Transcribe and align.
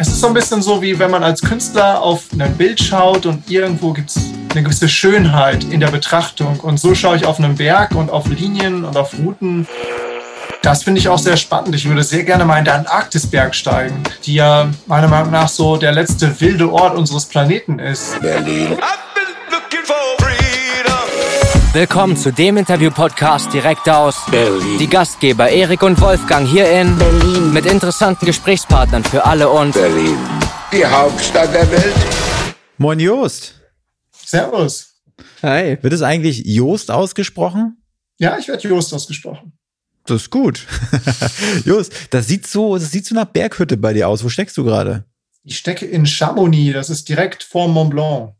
es 0.00 0.08
ist 0.08 0.20
so 0.20 0.28
ein 0.28 0.34
bisschen 0.34 0.62
so, 0.62 0.80
wie 0.80 0.98
wenn 0.98 1.10
man 1.10 1.22
als 1.22 1.42
Künstler 1.42 2.00
auf 2.00 2.24
ein 2.32 2.56
Bild 2.56 2.80
schaut 2.80 3.26
und 3.26 3.50
irgendwo 3.50 3.92
gibt 3.92 4.08
es 4.08 4.30
eine 4.50 4.62
gewisse 4.62 4.88
Schönheit 4.88 5.64
in 5.64 5.78
der 5.78 5.90
Betrachtung. 5.90 6.58
Und 6.60 6.80
so 6.80 6.94
schaue 6.94 7.16
ich 7.16 7.26
auf 7.26 7.38
einen 7.38 7.54
Berg 7.54 7.94
und 7.94 8.10
auf 8.10 8.26
Linien 8.26 8.86
und 8.86 8.96
auf 8.96 9.12
Routen. 9.18 9.68
Das 10.62 10.84
finde 10.84 11.00
ich 11.00 11.08
auch 11.10 11.18
sehr 11.18 11.36
spannend. 11.36 11.74
Ich 11.74 11.86
würde 11.86 12.02
sehr 12.02 12.24
gerne 12.24 12.46
mal 12.46 12.58
in 12.58 12.64
der 12.64 12.76
Antarktisberg 12.76 13.54
steigen, 13.54 14.02
die 14.24 14.34
ja 14.34 14.70
meiner 14.86 15.08
Meinung 15.08 15.32
nach 15.32 15.48
so 15.48 15.76
der 15.76 15.92
letzte 15.92 16.40
wilde 16.40 16.72
Ort 16.72 16.96
unseres 16.96 17.26
Planeten 17.26 17.78
ist. 17.78 18.18
Berlin. 18.22 18.78
Willkommen 21.72 22.16
zu 22.16 22.32
dem 22.32 22.56
Interview-Podcast 22.56 23.52
direkt 23.52 23.88
aus 23.88 24.26
Berlin. 24.28 24.76
Die 24.80 24.88
Gastgeber 24.88 25.48
Erik 25.48 25.84
und 25.84 26.00
Wolfgang 26.00 26.44
hier 26.48 26.68
in 26.68 26.98
Berlin 26.98 27.52
mit 27.52 27.64
interessanten 27.64 28.26
Gesprächspartnern 28.26 29.04
für 29.04 29.24
alle 29.24 29.48
und 29.48 29.74
Berlin, 29.74 30.18
die 30.72 30.84
Hauptstadt 30.84 31.54
der 31.54 31.70
Welt. 31.70 31.94
Moin 32.76 32.98
Joost. 32.98 33.54
Servus. 34.10 34.96
Hi. 35.42 35.78
Wird 35.80 35.92
es 35.92 36.02
eigentlich 36.02 36.44
Joost 36.44 36.90
ausgesprochen? 36.90 37.80
Ja, 38.18 38.36
ich 38.36 38.48
werde 38.48 38.66
Joost 38.66 38.92
ausgesprochen. 38.92 39.52
Das 40.06 40.22
ist 40.22 40.30
gut. 40.30 40.66
Joost, 41.64 41.92
das 42.10 42.26
sieht 42.26 42.48
so, 42.48 42.78
das 42.78 42.90
sieht 42.90 43.06
so 43.06 43.14
nach 43.14 43.26
Berghütte 43.26 43.76
bei 43.76 43.92
dir 43.92 44.08
aus. 44.08 44.24
Wo 44.24 44.28
steckst 44.28 44.56
du 44.56 44.64
gerade? 44.64 45.04
Ich 45.44 45.58
stecke 45.58 45.86
in 45.86 46.04
Chamonix. 46.04 46.74
Das 46.74 46.90
ist 46.90 47.08
direkt 47.08 47.44
vor 47.44 47.68
Mont 47.68 47.90
Blanc. 47.90 48.34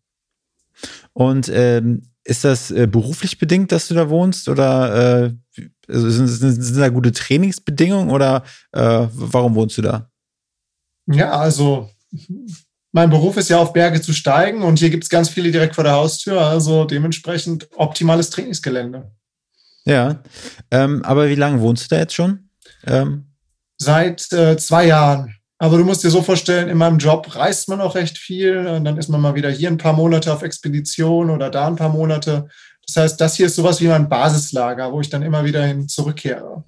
Und 1.12 1.48
ähm, 1.54 2.09
ist 2.30 2.44
das 2.44 2.70
äh, 2.70 2.86
beruflich 2.86 3.38
bedingt, 3.38 3.72
dass 3.72 3.88
du 3.88 3.94
da 3.94 4.08
wohnst? 4.08 4.48
Oder 4.48 5.34
äh, 5.56 5.62
also 5.88 6.08
sind, 6.08 6.28
sind, 6.28 6.62
sind, 6.62 6.78
da 6.78 6.88
gute 6.88 7.10
Trainingsbedingungen 7.10 8.08
oder 8.10 8.44
äh, 8.70 9.08
warum 9.10 9.56
wohnst 9.56 9.76
du 9.78 9.82
da? 9.82 10.08
Ja, 11.06 11.32
also 11.32 11.90
mein 12.92 13.10
Beruf 13.10 13.36
ist 13.36 13.50
ja 13.50 13.58
auf 13.58 13.72
Berge 13.72 14.00
zu 14.00 14.12
steigen 14.12 14.62
und 14.62 14.78
hier 14.78 14.90
gibt 14.90 15.02
es 15.02 15.10
ganz 15.10 15.28
viele 15.28 15.50
direkt 15.50 15.74
vor 15.74 15.82
der 15.82 15.94
Haustür, 15.94 16.40
also 16.40 16.84
dementsprechend 16.84 17.68
optimales 17.74 18.30
Trainingsgelände. 18.30 19.10
Ja, 19.84 20.22
ähm, 20.70 21.02
aber 21.02 21.28
wie 21.28 21.34
lange 21.34 21.60
wohnst 21.60 21.84
du 21.84 21.96
da 21.96 22.00
jetzt 22.00 22.14
schon? 22.14 22.50
Ähm. 22.86 23.26
Seit 23.76 24.32
äh, 24.32 24.56
zwei 24.56 24.86
Jahren. 24.86 25.34
Aber 25.62 25.76
du 25.76 25.84
musst 25.84 26.02
dir 26.02 26.10
so 26.10 26.22
vorstellen, 26.22 26.70
in 26.70 26.78
meinem 26.78 26.96
Job 26.96 27.36
reist 27.36 27.68
man 27.68 27.82
auch 27.82 27.94
recht 27.94 28.16
viel. 28.16 28.66
Und 28.66 28.84
dann 28.86 28.96
ist 28.96 29.08
man 29.08 29.20
mal 29.20 29.34
wieder 29.34 29.50
hier 29.50 29.68
ein 29.68 29.76
paar 29.76 29.92
Monate 29.92 30.32
auf 30.32 30.42
Expedition 30.42 31.28
oder 31.28 31.50
da 31.50 31.66
ein 31.66 31.76
paar 31.76 31.90
Monate. 31.90 32.48
Das 32.86 32.96
heißt, 32.96 33.20
das 33.20 33.36
hier 33.36 33.44
ist 33.44 33.56
sowas 33.56 33.78
wie 33.82 33.88
mein 33.88 34.08
Basislager, 34.08 34.90
wo 34.90 35.02
ich 35.02 35.10
dann 35.10 35.22
immer 35.22 35.44
wieder 35.44 35.62
hin 35.62 35.86
zurückkehre. 35.86 36.64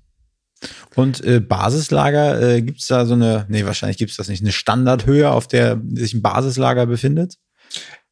Und 0.95 1.25
äh, 1.25 1.41
Basislager, 1.41 2.41
äh, 2.43 2.61
gibt 2.61 2.83
es 2.83 2.87
da 2.87 3.07
so 3.07 3.15
eine, 3.15 3.47
nee, 3.49 3.65
wahrscheinlich 3.65 3.97
gibt 3.97 4.11
es 4.11 4.19
das 4.19 4.29
nicht, 4.29 4.43
eine 4.43 4.53
Standardhöhe, 4.53 5.31
auf 5.31 5.49
der 5.49 5.81
sich 5.95 6.13
ein 6.13 6.21
Basislager 6.21 6.85
befindet? 6.85 7.39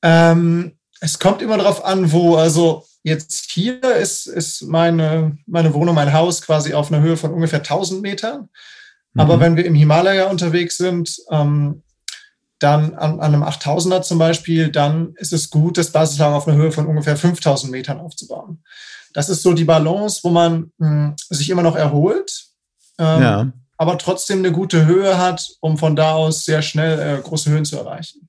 Ähm, 0.00 0.78
es 1.00 1.18
kommt 1.18 1.42
immer 1.42 1.58
darauf 1.58 1.84
an, 1.84 2.10
wo, 2.10 2.36
also 2.36 2.86
jetzt 3.02 3.50
hier 3.50 3.82
ist, 3.82 4.26
ist 4.26 4.62
meine, 4.62 5.36
meine 5.46 5.74
Wohnung, 5.74 5.94
mein 5.94 6.14
Haus 6.14 6.40
quasi 6.40 6.72
auf 6.72 6.90
einer 6.90 7.02
Höhe 7.02 7.18
von 7.18 7.34
ungefähr 7.34 7.60
1000 7.60 8.00
Metern. 8.00 8.48
Aber 9.16 9.36
mhm. 9.36 9.40
wenn 9.40 9.56
wir 9.56 9.64
im 9.64 9.74
Himalaya 9.74 10.30
unterwegs 10.30 10.76
sind, 10.76 11.16
ähm, 11.30 11.82
dann 12.60 12.94
an, 12.94 13.20
an, 13.20 13.34
einem 13.34 13.42
8000er 13.42 14.02
zum 14.02 14.18
Beispiel, 14.18 14.70
dann 14.70 15.14
ist 15.16 15.32
es 15.32 15.50
gut, 15.50 15.78
das 15.78 15.90
Basislager 15.90 16.36
auf 16.36 16.46
einer 16.46 16.58
Höhe 16.58 16.72
von 16.72 16.86
ungefähr 16.86 17.16
5000 17.16 17.72
Metern 17.72 17.98
aufzubauen. 17.98 18.62
Das 19.14 19.28
ist 19.28 19.42
so 19.42 19.54
die 19.54 19.64
Balance, 19.64 20.20
wo 20.22 20.30
man 20.30 20.70
mh, 20.78 20.88
hm, 20.88 21.14
sich 21.30 21.50
immer 21.50 21.62
noch 21.62 21.74
erholt, 21.74 22.44
ähm, 22.98 23.22
ja. 23.22 23.52
aber 23.78 23.98
trotzdem 23.98 24.40
eine 24.40 24.52
gute 24.52 24.86
Höhe 24.86 25.18
hat, 25.18 25.48
um 25.60 25.78
von 25.78 25.96
da 25.96 26.12
aus 26.12 26.44
sehr 26.44 26.62
schnell 26.62 27.18
äh, 27.18 27.20
große 27.20 27.50
Höhen 27.50 27.64
zu 27.64 27.78
erreichen. 27.78 28.28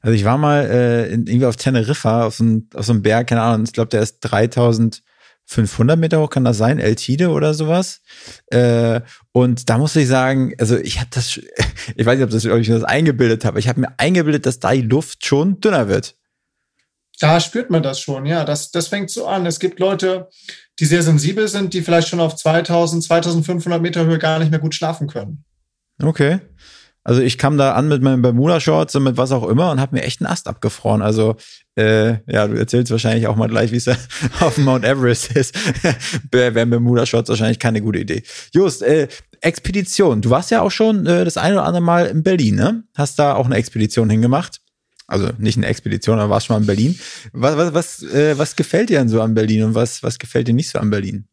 Also 0.00 0.14
ich 0.14 0.24
war 0.24 0.38
mal 0.38 0.66
äh, 0.66 1.12
in, 1.12 1.26
irgendwie 1.26 1.46
auf 1.46 1.56
Teneriffa, 1.56 2.26
auf 2.26 2.36
so, 2.36 2.44
einem, 2.44 2.68
auf 2.74 2.84
so 2.86 2.92
einem 2.92 3.02
Berg, 3.02 3.28
keine 3.28 3.42
Ahnung, 3.42 3.64
ich 3.64 3.72
glaube, 3.72 3.88
der 3.88 4.02
ist 4.02 4.20
3000 4.20 5.02
500 5.46 5.98
Meter 5.98 6.20
hoch 6.20 6.30
kann 6.30 6.44
das 6.44 6.58
sein, 6.58 6.78
Eltide 6.78 7.30
oder 7.30 7.54
sowas. 7.54 8.00
Äh, 8.48 9.00
und 9.32 9.70
da 9.70 9.78
muss 9.78 9.94
ich 9.96 10.08
sagen, 10.08 10.52
also 10.58 10.76
ich 10.76 10.98
habe 10.98 11.08
das, 11.12 11.38
ich 11.96 12.06
weiß 12.06 12.18
nicht, 12.18 12.24
ob, 12.24 12.30
das, 12.30 12.46
ob 12.46 12.58
ich 12.58 12.68
das 12.68 12.84
eingebildet 12.84 13.44
habe, 13.44 13.58
ich 13.58 13.68
habe 13.68 13.80
mir 13.80 13.94
eingebildet, 13.98 14.44
dass 14.44 14.58
da 14.58 14.72
die 14.72 14.82
Luft 14.82 15.24
schon 15.24 15.60
dünner 15.60 15.88
wird. 15.88 16.16
Da 17.18 17.40
spürt 17.40 17.70
man 17.70 17.82
das 17.82 18.00
schon, 18.00 18.26
ja. 18.26 18.44
Das, 18.44 18.70
das 18.72 18.88
fängt 18.88 19.10
so 19.10 19.26
an. 19.26 19.46
Es 19.46 19.58
gibt 19.58 19.78
Leute, 19.78 20.28
die 20.78 20.84
sehr 20.84 21.02
sensibel 21.02 21.48
sind, 21.48 21.72
die 21.72 21.80
vielleicht 21.80 22.08
schon 22.08 22.20
auf 22.20 22.36
2000, 22.36 23.04
2500 23.04 23.80
Meter 23.80 24.04
Höhe 24.04 24.18
gar 24.18 24.38
nicht 24.38 24.50
mehr 24.50 24.60
gut 24.60 24.74
schlafen 24.74 25.06
können. 25.06 25.44
Okay. 26.02 26.40
Also 27.06 27.20
ich 27.20 27.38
kam 27.38 27.56
da 27.56 27.74
an 27.74 27.86
mit 27.86 28.02
meinen 28.02 28.20
Bermuda-Shorts 28.20 28.96
und 28.96 29.04
mit 29.04 29.16
was 29.16 29.30
auch 29.30 29.48
immer 29.48 29.70
und 29.70 29.80
habe 29.80 29.94
mir 29.94 30.02
echt 30.02 30.20
einen 30.20 30.26
Ast 30.26 30.48
abgefroren. 30.48 31.02
Also 31.02 31.36
äh, 31.76 32.14
ja, 32.26 32.48
du 32.48 32.54
erzählst 32.58 32.90
wahrscheinlich 32.90 33.28
auch 33.28 33.36
mal 33.36 33.46
gleich, 33.46 33.70
wie 33.70 33.76
es 33.76 33.86
auf 34.40 34.58
Mount 34.58 34.84
Everest 34.84 35.30
ist. 35.30 35.56
Wären 36.32 36.68
Bermuda-Shorts 36.68 37.28
wahrscheinlich 37.28 37.60
keine 37.60 37.80
gute 37.80 38.00
Idee. 38.00 38.24
Just, 38.52 38.82
äh, 38.82 39.06
Expedition. 39.40 40.20
Du 40.20 40.30
warst 40.30 40.50
ja 40.50 40.62
auch 40.62 40.72
schon 40.72 41.06
äh, 41.06 41.24
das 41.24 41.36
eine 41.36 41.54
oder 41.54 41.64
andere 41.66 41.82
Mal 41.84 42.06
in 42.06 42.24
Berlin, 42.24 42.56
ne? 42.56 42.82
Hast 42.96 43.20
da 43.20 43.34
auch 43.34 43.46
eine 43.46 43.54
Expedition 43.54 44.10
hingemacht. 44.10 44.60
Also 45.06 45.30
nicht 45.38 45.58
eine 45.58 45.66
Expedition, 45.66 46.18
aber 46.18 46.30
warst 46.30 46.46
schon 46.46 46.56
mal 46.56 46.60
in 46.62 46.66
Berlin. 46.66 46.98
Was, 47.32 47.56
was, 47.56 47.72
was, 47.72 48.02
äh, 48.02 48.36
was 48.36 48.56
gefällt 48.56 48.90
dir 48.90 48.98
denn 48.98 49.08
so 49.08 49.22
an 49.22 49.34
Berlin 49.34 49.62
und 49.62 49.74
was, 49.76 50.02
was 50.02 50.18
gefällt 50.18 50.48
dir 50.48 50.54
nicht 50.54 50.70
so 50.70 50.80
an 50.80 50.90
Berlin? 50.90 51.28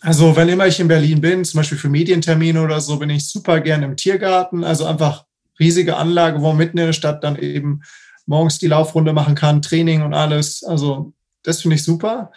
Also, 0.00 0.36
wenn 0.36 0.48
immer 0.48 0.66
ich 0.66 0.78
in 0.78 0.88
Berlin 0.88 1.20
bin, 1.20 1.44
zum 1.44 1.58
Beispiel 1.58 1.78
für 1.78 1.88
Medientermine 1.88 2.62
oder 2.62 2.80
so, 2.80 2.98
bin 2.98 3.10
ich 3.10 3.28
super 3.28 3.60
gern 3.60 3.82
im 3.82 3.96
Tiergarten. 3.96 4.62
Also 4.62 4.84
einfach 4.84 5.24
riesige 5.58 5.96
Anlage, 5.96 6.40
wo 6.40 6.48
man 6.48 6.56
mitten 6.56 6.78
in 6.78 6.86
der 6.86 6.92
Stadt 6.92 7.24
dann 7.24 7.36
eben 7.36 7.82
morgens 8.26 8.58
die 8.58 8.68
Laufrunde 8.68 9.12
machen 9.12 9.34
kann, 9.34 9.62
Training 9.62 10.02
und 10.02 10.14
alles. 10.14 10.62
Also, 10.62 11.12
das 11.42 11.62
finde 11.62 11.76
ich 11.76 11.84
super. 11.84 12.30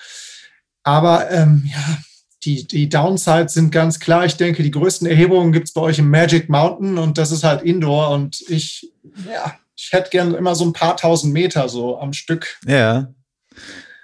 Aber 0.84 1.30
ähm, 1.30 1.70
ja, 1.72 1.98
die, 2.44 2.66
die 2.66 2.90
Downsides 2.90 3.54
sind 3.54 3.72
ganz 3.72 4.00
klar. 4.00 4.26
Ich 4.26 4.38
denke, 4.38 4.64
die 4.64 4.72
größten 4.72 5.08
Erhebungen 5.08 5.52
gibt 5.52 5.68
es 5.68 5.74
bei 5.74 5.82
euch 5.82 6.00
im 6.00 6.10
Magic 6.10 6.50
Mountain 6.50 6.98
und 6.98 7.18
das 7.18 7.32
ist 7.32 7.44
halt 7.44 7.62
Indoor. 7.62 8.10
Und 8.10 8.42
ich, 8.50 8.92
ja, 9.32 9.54
ich 9.76 9.92
hätte 9.92 10.10
gern 10.10 10.34
immer 10.34 10.56
so 10.56 10.66
ein 10.66 10.74
paar 10.74 10.98
tausend 10.98 11.34
Meter 11.34 11.70
so 11.70 12.00
am 12.00 12.14
Stück. 12.14 12.58
Ja. 12.66 13.14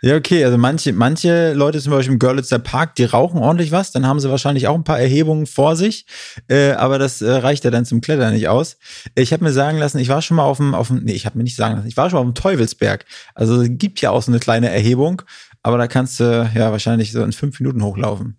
Ja, 0.02 0.16
okay, 0.16 0.46
also 0.46 0.60
manche, 0.60 0.94
manche 0.94 1.54
Leute 1.54 1.82
zum 1.82 1.92
Beispiel 1.92 2.14
im 2.14 2.20
Görlitzer 2.20 2.60
Park, 2.60 2.96
die 2.96 3.06
rauchen 3.06 3.40
ordentlich 3.40 3.72
was, 3.72 3.92
dann 3.92 4.06
haben 4.06 4.20
sie 4.20 4.30
wahrscheinlich 4.30 4.68
auch 4.68 4.76
ein 4.76 4.84
paar 4.84 5.00
Erhebungen 5.00 5.48
vor 5.48 5.76
sich, 5.76 6.06
äh, 6.50 6.72
aber 6.74 7.00
das 7.00 7.24
äh, 7.24 7.32
reicht 7.32 7.64
ja 7.64 7.72
dann 7.72 7.84
zum 7.84 8.02
Klettern 8.02 8.34
nicht 8.34 8.48
aus. 8.48 8.78
Ich 9.16 9.34
habe 9.34 9.44
mir 9.44 9.52
sagen 9.52 9.80
lassen, 9.80 9.98
ich 9.98 10.10
war 10.10 10.22
schon 10.22 10.38
mal 10.38 10.44
auf 10.44 10.58
dem, 10.58 10.76
auf 10.76 10.90
dem 10.90 11.04
nee, 11.04 11.14
ich 11.14 11.26
habe 11.26 11.38
mir 11.38 11.44
nicht 11.44 11.56
sagen 11.56 11.76
lassen, 11.76 11.88
ich 11.88 11.98
war 11.98 12.10
schon 12.10 12.18
mal 12.18 12.28
auf 12.28 12.34
dem 12.34 12.36
Teufelsberg. 12.36 13.06
Also 13.34 13.60
es 13.62 13.70
gibt 13.72 14.00
ja 14.02 14.12
auch 14.12 14.22
so 14.22 14.32
eine 14.32 14.40
kleine 14.40 14.70
Erhebung, 14.70 15.24
aber 15.64 15.80
da 15.80 15.88
kannst 15.88 16.20
du 16.20 16.48
ja 16.54 16.72
wahrscheinlich 16.72 17.12
so 17.12 17.24
in 17.24 17.32
fünf 17.32 17.60
Minuten 17.60 17.84
hochlaufen. 17.84 18.38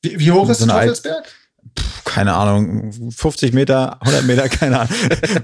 Wie, 0.00 0.18
wie 0.18 0.32
hoch 0.32 0.48
ist 0.48 0.60
so 0.60 0.66
der 0.66 0.76
Teufelsberg? 0.76 1.24
Keine 2.16 2.32
Ahnung, 2.32 2.92
50 3.14 3.52
Meter, 3.52 4.00
100 4.00 4.24
Meter, 4.24 4.48
keine 4.48 4.80
Ahnung, 4.80 4.94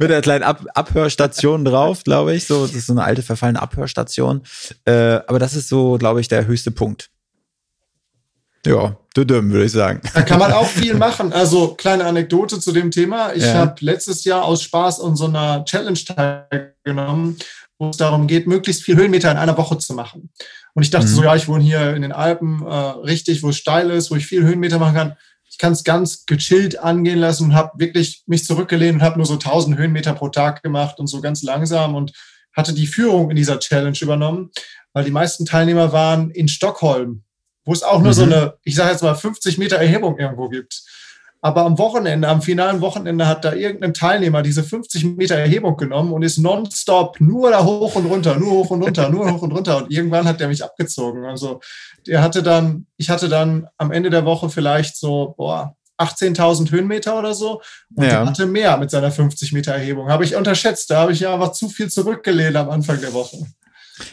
mit 0.01 0.11
einer 0.11 0.23
kleinen 0.23 0.43
Ab 0.43 0.65
Abhörstation 0.73 1.67
drauf, 1.67 2.03
glaube 2.03 2.35
ich. 2.35 2.47
So, 2.47 2.67
das 2.67 2.75
ist 2.75 2.87
so 2.87 2.95
eine 2.95 3.05
alte 3.05 3.23
verfallene 3.23 3.61
Abhörstation. 3.61 4.41
Äh, 4.87 5.21
aber 5.27 5.39
das 5.39 5.53
ist 5.53 5.69
so, 5.69 5.99
glaube 5.99 6.23
ich, 6.23 6.29
der 6.29 6.47
höchste 6.47 6.71
Punkt. 6.71 7.11
Ja, 8.65 8.97
düdüm, 9.15 9.51
würde 9.51 9.67
ich 9.67 9.73
sagen. 9.73 10.01
Da 10.15 10.23
kann 10.23 10.39
man 10.39 10.51
auch 10.51 10.67
viel 10.67 10.95
machen. 10.95 11.35
Also, 11.35 11.75
kleine 11.75 12.07
Anekdote 12.07 12.59
zu 12.59 12.73
dem 12.73 12.91
Thema. 12.91 13.35
Ich 13.35 13.45
ja. 13.45 13.53
habe 13.53 13.75
letztes 13.81 14.25
Jahr 14.25 14.43
aus 14.43 14.63
Spaß 14.63 15.01
an 15.01 15.15
so 15.15 15.27
einer 15.27 15.67
Challenge 15.67 15.99
teilgenommen, 15.99 17.37
wo 17.79 17.91
es 17.91 17.99
darum 17.99 18.27
geht, 18.27 18.47
möglichst 18.47 18.83
viel 18.83 18.97
Höhenmeter 18.97 19.31
in 19.31 19.37
einer 19.37 19.59
Woche 19.59 19.77
zu 19.77 19.93
machen. 19.93 20.31
Und 20.73 20.85
ich 20.85 20.91
dachte 20.91 21.07
mhm. 21.07 21.11
so, 21.11 21.23
ja, 21.25 21.37
ich 21.37 21.49
wohne 21.49 21.63
hier 21.63 21.95
in 21.95 22.01
den 22.01 22.13
Alpen, 22.13 22.65
äh, 22.65 22.75
richtig, 23.05 23.43
wo 23.43 23.51
es 23.51 23.59
steil 23.59 23.91
ist, 23.91 24.11
wo 24.11 24.15
ich 24.15 24.25
viel 24.25 24.43
Höhenmeter 24.43 24.79
machen 24.79 24.95
kann 24.95 25.17
ich 25.53 25.59
kann 25.59 25.75
es 25.75 25.85
ganz 25.85 26.25
gechillt 26.25 26.79
angehen 26.79 27.19
lassen 27.19 27.45
und 27.45 27.55
habe 27.55 27.79
wirklich 27.79 28.23
mich 28.27 28.45
zurückgelehnt 28.45 28.97
und 28.97 29.03
habe 29.03 29.19
nur 29.19 29.27
so 29.27 29.35
1000 29.35 29.77
Höhenmeter 29.77 30.15
pro 30.15 30.31
Tag 30.31 30.63
gemacht 30.63 30.99
und 30.99 31.09
so 31.09 31.21
ganz 31.21 31.43
langsam 31.43 31.95
und 31.95 32.13
hatte 32.57 32.73
die 32.73 32.87
Führung 32.87 33.29
in 33.29 33.37
dieser 33.37 33.61
Challenge 33.61 33.97
übernommen, 34.01 34.51
weil 34.95 35.05
die 35.05 35.11
meisten 35.11 35.45
Teilnehmer 35.45 35.93
waren 35.93 36.31
in 36.31 36.49
Stockholm, 36.49 37.25
wo 37.67 37.73
es 37.75 37.83
auch 37.83 37.99
nur 37.99 38.13
mhm. 38.13 38.17
so 38.17 38.23
eine, 38.23 38.55
ich 38.65 38.75
sage 38.75 38.93
jetzt 38.93 39.03
mal 39.03 39.15
50 39.15 39.59
Meter 39.59 39.77
Erhebung 39.77 40.19
irgendwo 40.19 40.49
gibt. 40.49 40.83
Aber 41.45 41.63
am 41.65 41.77
Wochenende, 41.77 42.29
am 42.29 42.41
finalen 42.41 42.81
Wochenende 42.81 43.27
hat 43.27 43.45
da 43.45 43.53
irgendein 43.53 43.93
Teilnehmer 43.93 44.43
diese 44.43 44.63
50 44.63 45.17
Meter 45.17 45.35
Erhebung 45.35 45.77
genommen 45.77 46.13
und 46.13 46.23
ist 46.23 46.39
nonstop 46.39 47.21
nur 47.21 47.51
da 47.51 47.65
hoch 47.65 47.97
und 47.97 48.07
runter, 48.07 48.39
nur 48.39 48.53
hoch 48.53 48.71
und 48.71 48.81
runter, 48.83 49.09
nur 49.09 49.29
hoch 49.29 49.43
und 49.43 49.51
runter. 49.51 49.79
Und 49.79 49.91
irgendwann 49.91 50.25
hat 50.25 50.39
der 50.39 50.47
mich 50.47 50.63
abgezogen. 50.63 51.25
Also 51.25 51.61
der 52.07 52.23
hatte 52.23 52.45
dann, 52.45 52.87
ich 52.97 53.11
hatte 53.11 53.29
dann 53.29 53.67
am 53.77 53.91
Ende 53.91 54.09
der 54.09 54.25
Woche 54.25 54.51
vielleicht 54.51 54.97
so, 54.97 55.35
boah, 55.37 55.75
18.000 55.99 56.71
Höhenmeter 56.71 57.19
oder 57.19 57.35
so. 57.35 57.61
Und 57.93 58.05
ja. 58.05 58.11
der 58.11 58.27
hatte 58.27 58.47
mehr 58.47 58.77
mit 58.77 58.93
seiner 58.93 59.11
50 59.11 59.53
Meter 59.53 59.73
Erhebung. 59.73 60.11
Habe 60.11 60.25
ich 60.25 60.37
unterschätzt. 60.37 60.91
Da 60.91 61.01
habe 61.01 61.13
ich 61.13 61.19
ja 61.19 61.35
einfach 61.35 61.53
zu 61.53 61.69
viel 61.69 61.91
zurückgelehnt 61.91 62.55
am 62.55 62.71
Anfang 62.71 63.01
der 63.01 63.13
Woche. 63.15 63.39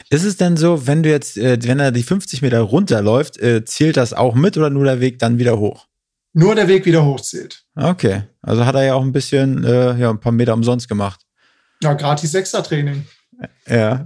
Ist 0.10 0.24
es 0.24 0.38
denn 0.38 0.58
so, 0.58 0.88
wenn 0.88 1.04
du 1.04 1.10
jetzt, 1.10 1.38
äh, 1.38 1.60
wenn 1.62 1.80
er 1.80 1.92
die 1.92 2.04
50 2.04 2.42
Meter 2.42 2.62
runterläuft, 2.62 3.38
äh, 3.38 3.64
zählt 3.66 3.98
das 3.98 4.14
auch 4.14 4.34
mit 4.34 4.58
oder 4.58 4.72
nur 4.72 4.86
der 4.86 5.00
Weg 5.00 5.20
dann 5.20 5.38
wieder 5.38 5.60
hoch? 5.60 5.89
Nur 6.34 6.56
der 6.56 6.68
Weg 6.68 6.86
wieder 6.86 7.04
hochzählt. 7.04 7.64
Okay, 7.76 8.24
also 8.42 8.66
hat 8.66 8.76
er 8.76 8.84
ja 8.84 8.94
auch 8.94 9.02
ein 9.02 9.12
bisschen, 9.12 9.64
äh, 9.64 9.98
ja, 9.98 10.10
ein 10.10 10.20
paar 10.20 10.31
Meter 10.31 10.54
umsonst 10.54 10.88
gemacht. 10.88 11.22
Ja, 11.81 11.94
gratis 11.94 12.31
Sechser-Training. 12.31 13.06
Ja. 13.68 14.06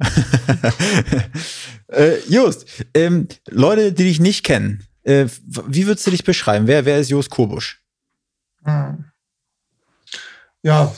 äh, 1.88 2.18
Just, 2.30 2.66
ähm, 2.94 3.28
Leute, 3.50 3.92
die 3.92 4.04
dich 4.04 4.20
nicht 4.20 4.44
kennen, 4.46 4.86
äh, 5.04 5.26
wie 5.68 5.88
würdest 5.88 6.06
du 6.08 6.12
dich 6.12 6.24
beschreiben? 6.24 6.68
Wer, 6.68 6.86
wer 6.86 7.00
ist 7.00 7.10
Just 7.10 7.30
Kobusch? 7.30 7.82
Hm. 8.64 9.06
Ja, 10.62 10.94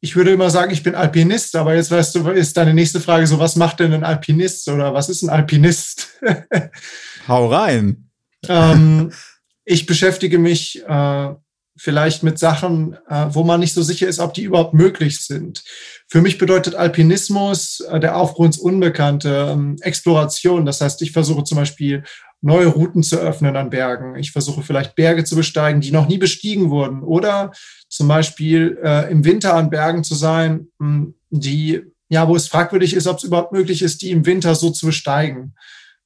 ich 0.00 0.14
würde 0.14 0.32
immer 0.32 0.50
sagen, 0.50 0.72
ich 0.72 0.82
bin 0.82 0.94
Alpinist, 0.94 1.56
aber 1.56 1.74
jetzt 1.74 1.90
weißt 1.90 2.14
du, 2.16 2.28
ist 2.30 2.56
deine 2.56 2.74
nächste 2.74 3.00
Frage 3.00 3.26
so, 3.26 3.38
was 3.38 3.56
macht 3.56 3.80
denn 3.80 3.94
ein 3.94 4.04
Alpinist 4.04 4.68
oder 4.68 4.92
was 4.92 5.08
ist 5.08 5.22
ein 5.22 5.30
Alpinist? 5.30 6.08
Hau 7.28 7.48
rein. 7.48 8.10
ähm, 8.48 9.10
ich 9.66 9.84
beschäftige 9.84 10.38
mich 10.38 10.82
äh, 10.86 11.34
vielleicht 11.76 12.22
mit 12.22 12.38
Sachen, 12.38 12.96
äh, 13.08 13.26
wo 13.30 13.44
man 13.44 13.60
nicht 13.60 13.74
so 13.74 13.82
sicher 13.82 14.08
ist, 14.08 14.20
ob 14.20 14.32
die 14.32 14.44
überhaupt 14.44 14.72
möglich 14.72 15.20
sind. 15.20 15.62
Für 16.08 16.22
mich 16.22 16.38
bedeutet 16.38 16.74
Alpinismus 16.74 17.80
äh, 17.80 18.00
der 18.00 18.16
Aufbruch 18.16 18.46
ins 18.46 18.58
Unbekannte, 18.58 19.48
ähm, 19.50 19.76
Exploration. 19.82 20.64
Das 20.64 20.80
heißt, 20.80 21.02
ich 21.02 21.12
versuche 21.12 21.44
zum 21.44 21.56
Beispiel 21.56 22.04
neue 22.40 22.68
Routen 22.68 23.02
zu 23.02 23.18
öffnen 23.18 23.56
an 23.56 23.70
Bergen. 23.70 24.14
Ich 24.16 24.30
versuche 24.30 24.62
vielleicht 24.62 24.94
Berge 24.94 25.24
zu 25.24 25.34
besteigen, 25.34 25.80
die 25.80 25.90
noch 25.90 26.06
nie 26.06 26.18
bestiegen 26.18 26.70
wurden. 26.70 27.02
Oder 27.02 27.52
zum 27.88 28.08
Beispiel 28.08 28.78
äh, 28.82 29.10
im 29.10 29.24
Winter 29.24 29.54
an 29.54 29.68
Bergen 29.68 30.04
zu 30.04 30.14
sein, 30.14 30.68
mh, 30.78 30.88
hm, 30.88 31.14
die, 31.30 31.82
ja, 32.08 32.28
wo 32.28 32.36
es 32.36 32.46
fragwürdig 32.46 32.94
ist, 32.94 33.08
ob 33.08 33.18
es 33.18 33.24
überhaupt 33.24 33.52
möglich 33.52 33.82
ist, 33.82 34.00
die 34.00 34.12
im 34.12 34.24
Winter 34.26 34.54
so 34.54 34.70
zu 34.70 34.86
besteigen. 34.86 35.56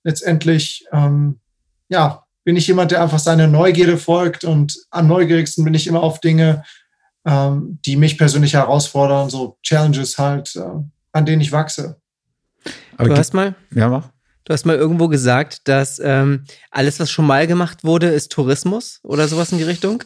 Letztendlich, 0.03 0.87
ähm, 0.93 1.41
ja, 1.91 2.25
bin 2.45 2.57
ich 2.57 2.67
jemand, 2.67 2.91
der 2.91 3.03
einfach 3.03 3.19
seiner 3.19 3.47
Neugierde 3.47 3.97
folgt 3.97 4.45
und 4.45 4.77
am 4.91 5.09
neugierigsten 5.09 5.65
bin 5.65 5.75
ich 5.75 5.87
immer 5.87 6.03
auf 6.03 6.21
Dinge, 6.21 6.65
ähm, 7.27 7.79
die 7.85 7.97
mich 7.97 8.19
persönlich 8.19 8.55
herausfordern, 8.55 9.31
so 9.31 9.59
Challenges 9.63 10.19
halt, 10.19 10.57
äh, 10.57 10.63
an 11.13 11.27
denen 11.27 11.43
ich 11.43 11.53
wachse. 11.53 12.01
Aber 12.97 13.09
du 13.09 13.17
hast 13.17 13.35
mal, 13.35 13.55
ja, 13.75 13.89
mach. 13.89 14.09
Du 14.45 14.55
hast 14.55 14.67
mal 14.67 14.77
irgendwo 14.77 15.09
gesagt, 15.09 15.69
dass 15.69 16.01
ähm, 16.03 16.45
alles, 16.71 16.99
was 16.99 17.11
schon 17.11 17.27
mal 17.27 17.47
gemacht 17.47 17.85
wurde, 17.85 18.09
ist 18.09 18.33
Tourismus 18.33 19.01
oder 19.03 19.29
sowas 19.29 19.53
in 19.53 19.59
die 19.59 19.65
Richtung. 19.65 20.03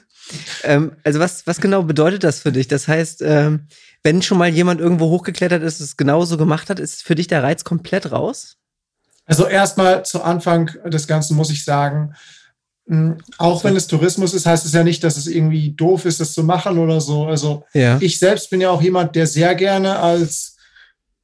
Ähm, 0.64 0.92
also 1.04 1.20
was, 1.20 1.46
was 1.46 1.60
genau 1.60 1.82
bedeutet 1.82 2.24
das 2.24 2.40
für 2.40 2.52
dich? 2.52 2.68
Das 2.68 2.88
heißt, 2.88 3.22
ähm, 3.22 3.68
wenn 4.02 4.22
schon 4.22 4.38
mal 4.38 4.48
jemand 4.48 4.80
irgendwo 4.80 5.08
hochgeklettert 5.08 5.62
ist, 5.62 5.80
es 5.80 5.96
genauso 5.96 6.36
gemacht 6.36 6.68
hat, 6.68 6.78
ist 6.78 7.02
für 7.02 7.14
dich 7.14 7.26
der 7.26 7.42
Reiz 7.42 7.64
komplett 7.64 8.12
raus? 8.12 8.56
Also 9.26 9.46
erstmal 9.46 10.04
zu 10.04 10.22
Anfang 10.22 10.70
des 10.86 11.06
Ganzen 11.06 11.36
muss 11.36 11.50
ich 11.50 11.64
sagen, 11.64 12.14
hm, 12.86 13.16
auch 13.38 13.64
wenn 13.64 13.76
es 13.76 13.86
Tourismus 13.86 14.34
ist, 14.34 14.46
heißt 14.46 14.66
es 14.66 14.72
ja 14.72 14.84
nicht, 14.84 15.02
dass 15.02 15.16
es 15.16 15.26
irgendwie 15.26 15.72
doof 15.72 16.04
ist, 16.04 16.20
das 16.20 16.34
zu 16.34 16.44
machen 16.44 16.78
oder 16.78 17.00
so. 17.00 17.26
Also 17.26 17.64
ja. 17.72 17.98
ich 18.00 18.18
selbst 18.18 18.50
bin 18.50 18.60
ja 18.60 18.70
auch 18.70 18.82
jemand, 18.82 19.16
der 19.16 19.26
sehr 19.26 19.54
gerne 19.54 19.98
als 19.98 20.54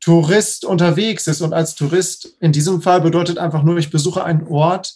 Tourist 0.01 0.65
unterwegs 0.65 1.27
ist. 1.27 1.43
Und 1.43 1.53
als 1.53 1.75
Tourist 1.75 2.37
in 2.41 2.53
diesem 2.53 2.81
Fall 2.81 3.01
bedeutet 3.03 3.39
einfach 3.39 3.63
nur, 3.63 3.77
ich 3.77 3.91
besuche 3.91 4.25
einen 4.25 4.47
Ort, 4.47 4.95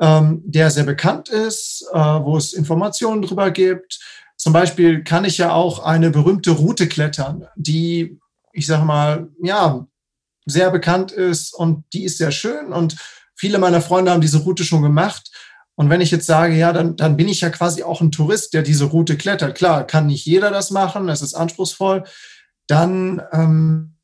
ähm, 0.00 0.42
der 0.44 0.70
sehr 0.70 0.84
bekannt 0.84 1.28
ist, 1.28 1.84
äh, 1.92 1.98
wo 1.98 2.36
es 2.36 2.54
Informationen 2.54 3.22
drüber 3.22 3.50
gibt. 3.50 4.00
Zum 4.36 4.52
Beispiel 4.52 5.04
kann 5.04 5.24
ich 5.24 5.38
ja 5.38 5.52
auch 5.52 5.80
eine 5.80 6.10
berühmte 6.10 6.52
Route 6.52 6.88
klettern, 6.88 7.46
die, 7.56 8.18
ich 8.52 8.66
sage 8.66 8.84
mal, 8.84 9.28
ja, 9.42 9.86
sehr 10.50 10.70
bekannt 10.70 11.12
ist 11.12 11.54
und 11.54 11.84
die 11.92 12.04
ist 12.04 12.18
sehr 12.18 12.32
schön 12.32 12.72
und 12.72 12.96
viele 13.34 13.58
meiner 13.58 13.80
Freunde 13.80 14.10
haben 14.10 14.20
diese 14.20 14.38
Route 14.38 14.64
schon 14.64 14.82
gemacht. 14.82 15.30
Und 15.76 15.90
wenn 15.90 16.00
ich 16.00 16.10
jetzt 16.10 16.26
sage, 16.26 16.54
ja, 16.56 16.72
dann, 16.72 16.96
dann 16.96 17.16
bin 17.16 17.28
ich 17.28 17.40
ja 17.40 17.50
quasi 17.50 17.84
auch 17.84 18.00
ein 18.00 18.10
Tourist, 18.10 18.52
der 18.52 18.62
diese 18.62 18.86
Route 18.86 19.16
klettert. 19.16 19.56
Klar, 19.56 19.86
kann 19.86 20.08
nicht 20.08 20.26
jeder 20.26 20.50
das 20.50 20.72
machen, 20.72 21.08
es 21.08 21.22
ist 21.22 21.34
anspruchsvoll. 21.34 22.02
Dann 22.66 23.22
ähm, 23.32 23.94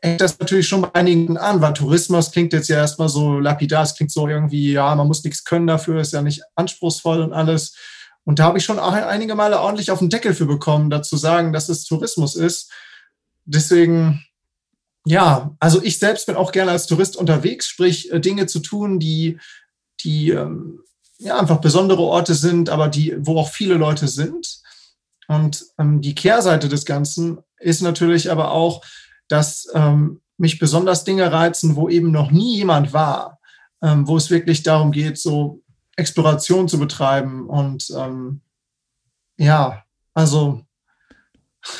hängt 0.00 0.20
das 0.20 0.38
natürlich 0.38 0.68
schon 0.68 0.82
bei 0.82 0.94
einigen 0.94 1.36
an, 1.36 1.60
weil 1.60 1.72
Tourismus 1.72 2.30
klingt 2.30 2.52
jetzt 2.52 2.68
ja 2.68 2.76
erstmal 2.76 3.08
so 3.08 3.40
lapidar, 3.40 3.82
es 3.82 3.96
klingt 3.96 4.12
so 4.12 4.28
irgendwie, 4.28 4.72
ja, 4.72 4.94
man 4.94 5.08
muss 5.08 5.24
nichts 5.24 5.42
können 5.42 5.66
dafür, 5.66 6.00
ist 6.00 6.12
ja 6.12 6.22
nicht 6.22 6.42
anspruchsvoll 6.54 7.20
und 7.22 7.32
alles. 7.32 7.74
Und 8.24 8.38
da 8.38 8.44
habe 8.44 8.58
ich 8.58 8.64
schon 8.64 8.78
auch 8.78 8.92
einige 8.92 9.34
Male 9.34 9.60
ordentlich 9.60 9.90
auf 9.90 9.98
den 9.98 10.10
Deckel 10.10 10.34
für 10.34 10.46
bekommen, 10.46 10.88
dazu 10.88 11.16
sagen, 11.16 11.52
dass 11.52 11.68
es 11.68 11.84
Tourismus 11.84 12.36
ist. 12.36 12.70
Deswegen 13.44 14.24
ja, 15.06 15.54
also 15.60 15.82
ich 15.82 15.98
selbst 15.98 16.26
bin 16.26 16.36
auch 16.36 16.52
gerne 16.52 16.70
als 16.70 16.86
Tourist 16.86 17.16
unterwegs, 17.16 17.66
sprich 17.66 18.10
äh, 18.12 18.20
Dinge 18.20 18.46
zu 18.46 18.60
tun, 18.60 18.98
die, 18.98 19.38
die 20.00 20.30
ähm, 20.30 20.80
ja, 21.18 21.38
einfach 21.38 21.60
besondere 21.60 22.02
Orte 22.02 22.34
sind, 22.34 22.70
aber 22.70 22.88
die, 22.88 23.14
wo 23.18 23.38
auch 23.38 23.50
viele 23.50 23.74
Leute 23.74 24.08
sind. 24.08 24.60
Und 25.28 25.64
ähm, 25.78 26.00
die 26.00 26.14
Kehrseite 26.14 26.68
des 26.68 26.84
Ganzen 26.84 27.38
ist 27.58 27.82
natürlich 27.82 28.30
aber 28.30 28.50
auch, 28.50 28.84
dass 29.28 29.68
ähm, 29.74 30.20
mich 30.36 30.58
besonders 30.58 31.04
Dinge 31.04 31.30
reizen, 31.30 31.76
wo 31.76 31.88
eben 31.88 32.10
noch 32.10 32.30
nie 32.30 32.56
jemand 32.56 32.92
war, 32.92 33.40
ähm, 33.82 34.06
wo 34.08 34.16
es 34.16 34.30
wirklich 34.30 34.62
darum 34.62 34.90
geht, 34.90 35.18
so 35.18 35.62
Exploration 35.96 36.68
zu 36.68 36.78
betreiben. 36.78 37.48
Und 37.48 37.90
ähm, 37.96 38.40
ja, 39.36 39.84
also 40.12 40.62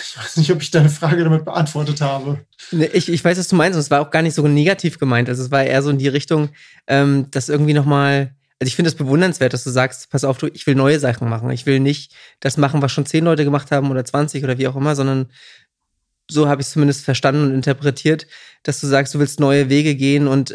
ich 0.01 0.17
weiß 0.17 0.37
nicht, 0.39 0.51
ob 0.51 0.63
ich 0.63 0.71
deine 0.71 0.89
Frage 0.89 1.25
damit 1.25 1.45
beantwortet 1.45 2.01
habe. 2.01 2.45
Ich, 2.71 3.09
ich 3.09 3.25
weiß, 3.25 3.39
was 3.39 3.49
du 3.49 3.57
meinst, 3.57 3.77
und 3.77 3.81
es 3.81 3.91
war 3.91 4.01
auch 4.01 4.11
gar 4.11 4.23
nicht 4.23 4.35
so 4.35 4.47
negativ 4.47 4.99
gemeint. 4.99 5.29
Also 5.29 5.43
es 5.43 5.51
war 5.51 5.63
eher 5.63 5.83
so 5.83 5.91
in 5.91 5.99
die 5.99 6.09
Richtung, 6.09 6.51
ähm, 6.87 7.29
dass 7.31 7.49
irgendwie 7.49 7.75
nochmal, 7.75 8.35
also 8.59 8.69
ich 8.69 8.77
finde 8.77 8.89
es 8.89 8.95
bewundernswert, 8.95 9.53
dass 9.53 9.65
du 9.65 9.71
sagst, 9.71 10.11
pass 10.11 10.25
auf, 10.25 10.39
du, 10.39 10.47
ich 10.47 10.67
will 10.67 10.75
neue 10.75 10.99
Sachen 10.99 11.29
machen. 11.29 11.51
Ich 11.51 11.67
will 11.67 11.81
nicht 11.81 12.15
das 12.41 12.57
machen, 12.57 12.81
was 12.81 12.93
schon 12.93 13.07
zehn 13.07 13.25
Leute 13.25 13.45
gemacht 13.45 13.71
haben 13.71 13.91
oder 13.91 14.05
20 14.05 14.43
oder 14.43 14.59
wie 14.59 14.69
auch 14.69 14.77
immer, 14.77 14.97
sondern 14.97 15.27
so 16.31 16.49
habe 16.49 16.63
ich 16.63 16.69
es 16.69 16.73
zumindest 16.73 17.05
verstanden 17.05 17.45
und 17.45 17.55
interpretiert, 17.55 18.27
dass 18.63 18.81
du 18.81 18.87
sagst, 18.87 19.15
du 19.15 19.19
willst 19.19 19.41
neue 19.41 19.69
Wege 19.69 19.95
gehen 19.95 20.27
und 20.27 20.55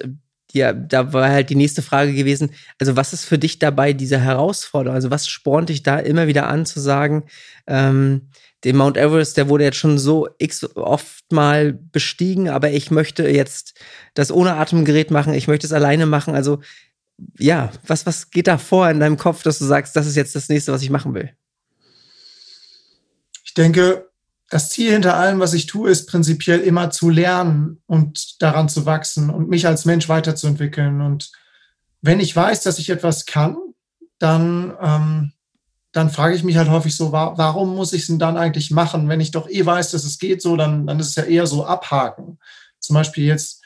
ja, 0.52 0.74
da 0.74 1.14
war 1.14 1.30
halt 1.30 1.52
die 1.52 1.56
nächste 1.56 1.84
Frage 1.84 2.14
gewesen, 2.14 2.52
also 2.80 2.96
was 2.96 3.14
ist 3.14 3.26
für 3.26 3.38
dich 3.38 3.60
dabei 3.60 3.94
diese 3.94 4.20
Herausforderung? 4.20 4.96
Also 4.96 5.12
was 5.12 5.28
spornt 5.28 5.70
dich 5.70 5.84
da 5.84 6.00
immer 6.00 6.26
wieder 6.26 6.48
an 6.48 6.66
zu 6.66 6.80
sagen, 6.80 7.26
ähm, 7.68 8.30
den 8.64 8.76
Mount 8.76 8.98
Everest, 8.98 9.38
der 9.38 9.48
wurde 9.48 9.64
jetzt 9.64 9.78
schon 9.78 9.98
so 9.98 10.28
x 10.38 10.76
oft 10.76 11.32
mal 11.32 11.74
bestiegen, 11.74 12.50
aber 12.50 12.72
ich 12.72 12.92
möchte 12.92 13.28
jetzt 13.28 13.80
das 14.14 14.32
ohne 14.32 14.56
Atemgerät 14.56 15.12
machen, 15.12 15.34
ich 15.34 15.48
möchte 15.48 15.66
es 15.66 15.74
alleine 15.74 16.06
machen. 16.06 16.36
Also 16.36 16.60
ja, 17.38 17.72
was, 17.88 18.06
was 18.06 18.32
geht 18.32 18.48
da 18.48 18.58
vor 18.58 18.90
in 18.90 19.00
deinem 19.00 19.18
Kopf, 19.18 19.44
dass 19.44 19.60
du 19.60 19.66
sagst, 19.66 19.96
das 19.96 20.08
ist 20.08 20.16
jetzt 20.16 20.36
das 20.36 20.50
nächste, 20.50 20.72
was 20.72 20.82
ich 20.82 20.90
machen 20.90 21.14
will? 21.14 21.32
Ich 23.44 23.54
denke, 23.54 24.10
das 24.50 24.70
Ziel 24.70 24.92
hinter 24.92 25.16
allem, 25.16 25.40
was 25.40 25.54
ich 25.54 25.66
tue, 25.68 25.90
ist 25.90 26.08
prinzipiell 26.08 26.60
immer 26.60 26.90
zu 26.90 27.10
lernen 27.10 27.82
und 27.86 28.42
daran 28.42 28.68
zu 28.68 28.86
wachsen 28.86 29.30
und 29.30 29.50
mich 29.50 29.68
als 29.68 29.86
Mensch 29.86 30.10
weiterzuentwickeln. 30.10 31.02
Und 31.02 31.32
wenn 32.02 32.20
ich 32.20 32.36
weiß, 32.36 32.64
dass 32.64 32.80
ich 32.80 32.90
etwas 32.90 33.26
kann, 33.26 33.58
dann 34.18 34.76
ähm, 34.82 35.34
dann 35.92 36.10
frage 36.10 36.36
ich 36.36 36.44
mich 36.44 36.58
halt 36.58 36.70
häufig 36.70 36.96
so, 36.96 37.12
warum 37.12 37.76
muss 37.76 37.94
ich 37.94 38.02
es 38.02 38.08
denn 38.08 38.20
dann 38.20 38.38
eigentlich 38.38 38.70
machen? 38.70 39.10
Wenn 39.10 39.22
ich 39.22 39.32
doch 39.32 39.50
eh 39.50 39.66
weiß, 39.66 39.92
dass 39.92 40.04
es 40.04 40.20
geht 40.20 40.42
so, 40.42 40.56
dann, 40.56 40.86
dann 40.86 41.00
ist 41.00 41.10
es 41.10 41.16
ja 41.16 41.24
eher 41.24 41.48
so 41.48 41.66
abhaken. 41.66 42.38
Zum 42.80 42.94
Beispiel 42.94 43.26
jetzt 43.26 43.64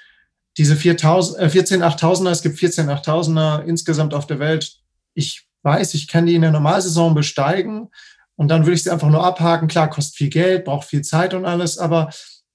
diese 0.58 0.76
4000, 0.76 1.40
äh, 1.40 1.50
14 1.50 1.84
8000er, 1.84 2.30
es 2.30 2.42
gibt 2.42 2.60
14 2.60 2.90
8000er 2.90 3.64
insgesamt 3.64 4.14
auf 4.14 4.28
der 4.28 4.40
Welt. 4.40 4.78
Ich 5.14 5.48
weiß, 5.64 5.94
ich 5.96 6.08
kann 6.08 6.26
die 6.26 6.36
in 6.36 6.42
der 6.42 6.52
Normalsaison 6.52 7.14
besteigen 7.14 7.90
und 8.36 8.48
dann 8.48 8.66
würde 8.66 8.76
ich 8.76 8.84
sie 8.84 8.92
einfach 8.92 9.10
nur 9.10 9.26
abhaken. 9.26 9.68
Klar, 9.68 9.90
kostet 9.90 10.16
viel 10.16 10.30
Geld, 10.30 10.66
braucht 10.66 10.88
viel 10.88 11.02
Zeit 11.02 11.34
und 11.34 11.46
alles, 11.46 11.78
aber 11.78 12.10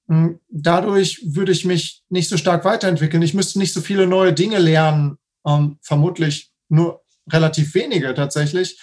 hm, 0.09 0.41
dadurch 0.49 1.21
würde 1.27 1.53
ich 1.53 1.65
mich 1.65 2.03
nicht 2.09 2.29
so 2.29 2.37
stark 2.37 2.65
weiterentwickeln. 2.65 3.23
Ich 3.23 3.35
müsste 3.35 3.59
nicht 3.59 3.75
so 3.75 3.81
viele 3.81 4.07
neue 4.07 4.33
Dinge 4.33 4.59
lernen, 4.59 5.19
ähm, 5.47 5.79
vermutlich 5.83 6.53
nur 6.69 7.03
relativ 7.31 7.75
wenige 7.75 8.15
tatsächlich 8.15 8.79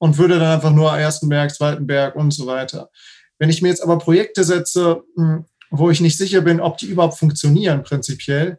und 0.00 0.16
würde 0.16 0.38
dann 0.38 0.54
einfach 0.54 0.70
nur 0.72 0.96
ersten 0.96 1.28
Berg, 1.28 1.54
zweiten 1.54 1.86
Berg 1.86 2.16
und 2.16 2.32
so 2.32 2.46
weiter. 2.46 2.90
Wenn 3.38 3.50
ich 3.50 3.62
mir 3.62 3.68
jetzt 3.68 3.82
aber 3.82 3.98
Projekte 3.98 4.44
setze, 4.44 5.02
hm, 5.14 5.44
wo 5.70 5.90
ich 5.90 6.00
nicht 6.00 6.16
sicher 6.16 6.40
bin, 6.40 6.60
ob 6.60 6.78
die 6.78 6.86
überhaupt 6.86 7.18
funktionieren 7.18 7.82
prinzipiell, 7.82 8.58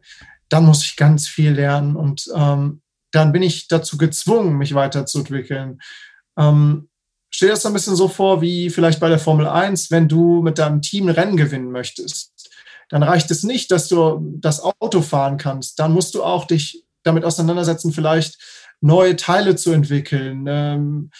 dann 0.49 0.65
muss 0.65 0.83
ich 0.83 0.95
ganz 0.95 1.27
viel 1.27 1.51
lernen 1.51 1.95
und 1.95 2.29
ähm, 2.35 2.81
dann 3.11 3.31
bin 3.31 3.41
ich 3.41 3.67
dazu 3.67 3.97
gezwungen, 3.97 4.57
mich 4.57 4.75
weiterzuentwickeln. 4.75 5.81
Ähm, 6.37 6.89
stell 7.31 7.49
dir 7.49 7.55
das 7.55 7.65
ein 7.65 7.73
bisschen 7.73 7.95
so 7.95 8.07
vor, 8.07 8.41
wie 8.41 8.69
vielleicht 8.69 8.99
bei 8.99 9.09
der 9.09 9.19
Formel 9.19 9.47
1, 9.47 9.91
wenn 9.91 10.07
du 10.07 10.41
mit 10.43 10.59
deinem 10.59 10.81
Team 10.81 11.07
ein 11.07 11.15
Rennen 11.15 11.37
gewinnen 11.37 11.71
möchtest. 11.71 12.51
Dann 12.89 13.03
reicht 13.03 13.31
es 13.31 13.43
nicht, 13.43 13.71
dass 13.71 13.87
du 13.87 14.37
das 14.39 14.61
Auto 14.61 15.01
fahren 15.01 15.37
kannst. 15.37 15.79
Dann 15.79 15.91
musst 15.91 16.13
du 16.13 16.23
auch 16.23 16.45
dich 16.45 16.85
damit 17.03 17.25
auseinandersetzen, 17.25 17.91
vielleicht 17.91 18.37
neue 18.81 19.15
Teile 19.15 19.55
zu 19.55 19.71
entwickeln. 19.71 20.45
Ähm, 20.47 21.11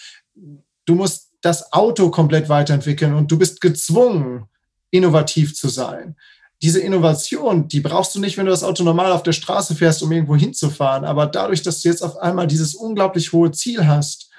du 0.84 0.94
musst 0.94 1.30
das 1.40 1.72
Auto 1.72 2.10
komplett 2.10 2.48
weiterentwickeln 2.48 3.14
und 3.14 3.30
du 3.30 3.38
bist 3.38 3.60
gezwungen, 3.60 4.44
innovativ 4.90 5.54
zu 5.54 5.68
sein. 5.68 6.16
Diese 6.60 6.80
Innovation, 6.80 7.66
die 7.66 7.80
brauchst 7.80 8.14
du 8.14 8.20
nicht, 8.20 8.36
wenn 8.36 8.46
du 8.46 8.52
das 8.52 8.62
Auto 8.62 8.84
normal 8.84 9.10
auf 9.10 9.24
der 9.24 9.32
Straße 9.32 9.74
fährst, 9.74 10.02
um 10.02 10.12
irgendwo 10.12 10.36
hinzufahren. 10.36 11.04
Aber 11.04 11.26
dadurch, 11.26 11.62
dass 11.62 11.82
du 11.82 11.88
jetzt 11.88 12.02
auf 12.02 12.16
einmal 12.18 12.46
dieses 12.46 12.74
unglaublich 12.74 13.32
hohe 13.32 13.50
Ziel 13.50 13.86
hast, 13.86 14.30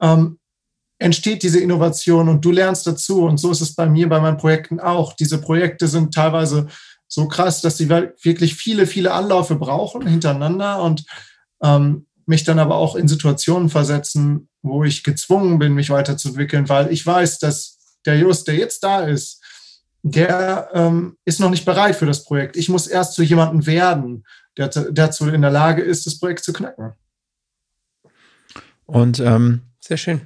ähm, 0.00 0.38
entsteht 0.98 1.42
diese 1.44 1.60
Innovation 1.60 2.28
und 2.28 2.44
du 2.44 2.50
lernst 2.50 2.86
dazu. 2.86 3.22
Und 3.24 3.38
so 3.38 3.52
ist 3.52 3.60
es 3.60 3.74
bei 3.74 3.86
mir, 3.86 4.08
bei 4.08 4.20
meinen 4.20 4.36
Projekten 4.36 4.80
auch. 4.80 5.12
Diese 5.12 5.40
Projekte 5.40 5.86
sind 5.86 6.12
teilweise 6.12 6.66
so 7.06 7.28
krass, 7.28 7.60
dass 7.60 7.76
sie 7.76 7.88
wirklich 7.88 8.54
viele, 8.54 8.86
viele 8.86 9.12
Anläufe 9.12 9.54
brauchen 9.54 10.06
hintereinander 10.06 10.82
und 10.82 11.04
ähm, 11.62 12.06
mich 12.30 12.44
dann 12.44 12.60
aber 12.60 12.76
auch 12.76 12.94
in 12.94 13.08
Situationen 13.08 13.68
versetzen, 13.68 14.48
wo 14.62 14.84
ich 14.84 15.02
gezwungen 15.02 15.58
bin, 15.58 15.74
mich 15.74 15.90
weiterzuentwickeln, 15.90 16.68
weil 16.68 16.92
ich 16.92 17.04
weiß, 17.04 17.40
dass 17.40 17.96
der 18.06 18.16
Just, 18.16 18.46
der 18.46 18.54
jetzt 18.54 18.84
da 18.84 19.00
ist, 19.00 19.42
der 20.02 20.70
ähm, 20.72 21.18
ist 21.24 21.40
noch 21.40 21.50
nicht 21.50 21.64
bereit 21.64 21.96
für 21.96 22.06
das 22.06 22.24
Projekt. 22.24 22.56
Ich 22.56 22.68
muss 22.68 22.86
erst 22.86 23.14
zu 23.14 23.22
jemandem 23.22 23.66
werden, 23.66 24.24
der 24.56 24.68
dazu 24.68 25.28
in 25.28 25.42
der 25.42 25.50
Lage 25.50 25.82
ist, 25.82 26.06
das 26.06 26.18
Projekt 26.18 26.44
zu 26.44 26.52
knacken. 26.52 26.92
Und 28.86 29.18
ähm, 29.18 29.62
sehr 29.80 29.96
schön. 29.96 30.22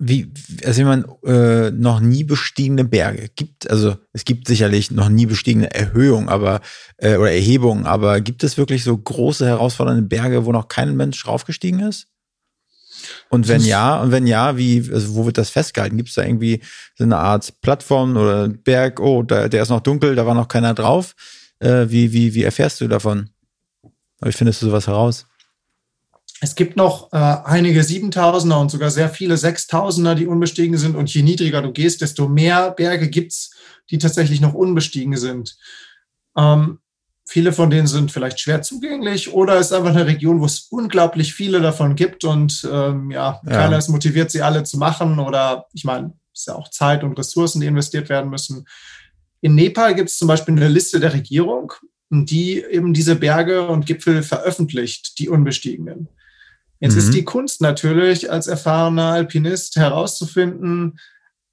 Wie, 0.00 0.32
also 0.64 0.80
wenn 0.80 0.86
man 0.86 1.04
äh, 1.24 1.72
noch 1.72 1.98
nie 1.98 2.22
bestiegene 2.22 2.84
Berge 2.84 3.30
gibt, 3.34 3.68
also 3.68 3.96
es 4.12 4.24
gibt 4.24 4.46
sicherlich 4.46 4.92
noch 4.92 5.08
nie 5.08 5.26
bestiegene 5.26 5.74
Erhöhungen, 5.74 6.28
aber 6.28 6.60
äh, 6.98 7.16
oder 7.16 7.32
Erhebungen, 7.32 7.84
aber 7.84 8.20
gibt 8.20 8.44
es 8.44 8.56
wirklich 8.56 8.84
so 8.84 8.96
große 8.96 9.44
herausfordernde 9.44 10.02
Berge, 10.02 10.44
wo 10.44 10.52
noch 10.52 10.68
kein 10.68 10.96
Mensch 10.96 11.26
raufgestiegen 11.26 11.80
ist? 11.80 12.06
Und 13.28 13.48
wenn 13.48 13.62
ja, 13.62 14.00
und 14.00 14.12
wenn 14.12 14.26
ja, 14.26 14.56
wie, 14.56 14.88
also 14.92 15.14
wo 15.14 15.26
wird 15.26 15.38
das 15.38 15.50
festgehalten? 15.50 15.96
Gibt 15.96 16.08
es 16.08 16.14
da 16.14 16.22
irgendwie 16.22 16.62
so 16.96 17.04
eine 17.04 17.16
Art 17.16 17.60
Plattform 17.60 18.16
oder 18.16 18.48
Berg, 18.48 19.00
oh, 19.00 19.22
da, 19.22 19.48
der 19.48 19.62
ist 19.62 19.68
noch 19.68 19.80
dunkel, 19.80 20.14
da 20.14 20.26
war 20.26 20.34
noch 20.34 20.48
keiner 20.48 20.74
drauf? 20.74 21.14
Äh, 21.58 21.86
wie, 21.88 22.12
wie, 22.12 22.34
wie 22.34 22.42
erfährst 22.42 22.80
du 22.80 22.88
davon? 22.88 23.30
Wie 24.20 24.32
findest 24.32 24.62
du 24.62 24.66
sowas 24.66 24.86
heraus? 24.86 25.26
Es 26.40 26.54
gibt 26.54 26.76
noch 26.76 27.12
äh, 27.12 27.16
einige 27.16 27.80
7000er 27.80 28.60
und 28.60 28.70
sogar 28.70 28.90
sehr 28.90 29.08
viele 29.08 29.34
6000er, 29.34 30.14
die 30.14 30.26
unbestiegen 30.26 30.76
sind. 30.76 30.94
Und 30.94 31.12
je 31.12 31.22
niedriger 31.22 31.62
du 31.62 31.72
gehst, 31.72 32.00
desto 32.00 32.28
mehr 32.28 32.70
Berge 32.70 33.08
gibt's, 33.08 33.50
die 33.90 33.98
tatsächlich 33.98 34.40
noch 34.40 34.54
unbestiegen 34.54 35.16
sind. 35.16 35.56
Ähm, 36.36 36.78
viele 37.26 37.52
von 37.52 37.70
denen 37.70 37.86
sind 37.86 38.12
vielleicht 38.12 38.40
schwer 38.40 38.62
zugänglich 38.62 39.32
oder 39.32 39.56
es 39.56 39.66
ist 39.66 39.72
einfach 39.72 39.90
eine 39.90 40.06
Region, 40.06 40.40
wo 40.40 40.46
es 40.46 40.68
unglaublich 40.70 41.34
viele 41.34 41.60
davon 41.60 41.94
gibt 41.94 42.24
und 42.24 42.66
ähm, 42.72 43.10
ja, 43.10 43.40
ja, 43.44 43.50
keiner 43.50 43.78
ist 43.78 43.88
motiviert, 43.88 44.30
sie 44.30 44.42
alle 44.42 44.62
zu 44.62 44.78
machen. 44.78 45.18
Oder 45.18 45.66
ich 45.72 45.84
meine, 45.84 46.14
es 46.32 46.40
ist 46.40 46.46
ja 46.46 46.54
auch 46.54 46.68
Zeit 46.68 47.02
und 47.02 47.18
Ressourcen, 47.18 47.60
die 47.60 47.66
investiert 47.66 48.08
werden 48.08 48.30
müssen. 48.30 48.66
In 49.40 49.54
Nepal 49.54 49.94
gibt 49.94 50.08
es 50.08 50.18
zum 50.18 50.28
Beispiel 50.28 50.54
eine 50.54 50.68
Liste 50.68 51.00
der 51.00 51.12
Regierung, 51.12 51.72
die 52.10 52.62
eben 52.62 52.94
diese 52.94 53.16
Berge 53.16 53.68
und 53.68 53.86
Gipfel 53.86 54.22
veröffentlicht, 54.22 55.18
die 55.18 55.28
unbestiegenen. 55.28 56.08
Jetzt 56.80 56.94
mhm. 56.94 56.98
ist 56.98 57.14
die 57.14 57.24
Kunst 57.24 57.60
natürlich 57.60 58.30
als 58.30 58.46
erfahrener 58.46 59.12
Alpinist 59.12 59.76
herauszufinden, 59.76 60.98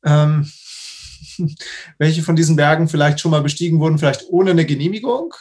ähm, 0.04 0.50
welche 1.98 2.22
von 2.22 2.36
diesen 2.36 2.56
Bergen 2.56 2.88
vielleicht 2.88 3.20
schon 3.20 3.32
mal 3.32 3.42
bestiegen 3.42 3.80
wurden, 3.80 3.98
vielleicht 3.98 4.26
ohne 4.30 4.52
eine 4.52 4.66
Genehmigung 4.66 5.34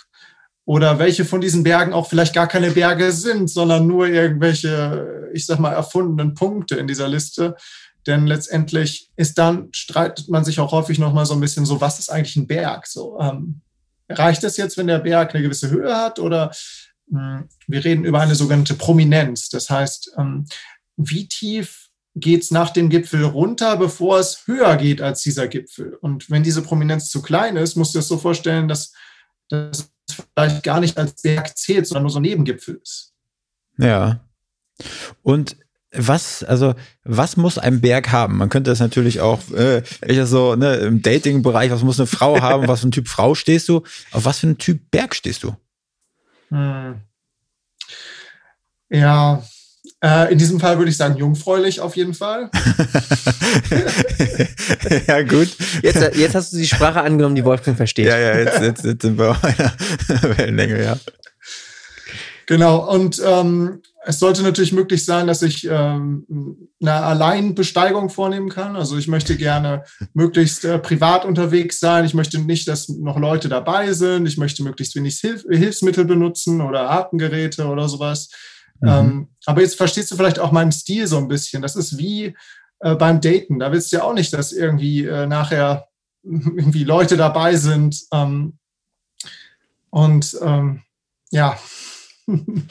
oder 0.64 0.98
welche 0.98 1.24
von 1.24 1.40
diesen 1.40 1.62
Bergen 1.62 1.92
auch 1.92 2.08
vielleicht 2.08 2.34
gar 2.34 2.48
keine 2.48 2.70
Berge 2.70 3.12
sind, 3.12 3.50
sondern 3.50 3.86
nur 3.86 4.08
irgendwelche, 4.08 5.30
ich 5.34 5.44
sag 5.46 5.58
mal, 5.58 5.72
erfundenen 5.72 6.34
Punkte 6.34 6.76
in 6.76 6.86
dieser 6.86 7.08
Liste. 7.08 7.56
Denn 8.06 8.26
letztendlich 8.26 9.10
ist 9.16 9.38
dann, 9.38 9.68
streitet 9.72 10.28
man 10.28 10.44
sich 10.44 10.60
auch 10.60 10.72
häufig 10.72 10.98
nochmal 10.98 11.26
so 11.26 11.34
ein 11.34 11.40
bisschen 11.40 11.66
so, 11.66 11.80
was 11.80 11.98
ist 11.98 12.10
eigentlich 12.10 12.36
ein 12.36 12.46
Berg? 12.46 12.86
So, 12.86 13.18
ähm, 13.20 13.60
reicht 14.08 14.44
es 14.44 14.56
jetzt, 14.56 14.76
wenn 14.76 14.86
der 14.86 14.98
Berg 14.98 15.34
eine 15.34 15.42
gewisse 15.42 15.70
Höhe 15.70 15.94
hat 15.96 16.18
oder 16.18 16.50
wir 17.06 17.84
reden 17.84 18.04
über 18.04 18.20
eine 18.20 18.34
sogenannte 18.34 18.74
Prominenz. 18.74 19.48
Das 19.48 19.70
heißt, 19.70 20.14
ähm, 20.18 20.46
wie 20.96 21.28
tief 21.28 21.90
geht 22.14 22.42
es 22.42 22.50
nach 22.50 22.70
dem 22.70 22.88
Gipfel 22.88 23.24
runter, 23.24 23.76
bevor 23.76 24.18
es 24.18 24.46
höher 24.46 24.76
geht 24.76 25.02
als 25.02 25.22
dieser 25.22 25.48
Gipfel? 25.48 25.96
Und 26.00 26.30
wenn 26.30 26.42
diese 26.42 26.62
Prominenz 26.62 27.08
zu 27.08 27.22
klein 27.22 27.56
ist, 27.56 27.76
musst 27.76 27.94
du 27.94 27.98
es 27.98 28.08
so 28.08 28.18
vorstellen, 28.18 28.68
dass 28.68 28.92
das 29.48 29.90
vielleicht 30.36 30.62
gar 30.62 30.80
nicht 30.80 30.96
als 30.96 31.20
Berg 31.22 31.56
zählt, 31.56 31.86
sondern 31.86 32.04
nur 32.04 32.10
so 32.10 32.18
ein 32.18 32.22
Nebengipfel 32.22 32.80
ist. 32.82 33.12
Ja. 33.78 34.20
Und 35.22 35.56
was, 35.96 36.42
also, 36.42 36.74
was 37.04 37.36
muss 37.36 37.58
ein 37.58 37.80
Berg 37.80 38.10
haben? 38.10 38.38
Man 38.38 38.48
könnte 38.48 38.70
das 38.70 38.80
natürlich 38.80 39.20
auch, 39.20 39.40
äh, 39.52 39.82
ich 40.06 40.20
so, 40.24 40.56
ne, 40.56 40.74
im 40.76 41.02
Dating-Bereich, 41.02 41.70
was 41.70 41.82
muss 41.82 42.00
eine 42.00 42.06
Frau 42.06 42.40
haben, 42.40 42.66
was 42.68 42.80
für 42.80 42.88
ein 42.88 42.92
Typ 42.92 43.08
Frau 43.08 43.34
stehst 43.34 43.68
du? 43.68 43.82
Auf 44.10 44.24
was 44.24 44.40
für 44.40 44.48
ein 44.48 44.58
Typ 44.58 44.90
Berg 44.90 45.14
stehst 45.14 45.44
du? 45.44 45.54
Hm. 46.50 47.00
Ja, 48.90 49.42
äh, 50.04 50.32
in 50.32 50.38
diesem 50.38 50.60
Fall 50.60 50.78
würde 50.78 50.90
ich 50.90 50.96
sagen, 50.96 51.16
jungfräulich 51.16 51.80
auf 51.80 51.96
jeden 51.96 52.14
Fall. 52.14 52.50
ja, 55.06 55.22
gut. 55.22 55.48
Jetzt, 55.82 56.16
jetzt 56.16 56.34
hast 56.34 56.52
du 56.52 56.58
die 56.58 56.66
Sprache 56.66 57.00
angenommen, 57.00 57.34
die 57.34 57.44
Wolfgang 57.44 57.76
versteht. 57.76 58.06
Ja, 58.06 58.18
ja, 58.18 58.38
jetzt, 58.38 58.60
jetzt, 58.60 58.84
jetzt 58.84 59.02
sind 59.02 59.18
wir 59.18 59.30
auf 59.30 59.42
einer 59.42 60.38
Wellenlänge, 60.38 60.84
ja. 60.84 60.96
Genau, 62.46 62.90
und 62.90 63.20
ähm, 63.24 63.80
es 64.04 64.18
sollte 64.18 64.42
natürlich 64.42 64.72
möglich 64.72 65.04
sein, 65.04 65.26
dass 65.26 65.42
ich 65.42 65.66
ähm, 65.68 66.68
eine 66.80 66.92
Alleinbesteigung 66.92 68.10
vornehmen 68.10 68.50
kann. 68.50 68.76
Also 68.76 68.98
ich 68.98 69.08
möchte 69.08 69.36
gerne 69.36 69.84
möglichst 70.14 70.64
äh, 70.64 70.78
privat 70.78 71.24
unterwegs 71.24 71.80
sein. 71.80 72.04
Ich 72.04 72.14
möchte 72.14 72.38
nicht, 72.38 72.68
dass 72.68 72.88
noch 72.88 73.18
Leute 73.18 73.48
dabei 73.48 73.92
sind. 73.92 74.26
Ich 74.26 74.36
möchte 74.36 74.62
möglichst 74.62 74.94
wenig 74.94 75.16
Hilf 75.20 75.44
Hilfsmittel 75.48 76.04
benutzen 76.04 76.60
oder 76.60 76.90
Atemgeräte 76.90 77.66
oder 77.66 77.88
sowas. 77.88 78.28
Mhm. 78.80 78.88
Ähm, 78.88 79.28
aber 79.46 79.62
jetzt 79.62 79.76
verstehst 79.76 80.10
du 80.10 80.16
vielleicht 80.16 80.38
auch 80.38 80.52
meinen 80.52 80.72
Stil 80.72 81.06
so 81.06 81.16
ein 81.16 81.28
bisschen. 81.28 81.62
Das 81.62 81.76
ist 81.76 81.96
wie 81.96 82.36
äh, 82.80 82.94
beim 82.96 83.20
Daten. 83.20 83.58
Da 83.58 83.72
willst 83.72 83.90
du 83.90 83.96
ja 83.96 84.04
auch 84.04 84.14
nicht, 84.14 84.32
dass 84.34 84.52
irgendwie 84.52 85.06
äh, 85.06 85.26
nachher 85.26 85.88
irgendwie 86.22 86.84
Leute 86.84 87.16
dabei 87.16 87.56
sind. 87.56 87.98
Ähm, 88.12 88.58
und 89.90 90.36
ähm, 90.42 90.82
ja, 91.30 91.56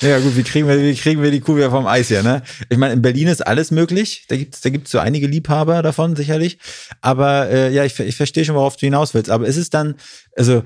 ja, 0.02 0.20
gut, 0.20 0.36
wie 0.36 0.44
kriegen 0.44 0.68
wir, 0.68 0.82
wie 0.82 0.96
kriegen 0.96 1.22
wir 1.22 1.30
die 1.30 1.40
Kuh 1.40 1.56
wieder 1.56 1.70
vom 1.70 1.86
Eis 1.86 2.08
hier, 2.08 2.24
ne? 2.24 2.42
Ich 2.70 2.78
meine, 2.78 2.94
in 2.94 3.02
Berlin 3.02 3.28
ist 3.28 3.46
alles 3.46 3.70
möglich. 3.70 4.26
Da 4.28 4.36
gibt's, 4.36 4.62
da 4.62 4.70
gibt's 4.70 4.90
so 4.92 4.98
einige 4.98 5.28
Liebhaber 5.28 5.82
davon, 5.84 6.16
sicherlich. 6.16 6.58
Aber 7.02 7.50
äh, 7.50 7.72
ja, 7.72 7.86
ich, 7.86 8.00
ich 8.00 8.16
verstehe 8.16 8.46
schon, 8.46 8.56
worauf 8.56 8.78
du 8.78 8.88
hinaus 8.88 9.14
willst. 9.14 9.30
Aber 9.30 9.46
ist 9.46 9.58
es 9.58 9.70
dann, 9.70 9.96
also 10.36 10.64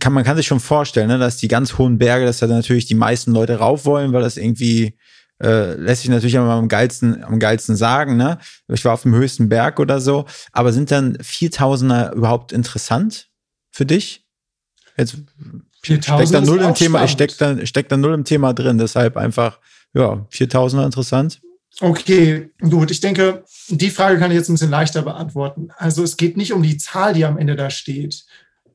kann, 0.00 0.12
man 0.12 0.24
kann 0.24 0.36
sich 0.36 0.46
schon 0.46 0.60
vorstellen, 0.60 1.08
ne, 1.08 1.18
dass 1.18 1.36
die 1.36 1.48
ganz 1.48 1.78
hohen 1.78 1.98
Berge, 1.98 2.26
dass 2.26 2.38
da 2.38 2.46
natürlich 2.48 2.86
die 2.86 2.94
meisten 2.94 3.32
Leute 3.32 3.58
rauf 3.58 3.84
wollen, 3.84 4.12
weil 4.12 4.22
das 4.22 4.36
irgendwie 4.36 4.96
äh, 5.40 5.74
lässt 5.74 6.02
sich 6.02 6.10
natürlich 6.10 6.34
immer 6.34 6.50
am 6.50 6.68
geilsten, 6.68 7.22
am 7.22 7.38
geilsten 7.38 7.76
sagen, 7.76 8.16
ne? 8.16 8.38
Ich 8.68 8.84
war 8.84 8.94
auf 8.94 9.02
dem 9.02 9.14
höchsten 9.14 9.48
Berg 9.48 9.78
oder 9.78 10.00
so. 10.00 10.24
Aber 10.52 10.72
sind 10.72 10.90
dann 10.90 11.16
4000er 11.18 12.14
überhaupt 12.14 12.52
interessant 12.52 13.28
für 13.70 13.86
dich? 13.86 14.26
Jetzt 14.96 15.18
steckt 15.86 16.34
da 16.34 16.40
null 16.40 16.60
im 16.60 16.74
Thema, 16.74 17.04
ich 17.04 17.10
steck 17.10 17.36
da, 17.38 17.64
steck 17.66 17.88
da 17.88 17.96
null 17.96 18.14
im 18.14 18.24
Thema 18.24 18.52
drin, 18.52 18.78
deshalb 18.78 19.16
einfach, 19.16 19.58
ja, 19.94 20.26
4000er 20.32 20.84
interessant. 20.84 21.40
Okay, 21.80 22.50
gut. 22.60 22.90
Ich 22.90 23.00
denke, 23.00 23.44
die 23.68 23.90
Frage 23.90 24.18
kann 24.18 24.30
ich 24.30 24.36
jetzt 24.36 24.48
ein 24.48 24.54
bisschen 24.54 24.70
leichter 24.70 25.02
beantworten. 25.02 25.68
Also 25.76 26.02
es 26.02 26.16
geht 26.16 26.36
nicht 26.36 26.52
um 26.52 26.62
die 26.62 26.78
Zahl, 26.78 27.12
die 27.12 27.24
am 27.24 27.36
Ende 27.36 27.54
da 27.54 27.68
steht. 27.68 28.24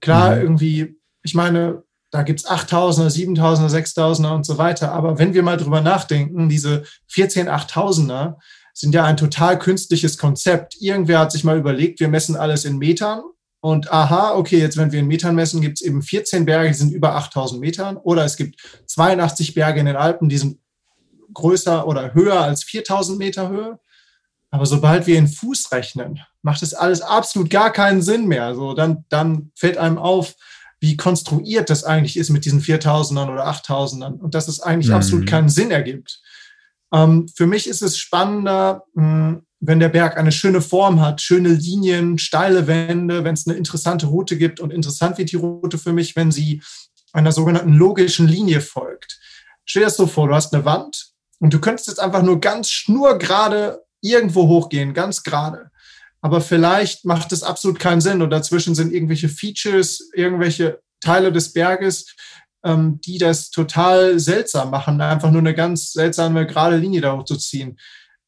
Klar, 0.01 0.35
mhm. 0.35 0.41
irgendwie, 0.41 0.95
ich 1.23 1.33
meine, 1.33 1.83
da 2.11 2.23
gibt's 2.23 2.47
8000er, 2.47 3.09
7000er, 3.09 3.69
6000er 3.69 4.35
und 4.35 4.45
so 4.45 4.57
weiter. 4.57 4.91
Aber 4.91 5.17
wenn 5.17 5.33
wir 5.33 5.41
mal 5.41 5.57
drüber 5.57 5.81
nachdenken, 5.81 6.49
diese 6.49 6.83
14 7.07 7.49
8000er 7.49 8.35
sind 8.73 8.93
ja 8.93 9.05
ein 9.05 9.17
total 9.17 9.57
künstliches 9.57 10.17
Konzept. 10.17 10.75
Irgendwer 10.79 11.19
hat 11.19 11.31
sich 11.31 11.43
mal 11.43 11.57
überlegt, 11.57 11.99
wir 11.99 12.07
messen 12.07 12.35
alles 12.35 12.65
in 12.65 12.77
Metern 12.77 13.21
und 13.61 13.93
aha, 13.93 14.33
okay, 14.33 14.59
jetzt 14.59 14.75
wenn 14.75 14.91
wir 14.91 14.99
in 14.99 15.07
Metern 15.07 15.35
messen, 15.35 15.61
gibt 15.61 15.79
es 15.79 15.85
eben 15.85 16.01
14 16.01 16.45
Berge, 16.45 16.69
die 16.69 16.73
sind 16.73 16.93
über 16.93 17.15
8000 17.15 17.61
Metern. 17.61 17.95
Oder 17.97 18.25
es 18.25 18.35
gibt 18.35 18.59
82 18.87 19.53
Berge 19.53 19.79
in 19.79 19.85
den 19.85 19.95
Alpen, 19.95 20.29
die 20.29 20.39
sind 20.39 20.59
größer 21.33 21.87
oder 21.87 22.15
höher 22.15 22.41
als 22.41 22.63
4000 22.63 23.19
Meter 23.19 23.49
Höhe. 23.49 23.79
Aber 24.49 24.65
sobald 24.65 25.05
wir 25.05 25.17
in 25.17 25.27
Fuß 25.27 25.71
rechnen, 25.71 26.19
macht 26.41 26.63
es 26.63 26.73
alles 26.73 27.01
absolut 27.01 27.51
gar 27.51 27.71
keinen 27.71 28.01
Sinn 28.01 28.27
mehr. 28.27 28.55
So, 28.55 28.73
dann, 28.73 29.05
dann 29.09 29.51
fällt 29.55 29.77
einem 29.77 29.99
auf, 29.99 30.35
wie 30.79 30.97
konstruiert 30.97 31.69
das 31.69 31.83
eigentlich 31.83 32.17
ist 32.17 32.31
mit 32.31 32.43
diesen 32.45 32.61
4000ern 32.61 33.31
oder 33.31 33.47
8000ern 33.47 34.17
und 34.17 34.33
dass 34.33 34.47
es 34.47 34.59
eigentlich 34.59 34.89
mhm. 34.89 34.95
absolut 34.95 35.27
keinen 35.27 35.49
Sinn 35.49 35.69
ergibt. 35.69 36.19
Ähm, 36.91 37.27
für 37.27 37.45
mich 37.45 37.67
ist 37.67 37.83
es 37.83 37.99
spannender, 37.99 38.85
mh, 38.95 39.03
hm, 39.03 39.45
wenn 39.61 39.79
der 39.79 39.89
Berg 39.89 40.17
eine 40.17 40.31
schöne 40.31 40.59
Form 40.59 40.99
hat, 40.99 41.21
schöne 41.21 41.49
Linien, 41.49 42.17
steile 42.17 42.65
Wände, 42.65 43.23
wenn 43.23 43.35
es 43.35 43.47
eine 43.47 43.55
interessante 43.55 44.07
Route 44.07 44.35
gibt. 44.35 44.59
Und 44.59 44.73
interessant 44.73 45.19
wird 45.19 45.31
die 45.31 45.37
Route 45.37 45.77
für 45.77 45.93
mich, 45.93 46.15
wenn 46.15 46.31
sie 46.31 46.61
einer 47.13 47.31
sogenannten 47.31 47.73
logischen 47.73 48.27
Linie 48.27 48.59
folgt. 48.61 49.19
Stell 49.63 49.81
dir 49.81 49.87
das 49.87 49.97
so 49.97 50.07
vor, 50.07 50.27
du 50.27 50.33
hast 50.33 50.53
eine 50.53 50.65
Wand 50.65 51.11
und 51.39 51.53
du 51.53 51.59
könntest 51.59 51.87
jetzt 51.87 51.99
einfach 51.99 52.23
nur 52.23 52.41
ganz 52.41 52.71
schnurgerade 52.71 53.83
irgendwo 54.01 54.47
hochgehen, 54.47 54.95
ganz 54.95 55.21
gerade. 55.21 55.69
Aber 56.21 56.41
vielleicht 56.41 57.05
macht 57.05 57.31
es 57.31 57.43
absolut 57.43 57.79
keinen 57.79 58.01
Sinn 58.01 58.23
und 58.23 58.31
dazwischen 58.31 58.73
sind 58.73 58.91
irgendwelche 58.91 59.29
Features, 59.29 60.09
irgendwelche 60.15 60.79
Teile 61.01 61.31
des 61.31 61.53
Berges, 61.53 62.15
ähm, 62.63 62.99
die 63.01 63.19
das 63.19 63.51
total 63.51 64.19
seltsam 64.19 64.71
machen, 64.71 65.01
einfach 65.01 65.31
nur 65.31 65.41
eine 65.41 65.53
ganz 65.53 65.91
seltsame 65.93 66.47
gerade 66.47 66.77
Linie 66.77 67.01
da 67.01 67.15
hochzuziehen. 67.15 67.77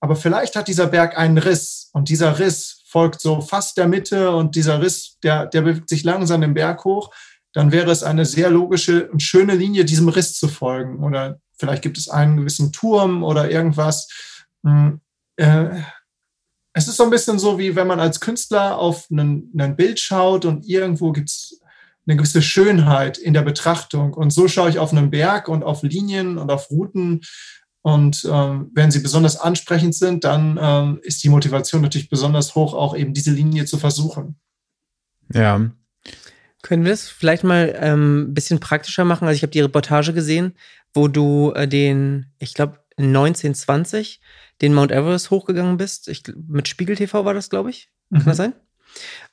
Aber 0.04 0.18
vielleicht 0.18 0.58
hat 0.58 0.68
dieser 0.68 0.88
Berg 0.88 1.18
einen 1.18 1.38
Riss 1.38 1.90
und 1.94 2.10
dieser 2.10 2.38
Riss 2.38 2.82
folgt 2.86 3.22
so 3.22 3.40
fast 3.40 3.78
der 3.78 3.88
Mitte 3.88 4.36
und 4.36 4.54
dieser 4.54 4.82
Riss, 4.82 5.18
der, 5.24 5.46
der 5.46 5.62
bewegt 5.62 5.88
sich 5.88 6.04
langsam 6.04 6.42
den 6.42 6.54
Berg 6.54 6.84
hoch, 6.84 7.16
dann 7.54 7.72
wäre 7.72 7.90
es 7.90 8.04
eine 8.04 8.26
sehr 8.26 8.50
logische 8.50 9.10
und 9.12 9.24
schöne 9.24 9.56
Linie, 9.56 9.86
diesem 9.86 10.10
Riss 10.10 10.36
zu 10.36 10.50
folgen. 10.50 11.02
Oder 11.06 11.40
vielleicht 11.58 11.84
gibt 11.84 11.98
es 11.98 12.10
einen 12.10 12.36
gewissen 12.36 12.74
Turm 12.74 13.24
oder 13.24 13.50
irgendwas. 13.50 14.10
Hm, 14.66 15.00
äh, 15.38 15.68
es 16.74 16.90
ist 16.90 16.98
so 16.98 17.06
ein 17.06 17.10
bisschen 17.10 17.40
so, 17.40 17.58
wie 17.58 17.78
wenn 17.78 17.88
man 17.88 18.02
als 18.02 18.20
Künstler 18.20 18.78
auf 18.80 19.10
ein 19.10 19.76
Bild 19.78 20.02
schaut 20.02 20.44
und 20.44 20.68
irgendwo 20.68 21.14
gibt 21.14 21.30
es 21.30 21.62
eine 22.06 22.18
gewisse 22.18 22.42
Schönheit 22.42 23.18
in 23.18 23.34
der 23.34 23.44
Betrachtung. 23.44 24.14
Und 24.16 24.32
so 24.32 24.50
schaue 24.50 24.70
ich 24.70 24.80
auf 24.80 24.92
einen 24.92 25.12
Berg 25.12 25.48
und 25.48 25.64
auf 25.64 25.82
Linien 25.82 26.38
und 26.38 26.52
auf 26.52 26.70
Routen. 26.70 27.22
Und 27.84 28.26
ähm, 28.32 28.72
wenn 28.74 28.92
sie 28.92 29.00
besonders 29.00 29.38
ansprechend 29.38 29.94
sind, 29.94 30.24
dann 30.24 30.58
ähm, 30.60 31.00
ist 31.04 31.22
die 31.24 31.30
Motivation 31.30 31.82
natürlich 31.82 32.10
besonders 32.10 32.56
hoch, 32.56 32.74
auch 32.74 32.96
eben 32.96 33.14
diese 33.14 33.32
Linie 33.32 33.66
zu 33.66 33.78
versuchen. 33.78 34.40
Ja. 35.34 35.70
Können 36.62 36.86
wir 36.86 36.92
das 36.92 37.10
vielleicht 37.10 37.44
mal 37.44 37.78
ähm, 37.78 38.22
ein 38.22 38.34
bisschen 38.34 38.62
praktischer 38.62 39.04
machen? 39.04 39.28
Also 39.28 39.36
ich 39.36 39.44
habe 39.44 39.52
die 39.52 39.60
Reportage 39.60 40.14
gesehen, 40.14 40.54
wo 40.94 41.10
du 41.10 41.52
äh, 41.56 41.68
den, 41.68 42.28
ich 42.40 42.54
glaube, 42.54 42.80
1920 42.98 44.22
den 44.62 44.74
Mount 44.74 44.92
Everest 44.92 45.30
hochgegangen 45.30 45.76
bist. 45.76 46.08
Ich, 46.08 46.24
mit 46.48 46.70
Spiegel 46.70 46.96
TV 46.96 47.26
war 47.26 47.34
das, 47.34 47.50
glaube 47.50 47.70
ich. 47.70 47.90
Kann 48.12 48.22
mhm. 48.22 48.26
das 48.26 48.38
sein? 48.38 48.54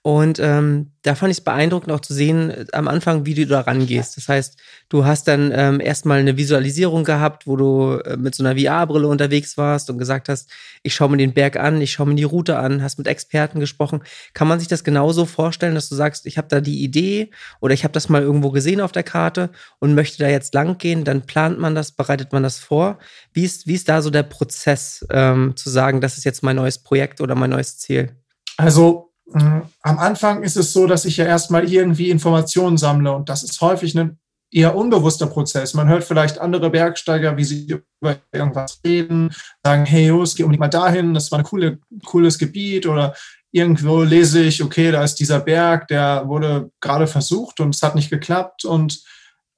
Und 0.03 0.39
ähm, 0.39 0.93
da 1.03 1.15
fand 1.15 1.31
ich 1.31 1.39
es 1.39 1.45
beeindruckend 1.45 1.93
auch 1.93 2.01
zu 2.01 2.15
sehen 2.15 2.51
äh, 2.51 2.65
am 2.73 2.89
Anfang, 2.89 3.27
wie 3.27 3.35
du 3.35 3.47
da 3.47 3.61
rangehst. 3.61 4.17
Das 4.17 4.29
heißt, 4.29 4.59
du 4.89 5.05
hast 5.05 5.29
dann 5.29 5.53
ähm, 5.55 5.79
erstmal 5.79 6.21
eine 6.21 6.39
Visualisierung 6.39 7.05
gehabt, 7.05 7.47
wo 7.47 7.57
du 7.57 8.01
äh, 8.05 8.17
mit 8.17 8.35
so 8.35 8.43
einer 8.43 8.59
VR-Brille 8.59 9.07
unterwegs 9.07 9.59
warst 9.59 9.91
und 9.91 9.99
gesagt 9.99 10.31
hast, 10.31 10.49
ich 10.83 10.95
schaue 10.95 11.11
mir 11.11 11.19
den 11.19 11.35
Berg 11.35 11.59
an, 11.59 11.83
ich 11.83 11.93
schaue 11.93 12.07
mir 12.07 12.15
die 12.15 12.25
Route 12.25 12.59
an, 12.59 12.83
hast 12.83 12.97
mit 12.97 13.09
Experten 13.09 13.61
gesprochen. 13.61 14.03
Kann 14.33 14.49
man 14.49 14.59
sich 14.59 14.69
das 14.69 14.85
genauso 14.85 15.27
vorstellen, 15.27 15.75
dass 15.75 15.91
du 15.91 15.97
sagst, 15.97 16.25
ich 16.25 16.39
habe 16.39 16.49
da 16.49 16.63
die 16.63 16.83
Idee 16.83 17.31
oder 17.61 17.75
ich 17.75 17.85
habe 17.85 17.93
das 17.93 18.09
mal 18.09 18.23
irgendwo 18.23 18.51
gesehen 18.53 18.81
auf 18.81 18.93
der 18.93 19.03
Karte 19.03 19.51
und 19.81 19.95
möchte 19.95 20.17
da 20.17 20.31
jetzt 20.31 20.55
lang 20.55 20.79
gehen, 20.79 21.05
dann 21.05 21.27
plant 21.27 21.59
man 21.59 21.75
das, 21.75 21.93
bereitet 21.93 22.33
man 22.33 22.43
das 22.43 22.59
vor. 22.59 22.99
Wie 23.35 23.45
ist, 23.45 23.67
wie 23.67 23.75
ist 23.75 23.91
da 23.91 24.01
so 24.01 24.09
der 24.09 24.23
Prozess, 24.23 25.07
ähm, 25.11 25.57
zu 25.57 25.69
sagen, 25.69 26.01
das 26.01 26.17
ist 26.17 26.25
jetzt 26.25 26.43
mein 26.43 26.57
neues 26.57 26.79
Projekt 26.79 27.21
oder 27.21 27.35
mein 27.35 27.51
neues 27.51 27.77
Ziel? 27.77 28.17
Also. 28.57 29.10
Am 29.33 29.99
Anfang 29.99 30.43
ist 30.43 30.57
es 30.57 30.73
so, 30.73 30.87
dass 30.87 31.05
ich 31.05 31.17
ja 31.17 31.25
erstmal 31.25 31.71
irgendwie 31.71 32.11
Informationen 32.11 32.77
sammle 32.77 33.13
und 33.13 33.29
das 33.29 33.43
ist 33.43 33.61
häufig 33.61 33.97
ein 33.97 34.19
eher 34.53 34.75
unbewusster 34.75 35.27
Prozess. 35.27 35.75
Man 35.75 35.89
hört 35.89 36.05
vielleicht 36.05 36.39
andere 36.39 36.71
Bergsteiger, 36.71 37.37
wie 37.37 37.45
sie 37.45 37.81
über 38.01 38.17
irgendwas 38.33 38.81
reden, 38.85 39.33
sagen, 39.65 39.87
hey, 39.87 40.09
Jungs, 40.09 40.35
geh 40.35 40.43
unbedingt 40.43 40.61
mal 40.61 40.69
dahin, 40.69 41.15
das 41.15 41.31
war 41.31 41.39
ein 41.39 41.45
coole, 41.45 41.79
cooles 42.05 42.39
Gebiet 42.39 42.87
oder 42.87 43.15
irgendwo 43.53 44.03
lese 44.03 44.43
ich, 44.43 44.63
okay, 44.63 44.91
da 44.91 45.03
ist 45.03 45.17
dieser 45.17 45.41
Berg, 45.41 45.89
der 45.89 46.25
wurde 46.27 46.71
gerade 46.81 47.07
versucht 47.07 47.61
und 47.61 47.75
es 47.75 47.83
hat 47.83 47.95
nicht 47.95 48.11
geklappt 48.11 48.65
und 48.65 49.03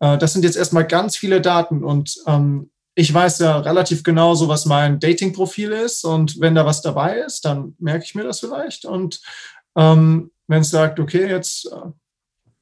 äh, 0.01 0.19
das 0.19 0.33
sind 0.33 0.45
jetzt 0.45 0.57
erstmal 0.57 0.87
ganz 0.87 1.17
viele 1.17 1.41
Daten 1.41 1.85
und 1.85 2.17
ähm, 2.27 2.71
ich 2.95 3.13
weiß 3.13 3.39
ja 3.39 3.59
relativ 3.59 4.03
genau 4.03 4.35
so, 4.35 4.49
was 4.49 4.67
mein 4.67 5.01
Dating-Profil 5.01 5.73
ist 5.73 6.05
und 6.05 6.41
wenn 6.41 6.55
da 6.55 6.67
was 6.67 6.83
dabei 6.83 7.19
ist, 7.21 7.45
dann 7.45 7.75
merke 7.79 8.05
ich 8.05 8.15
mir 8.15 8.25
das 8.25 8.41
vielleicht 8.41 8.85
und 8.85 9.21
ähm, 9.77 10.31
wenn 10.49 10.63
es 10.63 10.71
sagt, 10.71 11.01
okay, 11.01 11.29
jetzt, 11.29 11.67
äh, 11.67 11.91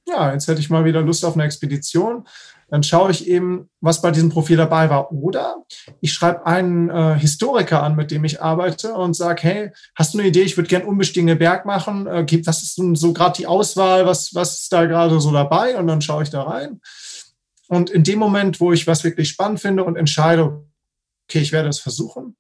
ja, 0.08 0.32
jetzt 0.32 0.48
hätte 0.48 0.60
ich 0.60 0.70
mal 0.70 0.84
wieder 0.84 1.02
Lust 1.02 1.24
auf 1.24 1.34
eine 1.34 1.44
Expedition, 1.44 2.26
dann 2.70 2.82
schaue 2.84 3.10
ich 3.10 3.26
eben, 3.26 3.68
was 3.80 4.00
bei 4.00 4.12
diesem 4.12 4.30
Profil 4.30 4.56
dabei 4.56 4.88
war. 4.90 5.12
Oder 5.12 5.56
ich 6.00 6.12
schreibe 6.12 6.46
einen 6.46 6.88
äh, 6.88 7.18
Historiker 7.18 7.82
an, 7.82 7.96
mit 7.96 8.12
dem 8.12 8.24
ich 8.24 8.40
arbeite 8.40 8.94
und 8.94 9.14
sage, 9.14 9.42
hey, 9.42 9.70
hast 9.96 10.14
du 10.14 10.18
eine 10.18 10.28
Idee, 10.28 10.42
ich 10.42 10.56
würde 10.56 10.68
gerne 10.68 10.86
unbestiegene 10.86 11.34
Berg 11.36 11.66
machen. 11.66 12.06
Äh, 12.06 12.26
was 12.46 12.62
ist 12.62 12.78
denn 12.78 12.94
so 12.94 13.12
gerade 13.12 13.36
die 13.36 13.46
Auswahl, 13.46 14.06
was, 14.06 14.34
was 14.34 14.60
ist 14.60 14.72
da 14.72 14.86
gerade 14.86 15.20
so 15.20 15.32
dabei? 15.32 15.76
Und 15.76 15.88
dann 15.88 16.00
schaue 16.00 16.22
ich 16.22 16.30
da 16.30 16.42
rein. 16.42 16.80
Und 17.68 17.90
in 17.90 18.04
dem 18.04 18.18
Moment, 18.18 18.60
wo 18.60 18.72
ich 18.72 18.86
was 18.86 19.04
wirklich 19.04 19.28
spannend 19.28 19.60
finde 19.60 19.84
und 19.84 19.96
entscheide, 19.96 20.64
okay, 21.28 21.40
ich 21.40 21.52
werde 21.52 21.68
es 21.68 21.80
versuchen, 21.80 22.36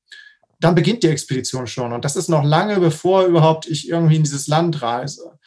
dann 0.60 0.74
beginnt 0.74 1.02
die 1.02 1.08
Expedition 1.08 1.66
schon. 1.66 1.92
Und 1.92 2.04
das 2.04 2.16
ist 2.16 2.28
noch 2.28 2.44
lange, 2.44 2.78
bevor 2.78 3.24
überhaupt 3.24 3.66
ich 3.66 3.88
irgendwie 3.88 4.16
in 4.16 4.22
dieses 4.22 4.46
Land 4.46 4.82
reise. 4.82 5.38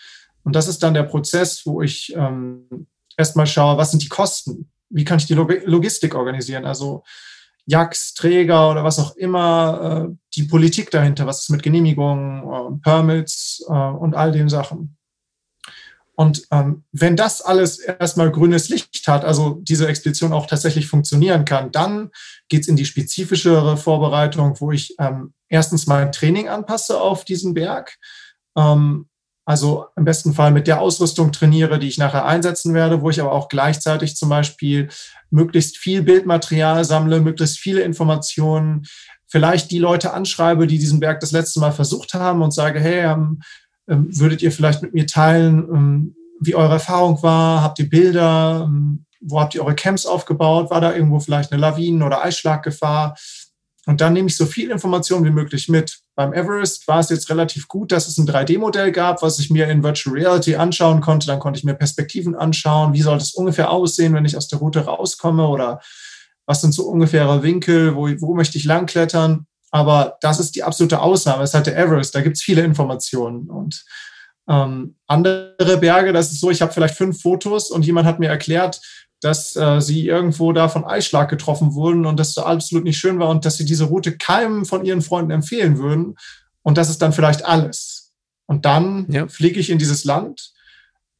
Und 0.43 0.56
das 0.56 0.67
ist 0.67 0.84
dann 0.84 0.93
der 0.93 1.04
Prozess, 1.04 1.65
wo 1.65 1.82
ich 1.82 2.13
ähm, 2.15 2.88
erstmal 3.15 3.47
schaue, 3.47 3.78
was 3.78 3.91
sind 3.91 4.04
die 4.04 4.10
Kosten? 4.10 4.71
Wie 4.89 5.06
kann 5.06 5.17
ich 5.17 5.26
die 5.26 5.34
Log 5.34 5.52
Logistik 5.65 6.15
organisieren? 6.15 6.65
Also 6.65 7.04
Jacks, 7.65 8.13
Träger 8.13 8.71
oder 8.71 8.84
was 8.84 8.99
auch 8.99 9.15
immer, 9.15 10.10
äh, 10.10 10.15
die 10.36 10.43
Politik 10.43 10.91
dahinter, 10.91 11.26
was 11.26 11.43
ist 11.43 11.49
mit 11.49 11.63
Genehmigungen, 11.63 12.43
äh, 12.43 12.80
Permits 12.82 13.63
äh, 13.69 13.71
und 13.71 14.15
all 14.15 14.32
den 14.32 14.49
Sachen. 14.49 14.97
Und 16.15 16.43
ähm, 16.52 16.84
wenn 16.91 17.15
das 17.15 17.41
alles 17.41 17.80
erstmal 17.80 18.32
grünes 18.32 18.69
Licht 18.69 19.08
hat, 19.08 19.26
also 19.26 19.60
diese 19.63 19.88
Expedition 19.88 20.32
auch 20.32 20.45
tatsächlich 20.45 20.88
funktionieren 20.88 21.43
kann, 21.43 21.71
dann 21.71 22.12
geht's 22.49 22.67
in 22.67 22.76
die 22.76 22.86
spezifischere 22.86 23.78
Vorbereitung, 23.78 24.60
wo 24.60 24.71
ich 24.71 24.95
ähm, 24.99 25.34
erstens 25.49 25.88
mein 25.88 26.12
Training 26.12 26.49
anpasse 26.49 27.02
auf 27.02 27.26
diesen 27.26 27.56
Berg. 27.56 27.97
Ähm, 28.56 29.08
also 29.45 29.88
im 29.97 30.06
besten 30.06 30.34
Fall 30.34 30.52
mit 30.52 30.67
der 30.67 30.80
Ausrüstung 30.80 31.32
trainiere, 31.32 31.78
die 31.78 31.88
ich 31.88 31.97
nachher 31.97 32.26
einsetzen 32.26 32.73
werde, 32.73 33.02
wo 33.02 33.10
ich 33.10 33.19
aber 33.19 33.34
auch 33.34 33.49
gleichzeitig 33.49 34.15
zum 34.15 34.30
Beispiel 34.30 34.89
möglichst 35.32 35.78
viel 35.78 36.04
Bildmaterial 36.04 36.86
sammle, 36.86 37.19
möglichst 37.19 37.58
viele 37.58 37.82
Informationen, 37.82 38.86
vielleicht 39.28 39.71
die 39.71 39.80
Leute 39.80 40.13
anschreibe, 40.13 40.67
die 40.67 40.78
diesen 40.78 40.99
Berg 40.99 41.19
das 41.19 41.32
letzte 41.32 41.60
Mal 41.60 41.71
versucht 41.71 42.13
haben 42.13 42.41
und 42.41 42.54
sage, 42.54 42.80
hey, 42.80 42.99
ähm, 43.12 43.12
ähm, 43.12 43.41
würdet 43.86 44.41
ihr 44.41 44.52
vielleicht 44.52 44.82
mit 44.82 44.93
mir 44.93 45.08
teilen, 45.08 45.60
ähm, 45.69 46.15
wie 46.39 46.56
eure 46.56 46.74
Erfahrung 46.74 47.22
war? 47.24 47.62
Habt 47.62 47.80
ihr 47.80 47.89
Bilder? 47.89 48.65
Ähm, 48.67 49.06
wo 49.22 49.39
habt 49.39 49.56
ihr 49.56 49.63
eure 49.63 49.76
Camps 49.76 50.06
aufgebaut? 50.06 50.69
War 50.69 50.82
da 50.82 50.93
irgendwo 50.93 51.19
vielleicht 51.19 51.52
eine 51.52 51.62
Lawinen- 51.62 52.04
oder 52.04 52.24
Eisschlaggefahr? 52.24 53.15
Und 53.86 54.00
dann 54.00 54.13
nehme 54.13 54.28
ich 54.28 54.38
so 54.38 54.46
viel 54.46 54.72
Information 54.72 55.26
wie 55.26 55.32
möglich 55.32 55.67
mit. 55.67 56.00
Beim 56.15 56.34
Everest 56.34 56.88
war 56.88 57.00
es 57.00 57.10
jetzt 57.10 57.30
relativ 57.30 57.67
gut, 57.67 57.91
dass 57.91 58.08
es 58.08 58.17
ein 58.17 58.28
3D-Modell 58.28 58.93
gab, 58.93 59.22
was 59.22 59.39
ich 59.39 59.50
mir 59.50 59.67
in 59.67 59.84
Virtual 59.84 60.15
Reality 60.15 60.56
anschauen 60.56 61.02
konnte. 61.02 61.28
Dann 61.28 61.39
konnte 61.39 61.58
ich 61.58 61.65
mir 61.65 61.74
Perspektiven 61.74 62.36
anschauen. 62.36 62.93
Wie 62.93 63.02
soll 63.02 63.17
das 63.17 63.34
ungefähr 63.34 63.72
aussehen, 63.72 64.13
wenn 64.13 64.26
ich 64.26 64.38
aus 64.38 64.48
der 64.48 64.60
Route 64.60 64.86
rauskomme? 64.86 65.48
Oder 65.48 65.82
was 66.46 66.62
sind 66.62 66.74
so 66.74 66.88
ungefähre 66.88 67.43
Winkel? 67.43 67.96
Wo, 67.96 68.10
wo 68.22 68.36
möchte 68.36 68.58
ich 68.58 68.63
langklettern? 68.63 69.48
Aber 69.74 70.20
das 70.22 70.40
ist 70.40 70.56
die 70.56 70.62
absolute 70.62 71.02
Ausnahme. 71.02 71.42
Es 71.42 71.56
hat 71.56 71.66
der 71.66 71.76
Everest, 71.76 72.14
da 72.14 72.22
gibt 72.22 72.38
es 72.38 72.44
viele 72.44 72.62
Informationen. 72.62 73.50
Und 73.50 73.84
ähm, 74.48 74.98
andere 75.08 75.78
Berge, 75.80 76.14
das 76.14 76.32
ist 76.32 76.42
so, 76.42 76.52
ich 76.52 76.62
habe 76.62 76.72
vielleicht 76.72 76.94
fünf 76.94 77.20
Fotos 77.20 77.72
und 77.72 77.84
jemand 77.84 78.06
hat 78.06 78.20
mir 78.20 78.30
erklärt, 78.30 78.80
dass 79.20 79.56
äh, 79.56 79.82
sie 79.82 80.06
irgendwo 80.06 80.54
da 80.54 80.70
von 80.70 80.86
Eisschlag 80.86 81.28
getroffen 81.28 81.74
wurden 81.74 82.06
und 82.06 82.20
dass 82.20 82.36
das 82.36 82.46
absolut 82.46 82.84
nicht 82.84 83.00
schön 83.00 83.18
war 83.18 83.30
und 83.30 83.46
dass 83.46 83.58
sie 83.58 83.66
diese 83.66 83.86
Route 83.86 84.16
keinem 84.16 84.66
von 84.66 84.86
ihren 84.86 85.02
Freunden 85.02 85.32
empfehlen 85.32 85.80
würden. 85.80 86.18
Und 86.62 86.78
das 86.78 86.92
ist 86.92 87.02
dann 87.02 87.14
vielleicht 87.14 87.44
alles. 87.44 88.12
Und 88.46 88.66
dann 88.66 89.08
ja. 89.10 89.28
fliege 89.28 89.60
ich 89.60 89.72
in 89.72 89.80
dieses 89.80 90.04
Land 90.04 90.52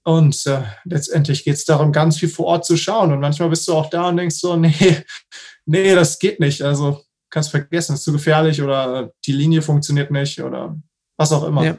und 0.04 0.46
äh, 0.46 0.62
letztendlich 0.84 1.44
geht 1.44 1.56
es 1.56 1.66
darum, 1.66 1.92
ganz 1.92 2.20
viel 2.20 2.30
vor 2.30 2.46
Ort 2.46 2.66
zu 2.66 2.78
schauen. 2.78 3.12
Und 3.14 3.20
manchmal 3.20 3.50
bist 3.50 3.68
du 3.68 3.74
auch 3.74 3.90
da 3.90 4.10
und 4.10 4.18
denkst 4.18 4.36
so, 4.36 4.56
nee, 4.58 5.04
nee, 5.66 5.96
das 5.96 6.20
geht 6.20 6.40
nicht. 6.40 6.62
Also 6.62 7.02
kannst 7.34 7.52
vergessen, 7.52 7.96
ist 7.96 8.04
zu 8.04 8.14
gefährlich 8.14 8.62
oder 8.62 9.12
die 9.26 9.32
Linie 9.32 9.62
funktioniert 9.62 10.12
nicht 10.12 10.42
oder 10.42 10.78
was 11.18 11.32
auch 11.32 11.44
immer. 11.44 11.66
Ja. 11.66 11.78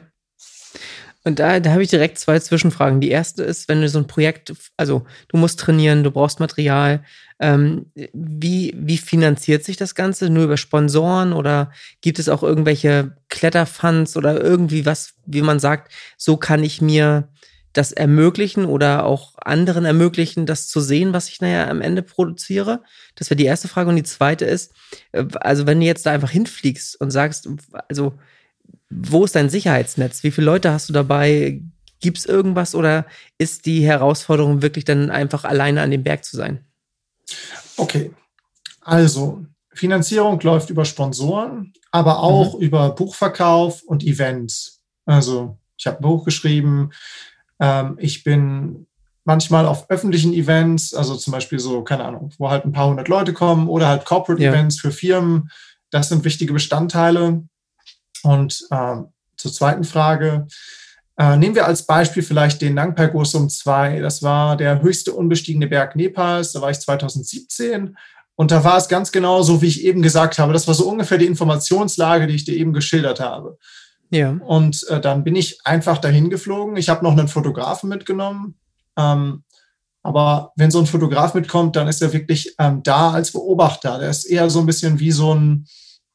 Und 1.23 1.39
da, 1.39 1.59
da 1.59 1.71
habe 1.71 1.81
ich 1.81 1.89
direkt 1.89 2.19
zwei 2.19 2.39
Zwischenfragen. 2.39 3.01
Die 3.01 3.09
erste 3.09 3.43
ist, 3.43 3.67
wenn 3.67 3.81
du 3.81 3.89
so 3.89 3.97
ein 3.97 4.05
Projekt, 4.05 4.53
also 4.77 5.05
du 5.29 5.37
musst 5.37 5.59
trainieren, 5.59 6.03
du 6.03 6.11
brauchst 6.11 6.39
Material, 6.39 7.03
ähm, 7.39 7.87
wie, 8.13 8.75
wie 8.77 8.97
finanziert 8.97 9.63
sich 9.63 9.75
das 9.75 9.95
Ganze? 9.95 10.29
Nur 10.29 10.43
über 10.43 10.57
Sponsoren 10.57 11.33
oder 11.33 11.71
gibt 12.01 12.19
es 12.19 12.29
auch 12.29 12.43
irgendwelche 12.43 13.17
Kletterfunds 13.29 14.15
oder 14.17 14.39
irgendwie 14.39 14.85
was, 14.85 15.15
wie 15.25 15.41
man 15.41 15.59
sagt, 15.59 15.91
so 16.15 16.37
kann 16.37 16.63
ich 16.63 16.79
mir 16.79 17.29
das 17.77 17.91
ermöglichen 17.91 18.65
oder 18.65 19.05
auch 19.05 19.33
anderen 19.37 19.83
ermöglichen, 19.83 20.45
das 20.45 20.67
zu 20.67 20.79
sehen, 20.79 21.11
was 21.11 21.27
ich 21.27 21.41
nachher 21.41 21.69
am 21.69 21.81
Ende 21.81 22.01
produziere? 22.01 22.81
Das 23.15 23.29
wäre 23.29 23.35
die 23.35 23.45
erste 23.45 23.67
Frage. 23.67 23.89
Und 23.89 23.97
die 23.97 24.03
zweite 24.03 24.45
ist, 24.45 24.73
äh, 25.11 25.25
also 25.41 25.67
wenn 25.67 25.79
du 25.79 25.85
jetzt 25.85 26.05
da 26.05 26.11
einfach 26.11 26.29
hinfliegst 26.29 26.99
und 26.99 27.11
sagst, 27.11 27.49
also 27.89 28.13
wo 28.89 29.25
ist 29.25 29.35
dein 29.35 29.49
Sicherheitsnetz? 29.49 30.23
Wie 30.23 30.31
viele 30.31 30.45
Leute 30.45 30.71
hast 30.71 30.87
du 30.87 30.93
dabei? 30.93 31.61
Gibt 31.99 32.17
es 32.17 32.25
irgendwas 32.25 32.75
oder 32.75 33.05
ist 33.37 33.65
die 33.65 33.85
Herausforderung 33.85 34.61
wirklich 34.61 34.85
dann 34.85 35.11
einfach 35.11 35.43
alleine 35.43 35.81
an 35.81 35.91
dem 35.91 36.03
Berg 36.03 36.23
zu 36.23 36.37
sein? 36.37 36.63
Okay, 37.75 38.11
also 38.81 39.45
Finanzierung 39.73 40.39
läuft 40.39 40.69
über 40.69 40.85
Sponsoren, 40.85 41.73
aber 41.91 42.19
auch 42.19 42.55
mhm. 42.55 42.61
über 42.61 42.89
Buchverkauf 42.91 43.83
und 43.83 44.03
Events. 44.03 44.81
Also 45.05 45.57
ich 45.77 45.87
habe 45.87 45.99
ein 45.99 46.03
Buch 46.03 46.23
geschrieben, 46.23 46.91
ähm, 47.59 47.97
ich 47.99 48.23
bin 48.23 48.87
manchmal 49.23 49.65
auf 49.65 49.89
öffentlichen 49.89 50.33
Events, 50.33 50.93
also 50.93 51.15
zum 51.15 51.33
Beispiel 51.33 51.59
so, 51.59 51.83
keine 51.83 52.05
Ahnung, 52.05 52.31
wo 52.37 52.49
halt 52.49 52.65
ein 52.65 52.71
paar 52.71 52.87
hundert 52.87 53.07
Leute 53.07 53.33
kommen 53.33 53.67
oder 53.67 53.87
halt 53.87 54.05
Corporate 54.05 54.41
ja. 54.41 54.51
Events 54.51 54.79
für 54.79 54.91
Firmen. 54.91 55.49
Das 55.89 56.09
sind 56.09 56.23
wichtige 56.23 56.53
Bestandteile. 56.53 57.43
Und 58.23 58.67
äh, 58.71 58.97
zur 59.37 59.51
zweiten 59.51 59.83
Frage. 59.83 60.47
Äh, 61.17 61.37
nehmen 61.37 61.55
wir 61.55 61.65
als 61.65 61.85
Beispiel 61.85 62.23
vielleicht 62.23 62.61
den 62.61 62.73
Nangpa 62.73 63.07
Gosum 63.07 63.49
2. 63.49 63.99
Das 63.99 64.21
war 64.21 64.57
der 64.57 64.81
höchste 64.81 65.13
unbestiegene 65.13 65.67
Berg 65.67 65.95
Nepals. 65.95 66.51
Da 66.51 66.61
war 66.61 66.71
ich 66.71 66.79
2017. 66.79 67.95
Und 68.35 68.51
da 68.51 68.63
war 68.63 68.77
es 68.77 68.89
ganz 68.89 69.11
genau 69.11 69.41
so, 69.43 69.61
wie 69.61 69.67
ich 69.67 69.85
eben 69.85 70.01
gesagt 70.01 70.39
habe. 70.39 70.51
Das 70.51 70.67
war 70.67 70.73
so 70.73 70.89
ungefähr 70.89 71.17
die 71.17 71.25
Informationslage, 71.25 72.27
die 72.27 72.35
ich 72.35 72.43
dir 72.43 72.55
eben 72.55 72.73
geschildert 72.73 73.21
habe. 73.21 73.57
Ja. 74.09 74.31
Und 74.31 74.87
äh, 74.89 75.01
dann 75.01 75.23
bin 75.23 75.35
ich 75.35 75.65
einfach 75.65 75.97
dahin 75.97 76.29
geflogen. 76.29 76.77
Ich 76.77 76.89
habe 76.89 77.03
noch 77.03 77.11
einen 77.11 77.27
Fotografen 77.27 77.89
mitgenommen. 77.89 78.55
Ähm, 78.97 79.43
aber 80.03 80.53
wenn 80.55 80.69
so 80.69 80.79
ein 80.79 80.85
Fotograf 80.85 81.33
mitkommt, 81.33 81.75
dann 81.75 81.87
ist 81.87 82.01
er 82.01 82.13
wirklich 82.13 82.55
ähm, 82.59 82.83
da 82.83 83.11
als 83.11 83.31
Beobachter. 83.31 83.97
Der 83.97 84.09
ist 84.09 84.25
eher 84.25 84.49
so 84.49 84.59
ein 84.59 84.67
bisschen 84.67 84.99
wie 84.99 85.11
so 85.11 85.33
ein 85.33 85.67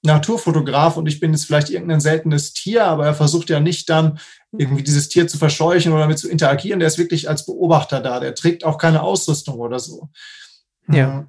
Naturfotograf 0.02 0.96
und 0.96 1.06
ich 1.06 1.20
bin 1.20 1.32
jetzt 1.32 1.44
vielleicht 1.44 1.70
irgendein 1.70 2.00
seltenes 2.00 2.54
Tier, 2.54 2.86
aber 2.86 3.04
er 3.04 3.14
versucht 3.14 3.50
ja 3.50 3.60
nicht 3.60 3.90
dann 3.90 4.18
irgendwie 4.52 4.82
dieses 4.82 5.08
Tier 5.08 5.28
zu 5.28 5.36
verscheuchen 5.36 5.92
oder 5.92 6.02
damit 6.02 6.18
zu 6.18 6.28
interagieren. 6.28 6.80
Der 6.80 6.88
ist 6.88 6.98
wirklich 6.98 7.28
als 7.28 7.44
Beobachter 7.44 8.00
da. 8.00 8.20
Der 8.20 8.34
trägt 8.34 8.64
auch 8.64 8.78
keine 8.78 9.02
Ausrüstung 9.02 9.58
oder 9.58 9.78
so. 9.78 10.08
Ja. 10.88 11.26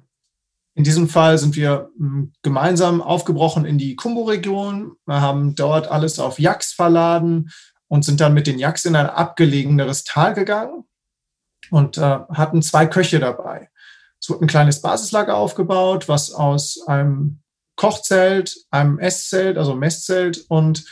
In 0.74 0.84
diesem 0.84 1.08
Fall 1.08 1.38
sind 1.38 1.54
wir 1.56 1.90
hm, 1.98 2.32
gemeinsam 2.42 3.02
aufgebrochen 3.02 3.64
in 3.64 3.78
die 3.78 3.96
Kumbu-Region. 3.96 4.92
Wir 5.06 5.20
haben 5.20 5.54
dort 5.54 5.88
alles 5.88 6.18
auf 6.18 6.38
Yaks 6.38 6.72
verladen 6.72 7.50
und 7.88 8.04
sind 8.04 8.20
dann 8.20 8.34
mit 8.34 8.46
den 8.46 8.58
Yaks 8.58 8.84
in 8.84 8.96
ein 8.96 9.06
abgelegeneres 9.06 10.04
Tal 10.04 10.34
gegangen 10.34 10.84
und 11.70 11.98
äh, 11.98 12.00
hatten 12.00 12.62
zwei 12.62 12.86
Köche 12.86 13.20
dabei. 13.20 13.68
Es 14.20 14.30
wurde 14.30 14.44
ein 14.44 14.48
kleines 14.48 14.80
Basislager 14.80 15.36
aufgebaut, 15.36 16.08
was 16.08 16.32
aus 16.32 16.80
einem 16.86 17.40
Kochzelt, 17.76 18.56
einem 18.70 18.98
Esszelt, 18.98 19.58
also 19.58 19.74
Messzelt 19.74 20.44
und 20.48 20.84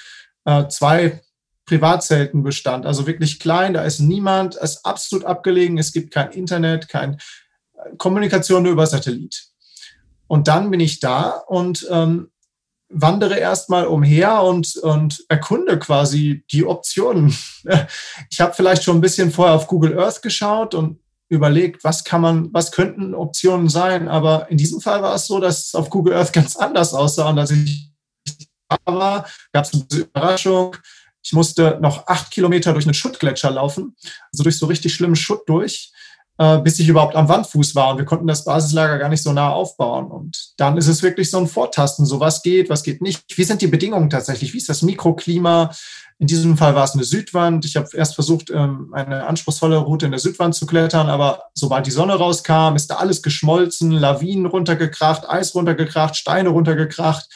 äh, 0.45 0.67
zwei 0.69 1.23
Privatzelten 1.65 2.43
bestand. 2.43 2.85
Also 2.85 3.07
wirklich 3.07 3.39
klein, 3.39 3.75
da 3.75 3.83
ist 3.83 4.01
niemand, 4.01 4.57
es 4.57 4.77
ist 4.77 4.87
absolut 4.87 5.25
abgelegen, 5.25 5.79
es 5.79 5.93
gibt 5.93 6.13
kein 6.13 6.33
Internet, 6.33 6.89
keine 6.89 7.19
äh, 7.75 7.97
Kommunikation 7.97 8.65
nur 8.65 8.73
über 8.73 8.87
Satellit. 8.87 9.50
Und 10.31 10.47
dann 10.47 10.71
bin 10.71 10.79
ich 10.79 11.01
da 11.01 11.31
und 11.31 11.89
ähm, 11.91 12.31
wandere 12.89 13.37
erstmal 13.37 13.89
umher 13.89 14.45
und, 14.45 14.77
und 14.77 15.25
erkunde 15.29 15.77
quasi 15.81 16.45
die 16.53 16.65
Optionen. 16.65 17.37
Ich 18.31 18.41
habe 18.41 18.55
vielleicht 18.55 18.85
schon 18.85 18.97
ein 18.97 19.01
bisschen 19.01 19.33
vorher 19.33 19.57
auf 19.57 19.67
Google 19.67 19.99
Earth 19.99 20.23
geschaut 20.23 20.75
und 20.75 21.01
überlegt, 21.29 21.83
was 21.83 22.05
kann 22.05 22.21
man, 22.21 22.55
was 22.55 22.71
könnten 22.71 23.13
Optionen 23.13 23.69
sein. 23.69 24.07
Aber 24.09 24.49
in 24.51 24.57
diesem 24.57 24.81
Fall 24.81 25.03
war 25.03 25.17
es 25.17 25.27
so, 25.27 25.41
dass 25.41 25.67
es 25.67 25.75
auf 25.75 25.91
Google 25.91 26.15
Earth 26.15 26.33
ganz 26.33 26.55
anders 26.55 26.95
aussah. 26.95 27.29
Und 27.29 27.39
als 27.41 27.51
ich 27.51 27.91
da 28.69 28.79
war, 28.87 29.27
gab 29.53 29.65
es 29.65 29.75
eine 29.75 30.03
Überraschung. 30.03 30.77
Ich 31.25 31.33
musste 31.33 31.81
noch 31.83 32.07
acht 32.07 32.31
Kilometer 32.31 32.73
durch 32.73 32.87
einen 32.87 32.95
Schuttgletscher 32.95 33.51
laufen, 33.51 33.97
also 34.33 34.45
durch 34.45 34.59
so 34.59 34.67
richtig 34.67 34.95
schlimmen 34.95 35.17
Schutt 35.17 35.49
durch. 35.49 35.93
Äh, 36.41 36.63
bis 36.63 36.79
ich 36.79 36.89
überhaupt 36.89 37.17
am 37.17 37.29
Wandfuß 37.29 37.75
war. 37.75 37.91
Und 37.91 37.99
wir 37.99 38.07
konnten 38.07 38.27
das 38.27 38.47
Basislager 38.47 38.97
gar 38.97 39.11
nicht 39.11 39.23
so 39.23 39.31
nah 39.31 39.51
aufbauen. 39.51 40.11
Und 40.11 40.55
dann 40.57 40.79
ist 40.79 40.87
es 40.87 41.03
wirklich 41.03 41.31
so 41.31 41.37
ein 41.37 41.47
Vortasten, 41.47 42.07
so 42.07 42.19
was 42.19 42.43
geht, 42.43 42.71
was 42.71 42.83
geht 42.83 43.03
nicht. 43.03 43.37
Wie 43.37 43.45
sind 43.45 43.61
die 43.61 43.67
Bedingungen 43.67 44.09
tatsächlich? 44.09 44.55
Wie 44.55 44.57
ist 44.57 44.71
das 44.71 44.81
Mikroklima? 44.81 45.71
In 46.19 46.29
diesem 46.29 46.57
Fall 46.57 46.75
war 46.75 46.85
es 46.85 46.95
eine 46.95 47.05
Südwand. 47.05 47.67
Ich 47.67 47.77
habe 47.77 47.89
erst 47.93 48.15
versucht, 48.15 48.49
ähm, 48.49 48.89
eine 48.95 49.27
anspruchsvolle 49.27 49.77
Route 49.77 50.07
in 50.07 50.13
der 50.13 50.19
Südwand 50.19 50.55
zu 50.55 50.65
klettern, 50.65 51.11
aber 51.11 51.43
sobald 51.53 51.87
die 51.87 51.91
Sonne 51.91 52.15
rauskam, 52.15 52.75
ist 52.75 52.91
da 52.91 52.97
alles 52.97 53.21
geschmolzen, 53.21 53.91
Lawinen 53.91 54.47
runtergekracht, 54.47 55.29
Eis 55.29 55.55
runtergekracht, 55.55 56.17
Steine 56.17 56.49
runtergekracht. 56.49 57.29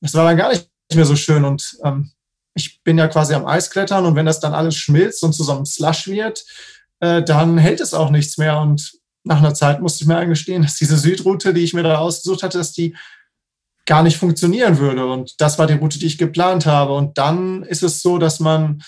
Das 0.00 0.14
war 0.14 0.24
dann 0.24 0.36
gar 0.36 0.50
nicht 0.50 0.70
mehr 0.94 1.04
so 1.04 1.16
schön. 1.16 1.44
Und 1.44 1.78
ähm, 1.82 2.12
ich 2.54 2.80
bin 2.84 2.96
ja 2.96 3.08
quasi 3.08 3.34
am 3.34 3.46
Eisklettern 3.46 4.06
und 4.06 4.14
wenn 4.14 4.26
das 4.26 4.38
dann 4.38 4.54
alles 4.54 4.76
schmilzt 4.76 5.24
und 5.24 5.32
zu 5.32 5.42
so 5.42 5.50
einem 5.50 5.66
Slush 5.66 6.06
wird, 6.06 6.44
äh, 7.00 7.22
dann 7.22 7.58
hält 7.58 7.80
es 7.80 7.94
auch 7.94 8.10
nichts 8.10 8.38
mehr. 8.38 8.60
Und 8.60 8.92
nach 9.24 9.38
einer 9.38 9.54
Zeit 9.54 9.80
musste 9.80 10.04
ich 10.04 10.08
mir 10.08 10.16
eingestehen, 10.16 10.62
dass 10.62 10.76
diese 10.76 10.96
Südroute, 10.96 11.52
die 11.52 11.62
ich 11.62 11.74
mir 11.74 11.82
da 11.82 11.98
ausgesucht 11.98 12.42
hatte, 12.42 12.58
dass 12.58 12.72
die 12.72 12.96
gar 13.86 14.02
nicht 14.02 14.18
funktionieren 14.18 14.78
würde. 14.78 15.06
Und 15.06 15.40
das 15.40 15.58
war 15.58 15.66
die 15.66 15.74
Route, 15.74 15.98
die 15.98 16.06
ich 16.06 16.18
geplant 16.18 16.66
habe. 16.66 16.94
Und 16.94 17.18
dann 17.18 17.62
ist 17.64 17.82
es 17.82 18.02
so, 18.02 18.18
dass 18.18 18.40
man 18.40 18.82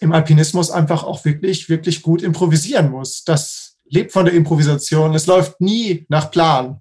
im 0.00 0.12
Alpinismus 0.12 0.70
einfach 0.70 1.02
auch 1.02 1.24
wirklich, 1.24 1.68
wirklich 1.68 2.02
gut 2.02 2.22
improvisieren 2.22 2.90
muss. 2.90 3.24
Das 3.24 3.76
lebt 3.86 4.12
von 4.12 4.24
der 4.24 4.34
Improvisation. 4.34 5.14
Es 5.14 5.26
läuft 5.26 5.60
nie 5.60 6.06
nach 6.08 6.30
Plan. 6.30 6.80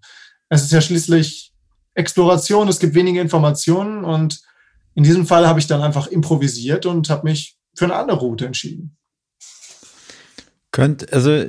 Es 0.50 0.64
ist 0.64 0.72
ja 0.72 0.82
schließlich 0.82 1.52
Exploration, 1.96 2.68
es 2.68 2.80
gibt 2.80 2.94
wenige 2.94 3.20
Informationen 3.20 4.06
und 4.06 4.42
in 4.94 5.04
diesem 5.04 5.26
Fall 5.26 5.48
habe 5.48 5.60
ich 5.60 5.68
dann 5.68 5.82
einfach 5.82 6.08
improvisiert 6.08 6.86
und 6.86 7.10
habe 7.10 7.28
mich 7.28 7.58
für 7.76 7.86
eine 7.86 7.96
andere 7.96 8.20
Route 8.20 8.46
entschieden. 8.46 8.98
Könnt, 10.78 11.12
also 11.12 11.44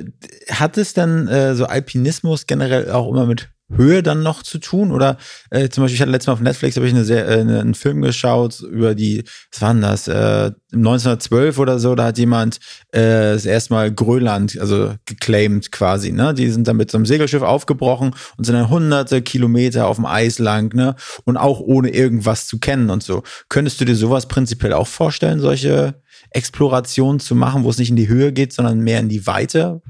hat 0.49 0.79
es 0.79 0.95
dann 0.95 1.27
äh, 1.27 1.53
so 1.53 1.65
Alpinismus 1.65 2.47
generell 2.47 2.89
auch 2.89 3.07
immer 3.11 3.27
mit 3.27 3.49
Höhe 3.71 4.01
dann 4.01 4.23
noch 4.23 4.41
zu 4.41 4.57
tun? 4.57 4.91
Oder 4.91 5.17
äh, 5.51 5.69
zum 5.69 5.83
Beispiel, 5.83 5.97
ich 5.97 6.01
hatte 6.01 6.09
letztes 6.09 6.25
Mal 6.25 6.33
auf 6.33 6.41
Netflix 6.41 6.77
habe 6.77 6.87
ich 6.87 6.95
eine 6.95 7.03
sehr, 7.05 7.27
äh, 7.27 7.41
einen 7.41 7.75
Film 7.75 8.01
geschaut 8.01 8.59
über 8.61 8.95
die, 8.95 9.23
was 9.51 9.61
war 9.61 9.73
denn 9.73 9.83
das, 9.83 10.07
äh, 10.07 10.49
1912 10.73 11.59
oder 11.59 11.77
so, 11.77 11.93
da 11.93 12.05
hat 12.05 12.17
jemand 12.17 12.57
äh, 12.91 13.33
das 13.33 13.45
erste 13.45 13.71
Mal 13.71 13.93
Grönland, 13.93 14.57
also 14.59 14.95
geclaimed 15.05 15.71
quasi, 15.71 16.11
ne? 16.11 16.33
Die 16.33 16.49
sind 16.49 16.67
dann 16.67 16.77
mit 16.77 16.89
so 16.89 16.97
einem 16.97 17.05
Segelschiff 17.05 17.43
aufgebrochen 17.43 18.15
und 18.35 18.45
sind 18.45 18.55
dann 18.55 18.71
hunderte 18.71 19.21
Kilometer 19.21 19.85
auf 19.85 19.97
dem 19.97 20.07
Eis 20.07 20.39
lang, 20.39 20.73
ne? 20.73 20.95
Und 21.25 21.37
auch 21.37 21.59
ohne 21.59 21.91
irgendwas 21.91 22.47
zu 22.47 22.57
kennen 22.57 22.89
und 22.89 23.03
so. 23.03 23.21
Könntest 23.47 23.79
du 23.79 23.85
dir 23.85 23.95
sowas 23.95 24.27
prinzipiell 24.27 24.73
auch 24.73 24.87
vorstellen, 24.87 25.39
solche 25.39 26.01
Exploration 26.31 27.19
zu 27.19 27.35
machen, 27.35 27.63
wo 27.63 27.69
es 27.69 27.77
nicht 27.77 27.89
in 27.89 27.95
die 27.95 28.07
Höhe 28.07 28.31
geht, 28.31 28.53
sondern 28.53 28.79
mehr 28.79 28.99
in 28.99 29.09
die 29.09 29.25
Weite? 29.25 29.81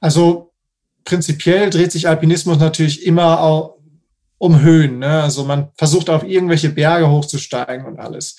Also 0.00 0.52
prinzipiell 1.04 1.70
dreht 1.70 1.92
sich 1.92 2.08
Alpinismus 2.08 2.58
natürlich 2.58 3.04
immer 3.04 3.40
auch 3.40 3.78
um 4.38 4.60
Höhen. 4.60 5.00
Ne? 5.00 5.22
Also 5.22 5.44
man 5.44 5.68
versucht 5.76 6.08
auf 6.08 6.24
irgendwelche 6.24 6.70
Berge 6.70 7.08
hochzusteigen 7.08 7.86
und 7.86 7.98
alles. 7.98 8.36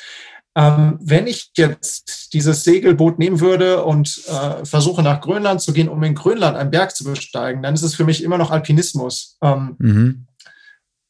Ähm, 0.56 1.00
wenn 1.02 1.28
ich 1.28 1.52
jetzt 1.56 2.34
dieses 2.34 2.64
Segelboot 2.64 3.20
nehmen 3.20 3.40
würde 3.40 3.86
und 3.86 4.22
äh, 4.28 4.66
versuche 4.66 5.02
nach 5.02 5.22
Grönland 5.22 5.62
zu 5.62 5.72
gehen, 5.72 5.88
um 5.88 6.04
in 6.04 6.16
Grönland 6.16 6.58
einen 6.58 6.72
Berg 6.72 6.94
zu 6.94 7.06
besteigen, 7.06 7.62
dann 7.62 7.74
ist 7.74 7.84
es 7.84 7.96
für 7.96 8.04
mich 8.04 8.22
immer 8.24 8.38
noch 8.38 8.52
Alpinismus. 8.52 9.38
Ähm, 9.42 9.76
mhm. 9.80 10.28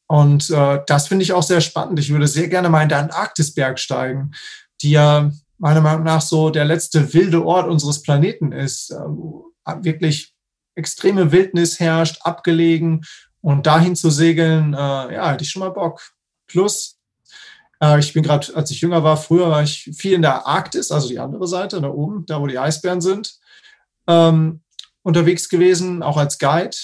Und 0.06 0.50
äh, 0.50 0.80
das 0.86 1.08
finde 1.08 1.24
ich 1.24 1.32
auch 1.32 1.42
sehr 1.42 1.60
spannend. 1.60 1.98
Ich 1.98 2.10
würde 2.10 2.28
sehr 2.28 2.48
gerne 2.48 2.68
mal 2.68 2.82
in 2.82 2.90
den 2.90 2.98
Antarktisberg 2.98 3.78
steigen, 3.78 4.32
die 4.82 4.90
ja 4.90 5.32
meiner 5.62 5.80
Meinung 5.80 6.02
nach 6.02 6.20
so 6.20 6.50
der 6.50 6.64
letzte 6.64 7.14
wilde 7.14 7.46
Ort 7.46 7.68
unseres 7.68 8.02
Planeten 8.02 8.50
ist, 8.50 8.92
wo 9.06 9.52
wirklich 9.82 10.34
extreme 10.74 11.30
Wildnis 11.30 11.78
herrscht, 11.78 12.18
abgelegen 12.22 13.04
und 13.40 13.64
dahin 13.64 13.94
zu 13.94 14.10
segeln, 14.10 14.74
äh, 14.74 14.76
ja, 15.14 15.30
hatte 15.30 15.44
ich 15.44 15.50
schon 15.50 15.60
mal 15.60 15.70
Bock. 15.70 16.14
Plus, 16.48 16.98
äh, 17.80 18.00
ich 18.00 18.12
bin 18.12 18.24
gerade, 18.24 18.56
als 18.56 18.72
ich 18.72 18.80
jünger 18.80 19.04
war, 19.04 19.16
früher 19.16 19.50
war 19.50 19.62
ich 19.62 19.88
viel 19.96 20.14
in 20.14 20.22
der 20.22 20.48
Arktis, 20.48 20.90
also 20.90 21.08
die 21.08 21.20
andere 21.20 21.46
Seite, 21.46 21.80
da 21.80 21.90
oben, 21.90 22.26
da 22.26 22.40
wo 22.40 22.48
die 22.48 22.58
Eisbären 22.58 23.00
sind, 23.00 23.36
ähm, 24.08 24.62
unterwegs 25.02 25.48
gewesen, 25.48 26.02
auch 26.02 26.16
als 26.16 26.40
Guide. 26.40 26.76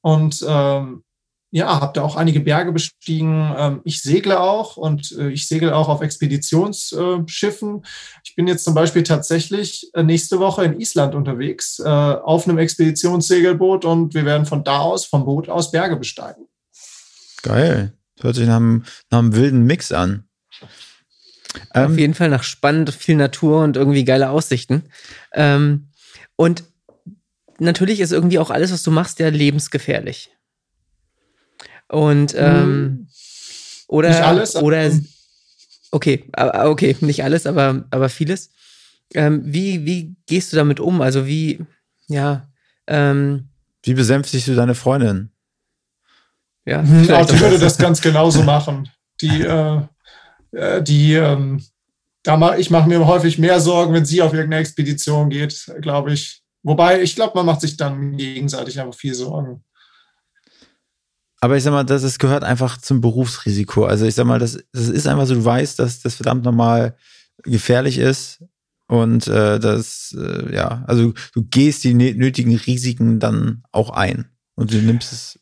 Und 0.00 0.42
ähm, 0.48 1.04
ja, 1.54 1.80
habe 1.80 1.92
da 1.94 2.02
auch 2.02 2.16
einige 2.16 2.40
Berge 2.40 2.72
bestiegen. 2.72 3.54
Ähm, 3.56 3.80
ich 3.84 4.00
segle 4.00 4.40
auch 4.40 4.78
und 4.78 5.12
äh, 5.12 5.28
ich 5.28 5.46
segel 5.46 5.70
auch 5.72 5.88
auf 5.90 6.00
Expeditionsschiffen. 6.00 7.84
Ich 8.24 8.34
bin 8.34 8.48
jetzt 8.48 8.64
zum 8.64 8.74
Beispiel 8.74 9.02
tatsächlich 9.02 9.90
äh, 9.92 10.02
nächste 10.02 10.38
Woche 10.38 10.64
in 10.64 10.80
Island 10.80 11.14
unterwegs 11.14 11.78
äh, 11.78 11.86
auf 11.86 12.48
einem 12.48 12.56
Expeditionssegelboot 12.56 13.84
und 13.84 14.14
wir 14.14 14.24
werden 14.24 14.46
von 14.46 14.64
da 14.64 14.78
aus, 14.78 15.04
vom 15.04 15.26
Boot 15.26 15.50
aus 15.50 15.70
Berge 15.70 15.96
besteigen. 15.96 16.46
Geil. 17.42 17.92
Das 18.16 18.24
hört 18.24 18.36
sich 18.36 18.46
nach 18.46 18.56
einem, 18.56 18.84
nach 19.10 19.18
einem 19.18 19.34
wilden 19.34 19.64
Mix 19.64 19.92
an. 19.92 20.24
Ähm, 21.74 21.92
auf 21.92 21.98
jeden 21.98 22.14
Fall 22.14 22.30
nach 22.30 22.44
spannend, 22.44 22.94
viel 22.94 23.16
Natur 23.16 23.62
und 23.62 23.76
irgendwie 23.76 24.06
geile 24.06 24.30
Aussichten. 24.30 24.84
Ähm, 25.34 25.90
und 26.36 26.64
natürlich 27.58 28.00
ist 28.00 28.12
irgendwie 28.12 28.38
auch 28.38 28.50
alles, 28.50 28.72
was 28.72 28.82
du 28.82 28.90
machst, 28.90 29.18
ja 29.18 29.28
lebensgefährlich. 29.28 30.30
Und 31.92 32.34
ähm, 32.36 32.64
hm. 32.64 33.06
oder 33.86 34.08
nicht 34.08 34.22
alles, 34.22 34.56
oder 34.56 34.90
okay, 35.90 36.24
okay, 36.34 36.96
nicht 37.00 37.22
alles, 37.22 37.46
aber 37.46 37.84
aber 37.90 38.08
vieles. 38.08 38.50
Ähm, 39.14 39.42
wie 39.44 39.84
wie 39.84 40.16
gehst 40.26 40.52
du 40.52 40.56
damit 40.56 40.80
um? 40.80 41.02
Also 41.02 41.26
wie 41.26 41.60
ja 42.08 42.48
ähm, 42.86 43.50
wie 43.82 43.92
besänftigst 43.92 44.48
du 44.48 44.54
deine 44.54 44.74
Freundin? 44.74 45.32
Ja, 46.64 46.80
hm, 46.80 47.10
auch 47.10 47.26
die 47.26 47.38
würde 47.38 47.58
das 47.58 47.76
ganz 47.76 48.00
genauso 48.00 48.42
machen. 48.42 48.88
Die 49.20 49.42
äh, 49.42 49.80
äh, 50.52 50.82
die 50.82 51.12
ähm, 51.12 51.62
da 52.22 52.38
mach, 52.38 52.56
ich 52.56 52.70
mache 52.70 52.88
mir 52.88 53.06
häufig 53.06 53.38
mehr 53.38 53.60
Sorgen, 53.60 53.92
wenn 53.92 54.06
sie 54.06 54.22
auf 54.22 54.32
irgendeine 54.32 54.62
Expedition 54.62 55.28
geht, 55.28 55.70
glaube 55.82 56.14
ich. 56.14 56.40
Wobei, 56.62 57.02
ich 57.02 57.16
glaube, 57.16 57.32
man 57.34 57.44
macht 57.44 57.60
sich 57.60 57.76
dann 57.76 58.16
gegenseitig 58.16 58.80
einfach 58.80 58.94
viel 58.94 59.12
Sorgen. 59.12 59.62
Aber 61.42 61.56
ich 61.56 61.64
sag 61.64 61.72
mal, 61.72 61.82
das, 61.82 62.02
das 62.02 62.20
gehört 62.20 62.44
einfach 62.44 62.78
zum 62.78 63.00
Berufsrisiko. 63.00 63.84
Also 63.84 64.06
ich 64.06 64.14
sag 64.14 64.26
mal, 64.26 64.38
das, 64.38 64.62
das 64.72 64.88
ist 64.88 65.08
einfach 65.08 65.26
so, 65.26 65.34
du 65.34 65.44
weißt, 65.44 65.76
dass 65.76 66.00
das 66.00 66.14
verdammt 66.14 66.44
nochmal 66.44 66.96
gefährlich 67.42 67.98
ist. 67.98 68.44
Und 68.86 69.26
äh, 69.26 69.58
das, 69.58 70.16
äh, 70.16 70.54
ja, 70.54 70.84
also 70.86 71.12
du 71.34 71.42
gehst 71.42 71.82
die 71.82 71.94
nötigen 71.94 72.54
Risiken 72.54 73.18
dann 73.18 73.64
auch 73.72 73.90
ein. 73.90 74.26
Und 74.54 74.72
du 74.72 74.76
nimmst 74.76 75.12
es, 75.12 75.40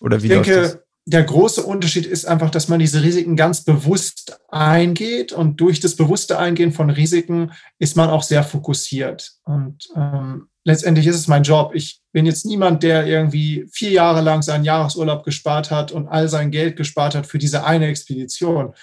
oder 0.00 0.22
wie 0.22 0.28
ich 0.28 0.32
denke, 0.32 0.82
der 1.04 1.24
große 1.24 1.62
Unterschied 1.62 2.06
ist 2.06 2.24
einfach, 2.24 2.48
dass 2.48 2.68
man 2.68 2.78
diese 2.78 3.02
Risiken 3.02 3.36
ganz 3.36 3.62
bewusst 3.62 4.40
eingeht 4.48 5.32
und 5.32 5.60
durch 5.60 5.80
das 5.80 5.96
bewusste 5.96 6.38
Eingehen 6.38 6.72
von 6.72 6.88
Risiken 6.88 7.52
ist 7.78 7.94
man 7.94 8.08
auch 8.08 8.22
sehr 8.22 8.42
fokussiert. 8.42 9.34
Und 9.44 9.86
ähm, 9.94 10.48
letztendlich 10.66 11.06
ist 11.06 11.16
es 11.16 11.28
mein 11.28 11.44
Job. 11.44 11.70
Ich 11.74 12.00
bin 12.12 12.26
jetzt 12.26 12.44
niemand, 12.44 12.82
der 12.82 13.06
irgendwie 13.06 13.68
vier 13.72 13.90
Jahre 13.90 14.20
lang 14.20 14.42
seinen 14.42 14.64
Jahresurlaub 14.64 15.24
gespart 15.24 15.70
hat 15.70 15.92
und 15.92 16.08
all 16.08 16.28
sein 16.28 16.50
Geld 16.50 16.76
gespart 16.76 17.14
hat 17.14 17.26
für 17.26 17.38
diese 17.38 17.64
eine 17.64 17.86
Expedition. 17.86 18.74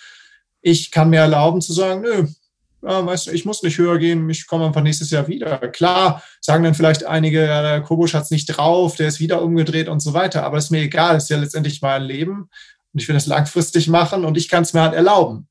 Ich 0.61 0.91
kann 0.91 1.09
mir 1.09 1.19
erlauben 1.19 1.59
zu 1.59 1.73
sagen, 1.73 2.01
nö, 2.01 2.25
ja, 2.83 3.05
weißt 3.05 3.27
du, 3.27 3.31
ich 3.31 3.43
muss 3.43 3.63
nicht 3.63 3.77
höher 3.77 3.97
gehen, 3.97 4.29
ich 4.29 4.47
komme 4.47 4.65
einfach 4.65 4.81
nächstes 4.81 5.11
Jahr 5.11 5.27
wieder. 5.27 5.57
Klar, 5.69 6.23
sagen 6.39 6.63
dann 6.63 6.73
vielleicht 6.73 7.03
einige, 7.05 7.45
ja, 7.45 7.61
der 7.61 7.81
Kobusch 7.81 8.13
hat 8.13 8.23
es 8.23 8.31
nicht 8.31 8.45
drauf, 8.45 8.95
der 8.95 9.09
ist 9.09 9.19
wieder 9.19 9.41
umgedreht 9.41 9.89
und 9.89 9.99
so 9.99 10.13
weiter, 10.13 10.43
aber 10.45 10.57
ist 10.57 10.71
mir 10.71 10.83
egal, 10.83 11.17
ist 11.17 11.29
ja 11.29 11.37
letztendlich 11.37 11.81
mein 11.81 12.03
Leben 12.03 12.49
und 12.93 13.01
ich 13.01 13.09
will 13.09 13.15
das 13.15 13.27
langfristig 13.27 13.89
machen 13.89 14.23
und 14.23 14.37
ich 14.37 14.47
kann 14.47 14.63
es 14.63 14.71
mir 14.71 14.81
halt 14.81 14.93
erlauben. 14.93 15.49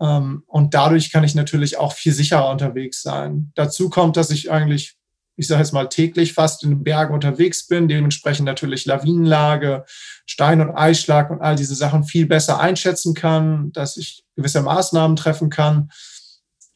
Ähm, 0.00 0.42
und 0.48 0.74
dadurch 0.74 1.12
kann 1.12 1.22
ich 1.22 1.36
natürlich 1.36 1.78
auch 1.78 1.92
viel 1.92 2.12
sicherer 2.12 2.50
unterwegs 2.50 3.00
sein. 3.00 3.52
Dazu 3.54 3.90
kommt, 3.90 4.16
dass 4.16 4.30
ich 4.30 4.50
eigentlich 4.50 4.96
ich 5.36 5.46
sage 5.46 5.62
jetzt 5.62 5.72
mal, 5.72 5.88
täglich 5.88 6.34
fast 6.34 6.62
in 6.62 6.70
den 6.70 6.84
Bergen 6.84 7.14
unterwegs 7.14 7.66
bin, 7.66 7.88
dementsprechend 7.88 8.46
natürlich 8.46 8.84
Lawinenlage, 8.84 9.84
Stein- 10.26 10.60
und 10.60 10.76
Eisschlag 10.76 11.30
und 11.30 11.40
all 11.40 11.56
diese 11.56 11.74
Sachen 11.74 12.04
viel 12.04 12.26
besser 12.26 12.60
einschätzen 12.60 13.14
kann, 13.14 13.72
dass 13.72 13.96
ich 13.96 14.24
gewisse 14.36 14.62
Maßnahmen 14.62 15.16
treffen 15.16 15.50
kann. 15.50 15.90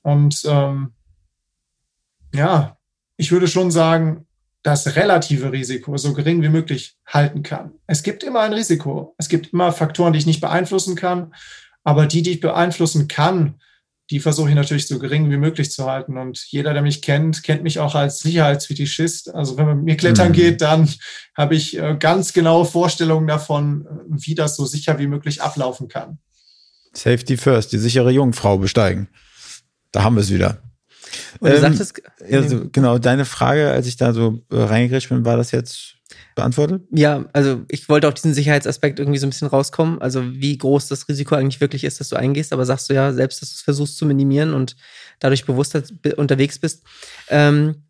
Und 0.02 0.42
ähm, 0.46 0.94
ja, 2.34 2.76
ich 3.16 3.32
würde 3.32 3.48
schon 3.48 3.70
sagen, 3.70 4.26
das 4.62 4.96
relative 4.96 5.52
Risiko 5.52 5.96
so 5.96 6.12
gering 6.12 6.42
wie 6.42 6.48
möglich 6.48 6.96
halten 7.06 7.42
kann. 7.42 7.72
Es 7.86 8.02
gibt 8.02 8.24
immer 8.24 8.40
ein 8.40 8.52
Risiko. 8.52 9.14
Es 9.16 9.28
gibt 9.28 9.52
immer 9.52 9.70
Faktoren, 9.72 10.12
die 10.12 10.18
ich 10.18 10.26
nicht 10.26 10.40
beeinflussen 10.40 10.96
kann. 10.96 11.32
Aber 11.84 12.06
die, 12.06 12.22
die 12.22 12.32
ich 12.32 12.40
beeinflussen 12.40 13.06
kann, 13.06 13.60
die 14.10 14.20
versuche 14.20 14.50
ich 14.50 14.54
natürlich 14.54 14.86
so 14.86 14.98
gering 14.98 15.30
wie 15.30 15.36
möglich 15.36 15.70
zu 15.70 15.86
halten. 15.86 16.16
Und 16.16 16.38
jeder, 16.48 16.72
der 16.72 16.82
mich 16.82 17.02
kennt, 17.02 17.42
kennt 17.42 17.62
mich 17.62 17.80
auch 17.80 17.94
als 17.94 18.20
Sicherheitsfetischist. 18.20 19.34
Also 19.34 19.56
wenn 19.56 19.66
man 19.66 19.76
mit 19.78 19.84
mir 19.84 19.96
klettern 19.96 20.28
mhm. 20.28 20.34
geht, 20.34 20.60
dann 20.60 20.88
habe 21.36 21.56
ich 21.56 21.76
äh, 21.76 21.96
ganz 21.98 22.32
genaue 22.32 22.64
Vorstellungen 22.64 23.26
davon, 23.26 23.86
äh, 23.86 23.88
wie 24.08 24.34
das 24.34 24.56
so 24.56 24.64
sicher 24.64 24.98
wie 24.98 25.08
möglich 25.08 25.42
ablaufen 25.42 25.88
kann. 25.88 26.18
Safety 26.92 27.36
first, 27.36 27.72
die 27.72 27.78
sichere 27.78 28.10
Jungfrau 28.10 28.58
besteigen. 28.58 29.08
Da 29.90 30.04
haben 30.04 30.14
wir 30.14 30.20
es 30.20 30.32
wieder. 30.32 30.62
Und 31.40 31.50
du 31.50 31.56
ähm, 31.56 31.60
sagtest, 31.60 32.02
also, 32.30 32.68
genau, 32.70 32.98
deine 32.98 33.24
Frage, 33.24 33.70
als 33.70 33.86
ich 33.86 33.96
da 33.96 34.12
so 34.12 34.42
äh, 34.50 34.56
reingekriegt 34.56 35.08
bin, 35.08 35.24
war 35.24 35.36
das 35.36 35.50
jetzt 35.50 35.95
beantwortet? 36.34 36.82
Ja, 36.90 37.26
also 37.32 37.64
ich 37.68 37.88
wollte 37.88 38.08
auf 38.08 38.14
diesen 38.14 38.34
Sicherheitsaspekt 38.34 38.98
irgendwie 38.98 39.18
so 39.18 39.26
ein 39.26 39.30
bisschen 39.30 39.48
rauskommen. 39.48 40.00
Also 40.00 40.22
wie 40.34 40.56
groß 40.56 40.88
das 40.88 41.08
Risiko 41.08 41.34
eigentlich 41.34 41.60
wirklich 41.60 41.84
ist, 41.84 42.00
dass 42.00 42.08
du 42.08 42.16
eingehst, 42.16 42.52
aber 42.52 42.64
sagst 42.64 42.88
du 42.88 42.94
ja 42.94 43.12
selbst, 43.12 43.42
dass 43.42 43.50
du 43.50 43.54
es 43.54 43.62
versuchst 43.62 43.98
zu 43.98 44.06
minimieren 44.06 44.54
und 44.54 44.76
dadurch 45.18 45.44
bewusster 45.44 45.82
unterwegs 46.16 46.58
bist. 46.58 46.84
Ähm, 47.28 47.86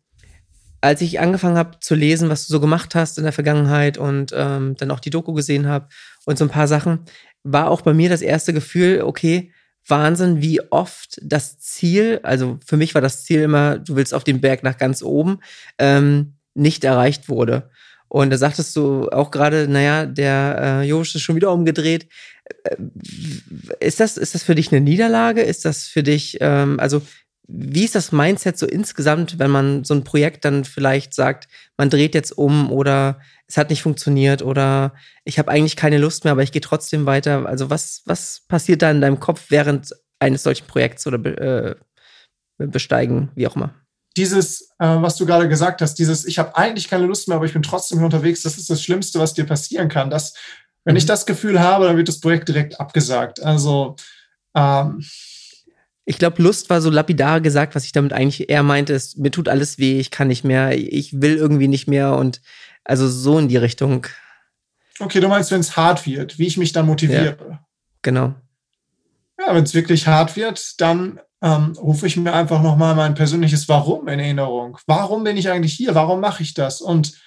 als 0.81 1.01
ich 1.01 1.19
angefangen 1.19 1.57
habe 1.57 1.79
zu 1.79 1.95
lesen, 1.95 2.29
was 2.29 2.47
du 2.47 2.53
so 2.53 2.59
gemacht 2.59 2.95
hast 2.95 3.17
in 3.17 3.23
der 3.23 3.33
Vergangenheit 3.33 3.97
und 3.97 4.31
ähm, 4.35 4.75
dann 4.77 4.91
auch 4.91 4.99
die 4.99 5.09
Doku 5.09 5.33
gesehen 5.33 5.67
habe 5.67 5.89
und 6.25 6.37
so 6.37 6.45
ein 6.45 6.51
paar 6.51 6.67
Sachen, 6.67 6.99
war 7.43 7.69
auch 7.69 7.81
bei 7.81 7.93
mir 7.93 8.09
das 8.09 8.21
erste 8.21 8.53
Gefühl, 8.53 9.01
okay, 9.01 9.51
Wahnsinn, 9.87 10.41
wie 10.41 10.61
oft 10.71 11.17
das 11.21 11.59
Ziel, 11.59 12.19
also 12.23 12.59
für 12.65 12.77
mich 12.77 12.93
war 12.93 13.01
das 13.01 13.23
Ziel 13.23 13.41
immer, 13.41 13.79
du 13.79 13.95
willst 13.95 14.13
auf 14.13 14.23
den 14.23 14.41
Berg 14.41 14.63
nach 14.63 14.77
ganz 14.77 15.01
oben, 15.01 15.39
ähm, 15.79 16.35
nicht 16.53 16.83
erreicht 16.83 17.29
wurde. 17.29 17.69
Und 18.09 18.29
da 18.29 18.37
sagtest 18.37 18.75
du 18.75 19.09
auch 19.09 19.31
gerade, 19.31 19.67
naja, 19.67 20.05
der 20.05 20.81
äh, 20.81 20.87
Jovic 20.87 21.15
ist 21.15 21.21
schon 21.21 21.35
wieder 21.35 21.51
umgedreht. 21.51 22.07
Äh, 22.63 22.75
ist 23.79 23.99
das, 23.99 24.17
ist 24.17 24.35
das 24.35 24.43
für 24.43 24.55
dich 24.55 24.71
eine 24.71 24.81
Niederlage? 24.81 25.41
Ist 25.41 25.65
das 25.65 25.83
für 25.83 26.03
dich, 26.03 26.37
ähm, 26.41 26.79
also 26.79 27.01
wie 27.47 27.85
ist 27.85 27.95
das 27.95 28.11
Mindset 28.11 28.57
so 28.57 28.65
insgesamt, 28.65 29.39
wenn 29.39 29.49
man 29.49 29.85
so 29.85 29.93
ein 29.93 30.03
Projekt 30.03 30.43
dann 30.43 30.65
vielleicht 30.65 31.13
sagt, 31.13 31.47
man 31.77 31.89
dreht 31.89 32.13
jetzt 32.13 32.37
um 32.37 32.71
oder 32.71 33.21
es 33.47 33.55
hat 33.55 33.69
nicht 33.69 33.81
funktioniert 33.81 34.41
oder 34.41 34.93
ich 35.23 35.39
habe 35.39 35.49
eigentlich 35.49 35.77
keine 35.77 35.97
Lust 35.97 36.25
mehr, 36.25 36.33
aber 36.33 36.43
ich 36.43 36.51
gehe 36.51 36.61
trotzdem 36.61 37.05
weiter. 37.05 37.45
Also 37.45 37.69
was, 37.69 38.01
was 38.05 38.43
passiert 38.49 38.81
da 38.81 38.91
in 38.91 38.99
deinem 38.99 39.21
Kopf 39.21 39.45
während 39.49 39.91
eines 40.19 40.43
solchen 40.43 40.67
Projekts 40.67 41.07
oder 41.07 41.23
äh, 41.25 41.75
besteigen, 42.57 43.29
wie 43.35 43.47
auch 43.47 43.55
immer? 43.55 43.73
Dieses, 44.17 44.71
äh, 44.79 44.87
was 44.87 45.15
du 45.15 45.25
gerade 45.25 45.47
gesagt 45.47 45.81
hast, 45.81 45.95
dieses, 45.95 46.25
ich 46.25 46.39
habe 46.39 46.57
eigentlich 46.57 46.89
keine 46.89 47.05
Lust 47.05 47.27
mehr, 47.27 47.37
aber 47.37 47.45
ich 47.45 47.53
bin 47.53 47.61
trotzdem 47.61 47.99
hier 47.99 48.05
unterwegs, 48.05 48.41
das 48.41 48.57
ist 48.57 48.69
das 48.69 48.81
Schlimmste, 48.81 49.19
was 49.19 49.33
dir 49.33 49.45
passieren 49.45 49.89
kann. 49.89 50.09
Das, 50.09 50.33
wenn 50.83 50.93
mhm. 50.93 50.97
ich 50.97 51.05
das 51.05 51.25
Gefühl 51.25 51.59
habe, 51.59 51.85
dann 51.85 51.97
wird 51.97 52.07
das 52.07 52.19
Projekt 52.19 52.49
direkt 52.49 52.79
abgesagt. 52.79 53.41
Also 53.41 53.95
ähm, 54.55 55.05
ich 56.05 56.17
glaube, 56.17 56.41
Lust 56.41 56.69
war 56.69 56.81
so 56.81 56.89
lapidar 56.89 57.41
gesagt, 57.41 57.75
was 57.75 57.83
ich 57.83 57.91
damit 57.91 58.13
eigentlich 58.13 58.49
eher 58.49 58.63
meinte, 58.63 58.93
ist, 58.93 59.17
mir 59.17 59.29
tut 59.29 59.49
alles 59.49 59.77
weh, 59.77 59.99
ich 59.99 60.09
kann 60.09 60.29
nicht 60.29 60.43
mehr, 60.43 60.77
ich 60.77 61.21
will 61.21 61.35
irgendwie 61.35 61.67
nicht 61.67 61.87
mehr 61.87 62.15
und 62.15 62.41
also 62.83 63.07
so 63.07 63.37
in 63.37 63.49
die 63.49 63.57
Richtung. 63.57 64.07
Okay, 64.99 65.19
du 65.19 65.27
meinst, 65.27 65.51
wenn 65.51 65.59
es 65.59 65.75
hart 65.75 66.07
wird, 66.07 66.39
wie 66.39 66.47
ich 66.47 66.57
mich 66.57 66.71
dann 66.71 66.85
motiviere. 66.85 67.37
Ja, 67.49 67.59
genau. 68.01 68.33
Ja, 69.37 69.53
wenn 69.53 69.65
es 69.65 69.73
wirklich 69.73 70.07
hart 70.07 70.35
wird, 70.35 70.79
dann 70.81 71.19
ähm, 71.41 71.73
rufe 71.77 72.07
ich 72.07 72.17
mir 72.17 72.33
einfach 72.33 72.61
nochmal 72.61 72.95
mein 72.95 73.13
persönliches 73.13 73.69
Warum 73.69 74.07
in 74.07 74.19
Erinnerung. 74.19 74.77
Warum 74.87 75.23
bin 75.23 75.37
ich 75.37 75.49
eigentlich 75.49 75.73
hier? 75.73 75.93
Warum 75.95 76.19
mache 76.19 76.43
ich 76.43 76.53
das? 76.53 76.81
Und 76.81 77.19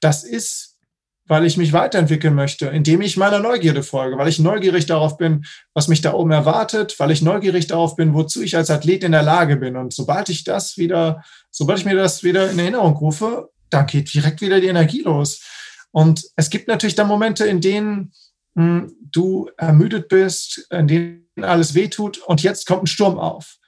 das 0.00 0.24
ist, 0.24 0.78
weil 1.26 1.44
ich 1.44 1.56
mich 1.56 1.72
weiterentwickeln 1.72 2.34
möchte, 2.34 2.66
indem 2.66 3.00
ich 3.00 3.16
meiner 3.16 3.40
Neugierde 3.40 3.82
folge, 3.82 4.16
weil 4.18 4.28
ich 4.28 4.38
neugierig 4.38 4.86
darauf 4.86 5.16
bin, 5.16 5.44
was 5.74 5.88
mich 5.88 6.00
da 6.00 6.12
oben 6.12 6.30
erwartet, 6.30 6.94
weil 6.98 7.10
ich 7.10 7.22
neugierig 7.22 7.66
darauf 7.66 7.96
bin, 7.96 8.14
wozu 8.14 8.42
ich 8.42 8.56
als 8.56 8.70
Athlet 8.70 9.02
in 9.02 9.12
der 9.12 9.24
Lage 9.24 9.56
bin. 9.56 9.76
Und 9.76 9.92
sobald 9.92 10.28
ich 10.28 10.44
das 10.44 10.76
wieder, 10.76 11.24
sobald 11.50 11.80
ich 11.80 11.84
mir 11.84 11.96
das 11.96 12.22
wieder 12.22 12.50
in 12.50 12.58
Erinnerung 12.58 12.94
rufe, 12.96 13.50
da 13.70 13.82
geht 13.82 14.14
direkt 14.14 14.40
wieder 14.40 14.60
die 14.60 14.68
Energie 14.68 15.02
los. 15.02 15.42
Und 15.90 16.22
es 16.36 16.50
gibt 16.50 16.68
natürlich 16.68 16.94
dann 16.94 17.08
Momente, 17.08 17.46
in 17.46 17.60
denen 17.60 18.12
du 18.56 19.50
ermüdet 19.58 20.08
bist, 20.08 20.66
in 20.70 20.88
denen 20.88 21.26
alles 21.42 21.74
wehtut 21.74 22.18
und 22.18 22.42
jetzt 22.42 22.66
kommt 22.66 22.84
ein 22.84 22.86
Sturm 22.86 23.18
auf. 23.18 23.58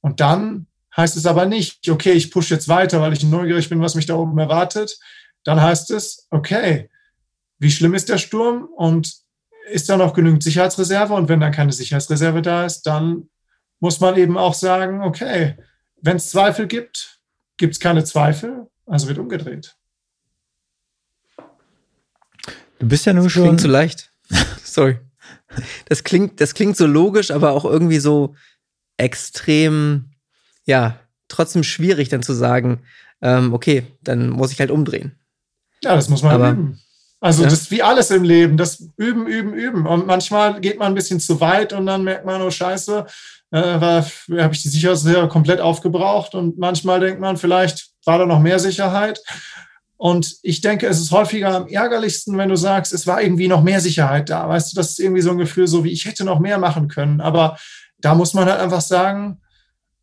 Und 0.00 0.20
dann 0.20 0.66
heißt 0.96 1.16
es 1.16 1.26
aber 1.26 1.46
nicht, 1.46 1.88
okay, 1.88 2.12
ich 2.12 2.30
pushe 2.30 2.54
jetzt 2.54 2.68
weiter, 2.68 3.00
weil 3.00 3.14
ich 3.14 3.24
neugierig 3.24 3.68
bin, 3.68 3.80
was 3.80 3.94
mich 3.94 4.06
da 4.06 4.14
oben 4.14 4.38
erwartet. 4.38 4.98
Dann 5.42 5.60
heißt 5.60 5.90
es, 5.90 6.26
okay, 6.30 6.90
wie 7.58 7.70
schlimm 7.70 7.94
ist 7.94 8.08
der 8.08 8.18
Sturm 8.18 8.68
und 8.76 9.14
ist 9.70 9.88
da 9.88 9.96
noch 9.96 10.12
genügend 10.12 10.42
Sicherheitsreserve? 10.42 11.14
Und 11.14 11.28
wenn 11.28 11.40
dann 11.40 11.52
keine 11.52 11.72
Sicherheitsreserve 11.72 12.42
da 12.42 12.66
ist, 12.66 12.82
dann 12.82 13.30
muss 13.80 14.00
man 14.00 14.16
eben 14.16 14.36
auch 14.36 14.54
sagen, 14.54 15.02
okay, 15.02 15.56
wenn 16.02 16.16
es 16.18 16.30
Zweifel 16.30 16.66
gibt, 16.66 17.18
gibt 17.56 17.74
es 17.74 17.80
keine 17.80 18.04
Zweifel, 18.04 18.66
also 18.86 19.08
wird 19.08 19.18
umgedreht. 19.18 19.74
Du 22.78 22.86
bist 22.86 23.06
ja 23.06 23.14
nur 23.14 23.30
schon. 23.30 23.44
Klingt 23.44 23.60
zu 23.62 23.68
leicht. 23.68 24.10
Sorry. 24.74 24.98
Das 25.88 26.02
klingt, 26.02 26.40
das 26.40 26.54
klingt 26.54 26.76
so 26.76 26.86
logisch, 26.86 27.30
aber 27.30 27.52
auch 27.52 27.64
irgendwie 27.64 28.00
so 28.00 28.34
extrem, 28.96 30.10
ja, 30.64 30.98
trotzdem 31.28 31.62
schwierig 31.62 32.08
dann 32.08 32.24
zu 32.24 32.32
sagen, 32.32 32.82
ähm, 33.22 33.54
okay, 33.54 33.86
dann 34.02 34.30
muss 34.30 34.50
ich 34.50 34.58
halt 34.58 34.72
umdrehen. 34.72 35.16
Ja, 35.82 35.94
das 35.94 36.08
muss 36.08 36.24
man 36.24 36.32
aber, 36.34 36.50
üben. 36.50 36.80
Also 37.20 37.44
ja. 37.44 37.48
das 37.48 37.62
ist 37.62 37.70
wie 37.70 37.82
alles 37.82 38.10
im 38.10 38.24
Leben, 38.24 38.56
das 38.56 38.80
üben, 38.96 39.28
üben, 39.28 39.54
üben. 39.54 39.86
Und 39.86 40.06
manchmal 40.06 40.60
geht 40.60 40.78
man 40.78 40.88
ein 40.88 40.96
bisschen 40.96 41.20
zu 41.20 41.40
weit 41.40 41.72
und 41.72 41.86
dann 41.86 42.02
merkt 42.02 42.26
man, 42.26 42.42
oh 42.42 42.50
Scheiße, 42.50 43.06
äh, 43.52 43.58
habe 43.58 44.50
ich 44.52 44.62
die 44.62 44.68
Sicherheit 44.68 45.30
komplett 45.30 45.60
aufgebraucht. 45.60 46.34
Und 46.34 46.58
manchmal 46.58 46.98
denkt 46.98 47.20
man, 47.20 47.36
vielleicht 47.36 47.90
war 48.04 48.18
da 48.18 48.26
noch 48.26 48.40
mehr 48.40 48.58
Sicherheit. 48.58 49.20
Und 50.04 50.36
ich 50.42 50.60
denke, 50.60 50.86
es 50.86 51.00
ist 51.00 51.12
häufiger 51.12 51.48
am 51.48 51.66
ärgerlichsten, 51.66 52.36
wenn 52.36 52.50
du 52.50 52.56
sagst, 52.56 52.92
es 52.92 53.06
war 53.06 53.22
irgendwie 53.22 53.48
noch 53.48 53.62
mehr 53.62 53.80
Sicherheit 53.80 54.28
da. 54.28 54.46
Weißt 54.46 54.70
du, 54.70 54.76
das 54.76 54.90
ist 54.90 55.00
irgendwie 55.00 55.22
so 55.22 55.30
ein 55.30 55.38
Gefühl, 55.38 55.66
so 55.66 55.82
wie 55.82 55.92
ich 55.92 56.04
hätte 56.04 56.26
noch 56.26 56.40
mehr 56.40 56.58
machen 56.58 56.88
können. 56.88 57.22
Aber 57.22 57.56
da 57.96 58.14
muss 58.14 58.34
man 58.34 58.44
halt 58.44 58.60
einfach 58.60 58.82
sagen, 58.82 59.40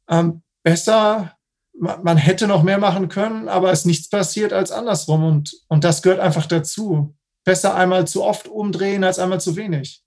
ähm, 0.09 0.41
besser, 0.63 1.37
man, 1.79 2.01
man, 2.01 2.17
hätte 2.17 2.47
noch 2.47 2.63
mehr 2.63 2.79
machen 2.79 3.09
können, 3.09 3.47
aber 3.47 3.71
es 3.71 3.81
ist 3.81 3.85
nichts 3.85 4.09
passiert 4.09 4.53
als 4.53 4.71
andersrum. 4.71 5.23
Und, 5.23 5.53
und 5.67 5.83
das 5.83 6.01
gehört 6.01 6.19
einfach 6.19 6.47
dazu. 6.47 7.15
Besser 7.43 7.75
einmal 7.75 8.07
zu 8.07 8.23
oft 8.23 8.47
umdrehen 8.47 9.03
als 9.03 9.19
einmal 9.19 9.39
zu 9.39 9.55
wenig. 9.55 10.00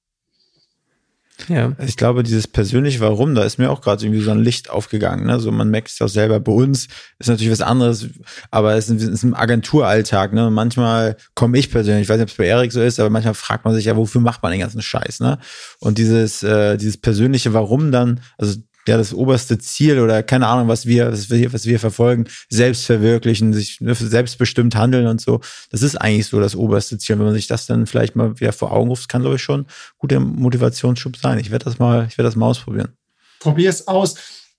Ja. 1.48 1.72
Ich 1.84 1.96
glaube, 1.96 2.22
dieses 2.22 2.46
persönliche 2.46 3.00
Warum, 3.00 3.34
da 3.34 3.42
ist 3.42 3.58
mir 3.58 3.70
auch 3.70 3.80
gerade 3.80 4.04
irgendwie 4.04 4.22
so 4.22 4.30
ein 4.30 4.38
Licht 4.38 4.70
aufgegangen. 4.70 5.26
Ne? 5.26 5.40
So, 5.40 5.50
man 5.50 5.68
merkt 5.68 5.90
es 5.90 6.00
auch 6.00 6.08
selber. 6.08 6.38
Bei 6.40 6.52
uns 6.52 6.86
ist 7.18 7.28
natürlich 7.28 7.50
was 7.50 7.60
anderes, 7.60 8.06
aber 8.50 8.74
es 8.74 8.88
ist, 8.88 9.22
ein, 9.24 9.34
Agenturalltag. 9.34 10.32
Ne? 10.32 10.50
manchmal 10.50 11.16
komme 11.34 11.58
ich 11.58 11.70
persönlich, 11.70 12.02
ich 12.02 12.08
weiß 12.08 12.18
nicht, 12.18 12.24
ob 12.24 12.30
es 12.30 12.36
bei 12.36 12.46
Erik 12.46 12.72
so 12.72 12.80
ist, 12.80 13.00
aber 13.00 13.10
manchmal 13.10 13.34
fragt 13.34 13.64
man 13.64 13.74
sich 13.74 13.86
ja, 13.86 13.96
wofür 13.96 14.20
macht 14.20 14.42
man 14.42 14.52
den 14.52 14.60
ganzen 14.60 14.80
Scheiß? 14.80 15.20
Ne? 15.20 15.38
Und 15.80 15.98
dieses, 15.98 16.42
äh, 16.42 16.76
dieses 16.76 16.98
persönliche 16.98 17.52
Warum 17.52 17.90
dann, 17.90 18.20
also 18.38 18.56
ja 18.86 18.96
das 18.96 19.14
oberste 19.14 19.58
Ziel 19.58 19.98
oder 20.00 20.22
keine 20.22 20.46
Ahnung, 20.46 20.68
was 20.68 20.86
wir, 20.86 21.10
was 21.12 21.30
wir, 21.30 21.52
was 21.52 21.66
wir 21.66 21.78
verfolgen, 21.80 22.26
selbst 22.48 22.86
verwirklichen, 22.86 23.52
sich 23.52 23.80
ne, 23.80 23.94
selbstbestimmt 23.94 24.74
handeln 24.74 25.06
und 25.06 25.20
so. 25.20 25.40
Das 25.70 25.82
ist 25.82 25.96
eigentlich 25.96 26.26
so 26.26 26.40
das 26.40 26.56
oberste 26.56 26.98
Ziel. 26.98 27.18
Wenn 27.18 27.26
man 27.26 27.34
sich 27.34 27.46
das 27.46 27.66
dann 27.66 27.86
vielleicht 27.86 28.16
mal 28.16 28.38
wieder 28.40 28.52
vor 28.52 28.72
Augen 28.72 28.88
ruft, 28.88 29.08
kann 29.08 29.22
glaube 29.22 29.36
ich 29.36 29.42
schon 29.42 29.66
guter 29.98 30.20
Motivationsschub 30.20 31.16
sein. 31.16 31.38
Ich 31.38 31.50
werde 31.50 31.64
das 31.64 31.78
mal, 31.78 32.06
ich 32.08 32.18
werde 32.18 32.28
das 32.28 32.36
mal 32.36 32.46
ausprobieren. 32.46 32.96
Probier 33.40 33.70
es 33.70 33.88
aus. 33.88 34.16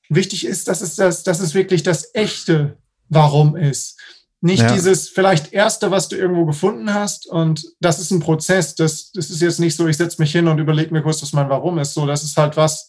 Wichtig 0.09 0.45
ist, 0.45 0.67
dass 0.67 0.81
es 0.81 0.95
das, 0.95 1.23
dass 1.23 1.39
es 1.39 1.53
wirklich 1.53 1.83
das 1.83 2.13
echte 2.13 2.77
Warum 3.09 3.55
ist. 3.55 3.99
Nicht 4.41 4.61
ja. 4.61 4.73
dieses 4.73 5.09
vielleicht 5.09 5.53
erste, 5.53 5.89
was 5.89 6.07
du 6.07 6.15
irgendwo 6.15 6.45
gefunden 6.45 6.93
hast. 6.93 7.25
Und 7.25 7.65
das 7.79 7.99
ist 7.99 8.11
ein 8.11 8.19
Prozess. 8.19 8.75
Das, 8.75 9.11
das 9.11 9.29
ist 9.29 9.41
jetzt 9.41 9.59
nicht 9.59 9.75
so, 9.75 9.87
ich 9.87 9.97
setze 9.97 10.21
mich 10.21 10.31
hin 10.31 10.47
und 10.47 10.59
überlege 10.59 10.93
mir 10.93 11.01
kurz, 11.01 11.21
was 11.21 11.33
mein 11.33 11.49
Warum 11.49 11.79
ist. 11.79 11.93
So, 11.93 12.05
das 12.05 12.23
ist 12.23 12.37
halt 12.37 12.55
was, 12.55 12.87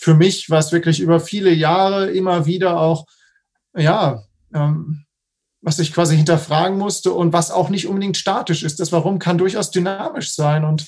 für 0.00 0.14
mich 0.14 0.48
war 0.48 0.58
es 0.58 0.72
wirklich 0.72 0.98
über 1.00 1.20
viele 1.20 1.52
Jahre 1.52 2.10
immer 2.10 2.46
wieder 2.46 2.80
auch, 2.80 3.04
ja, 3.76 4.22
ähm, 4.54 5.04
was 5.60 5.78
ich 5.78 5.92
quasi 5.92 6.16
hinterfragen 6.16 6.78
musste 6.78 7.12
und 7.12 7.34
was 7.34 7.50
auch 7.50 7.68
nicht 7.68 7.86
unbedingt 7.86 8.16
statisch 8.16 8.62
ist. 8.62 8.80
Das 8.80 8.92
Warum 8.92 9.18
kann 9.18 9.36
durchaus 9.36 9.70
dynamisch 9.70 10.34
sein 10.34 10.64
und 10.64 10.86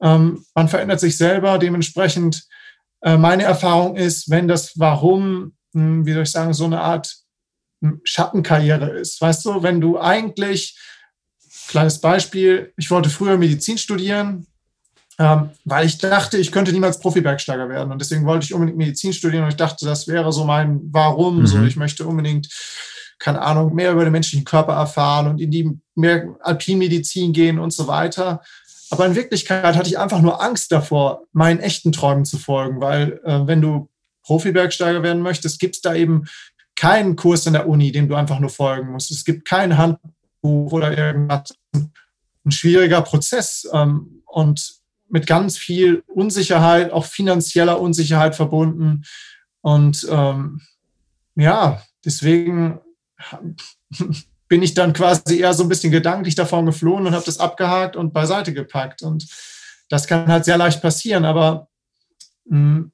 ähm, 0.00 0.46
man 0.54 0.68
verändert 0.68 0.98
sich 0.98 1.18
selber. 1.18 1.58
Dementsprechend 1.58 2.44
äh, 3.02 3.18
meine 3.18 3.42
Erfahrung 3.42 3.96
ist, 3.96 4.30
wenn 4.30 4.48
das 4.48 4.78
Warum, 4.78 5.52
mh, 5.74 5.82
hm, 5.82 6.06
wie 6.06 6.14
soll 6.14 6.22
ich 6.22 6.30
sagen, 6.30 6.54
so 6.54 6.64
eine 6.64 6.80
Art 6.80 7.14
hm, 7.82 8.00
Schattenkarriere 8.02 8.98
ist. 8.98 9.20
Weißt 9.20 9.44
du, 9.44 9.62
wenn 9.62 9.82
du 9.82 10.00
eigentlich, 10.00 10.78
kleines 11.68 12.00
Beispiel, 12.00 12.72
ich 12.78 12.90
wollte 12.90 13.10
früher 13.10 13.36
Medizin 13.36 13.76
studieren, 13.76 14.46
ähm, 15.18 15.50
weil 15.64 15.86
ich 15.86 15.98
dachte, 15.98 16.38
ich 16.38 16.50
könnte 16.50 16.72
niemals 16.72 16.98
Profi-Bergsteiger 16.98 17.68
werden. 17.68 17.92
Und 17.92 18.00
deswegen 18.00 18.26
wollte 18.26 18.44
ich 18.44 18.54
unbedingt 18.54 18.78
Medizin 18.78 19.12
studieren 19.12 19.44
und 19.44 19.50
ich 19.50 19.56
dachte, 19.56 19.86
das 19.86 20.08
wäre 20.08 20.32
so 20.32 20.44
mein 20.44 20.80
Warum. 20.90 21.40
Mhm. 21.40 21.46
So, 21.46 21.62
ich 21.62 21.76
möchte 21.76 22.06
unbedingt, 22.06 22.48
keine 23.18 23.40
Ahnung, 23.40 23.74
mehr 23.74 23.92
über 23.92 24.04
den 24.04 24.12
menschlichen 24.12 24.44
Körper 24.44 24.72
erfahren 24.72 25.28
und 25.28 25.40
in 25.40 25.50
die 25.50 25.70
mehr 25.94 26.34
Alpinmedizin 26.40 27.32
gehen 27.32 27.58
und 27.58 27.72
so 27.72 27.86
weiter. 27.86 28.42
Aber 28.90 29.06
in 29.06 29.14
Wirklichkeit 29.14 29.76
hatte 29.76 29.88
ich 29.88 29.98
einfach 29.98 30.20
nur 30.20 30.42
Angst 30.42 30.72
davor, 30.72 31.22
meinen 31.32 31.60
echten 31.60 31.92
Träumen 31.92 32.24
zu 32.24 32.38
folgen, 32.38 32.80
weil 32.80 33.20
äh, 33.24 33.46
wenn 33.46 33.60
du 33.60 33.88
Profi-Bergsteiger 34.24 35.02
werden 35.02 35.22
möchtest, 35.22 35.60
gibt 35.60 35.76
es 35.76 35.80
da 35.82 35.94
eben 35.94 36.24
keinen 36.76 37.14
Kurs 37.14 37.46
in 37.46 37.52
der 37.52 37.68
Uni, 37.68 37.92
dem 37.92 38.08
du 38.08 38.16
einfach 38.16 38.40
nur 38.40 38.50
folgen 38.50 38.90
musst. 38.90 39.10
Es 39.10 39.24
gibt 39.24 39.46
kein 39.46 39.78
Handbuch 39.78 40.72
oder 40.72 40.96
irgendwas. 40.96 41.54
Ein 41.72 42.50
schwieriger 42.50 43.02
Prozess. 43.02 43.68
Ähm, 43.72 44.22
und 44.26 44.83
mit 45.14 45.28
ganz 45.28 45.56
viel 45.56 46.02
Unsicherheit, 46.08 46.90
auch 46.90 47.04
finanzieller 47.04 47.80
Unsicherheit 47.80 48.34
verbunden. 48.34 49.04
Und 49.60 50.04
ähm, 50.10 50.60
ja, 51.36 51.80
deswegen 52.04 52.80
bin 54.48 54.60
ich 54.60 54.74
dann 54.74 54.92
quasi 54.92 55.38
eher 55.38 55.54
so 55.54 55.62
ein 55.62 55.68
bisschen 55.68 55.92
gedanklich 55.92 56.34
davon 56.34 56.66
geflohen 56.66 57.06
und 57.06 57.14
habe 57.14 57.24
das 57.24 57.38
abgehakt 57.38 57.94
und 57.94 58.12
beiseite 58.12 58.52
gepackt. 58.52 59.02
Und 59.02 59.28
das 59.88 60.08
kann 60.08 60.26
halt 60.26 60.46
sehr 60.46 60.58
leicht 60.58 60.82
passieren, 60.82 61.24
aber 61.24 61.68
hm, 62.48 62.90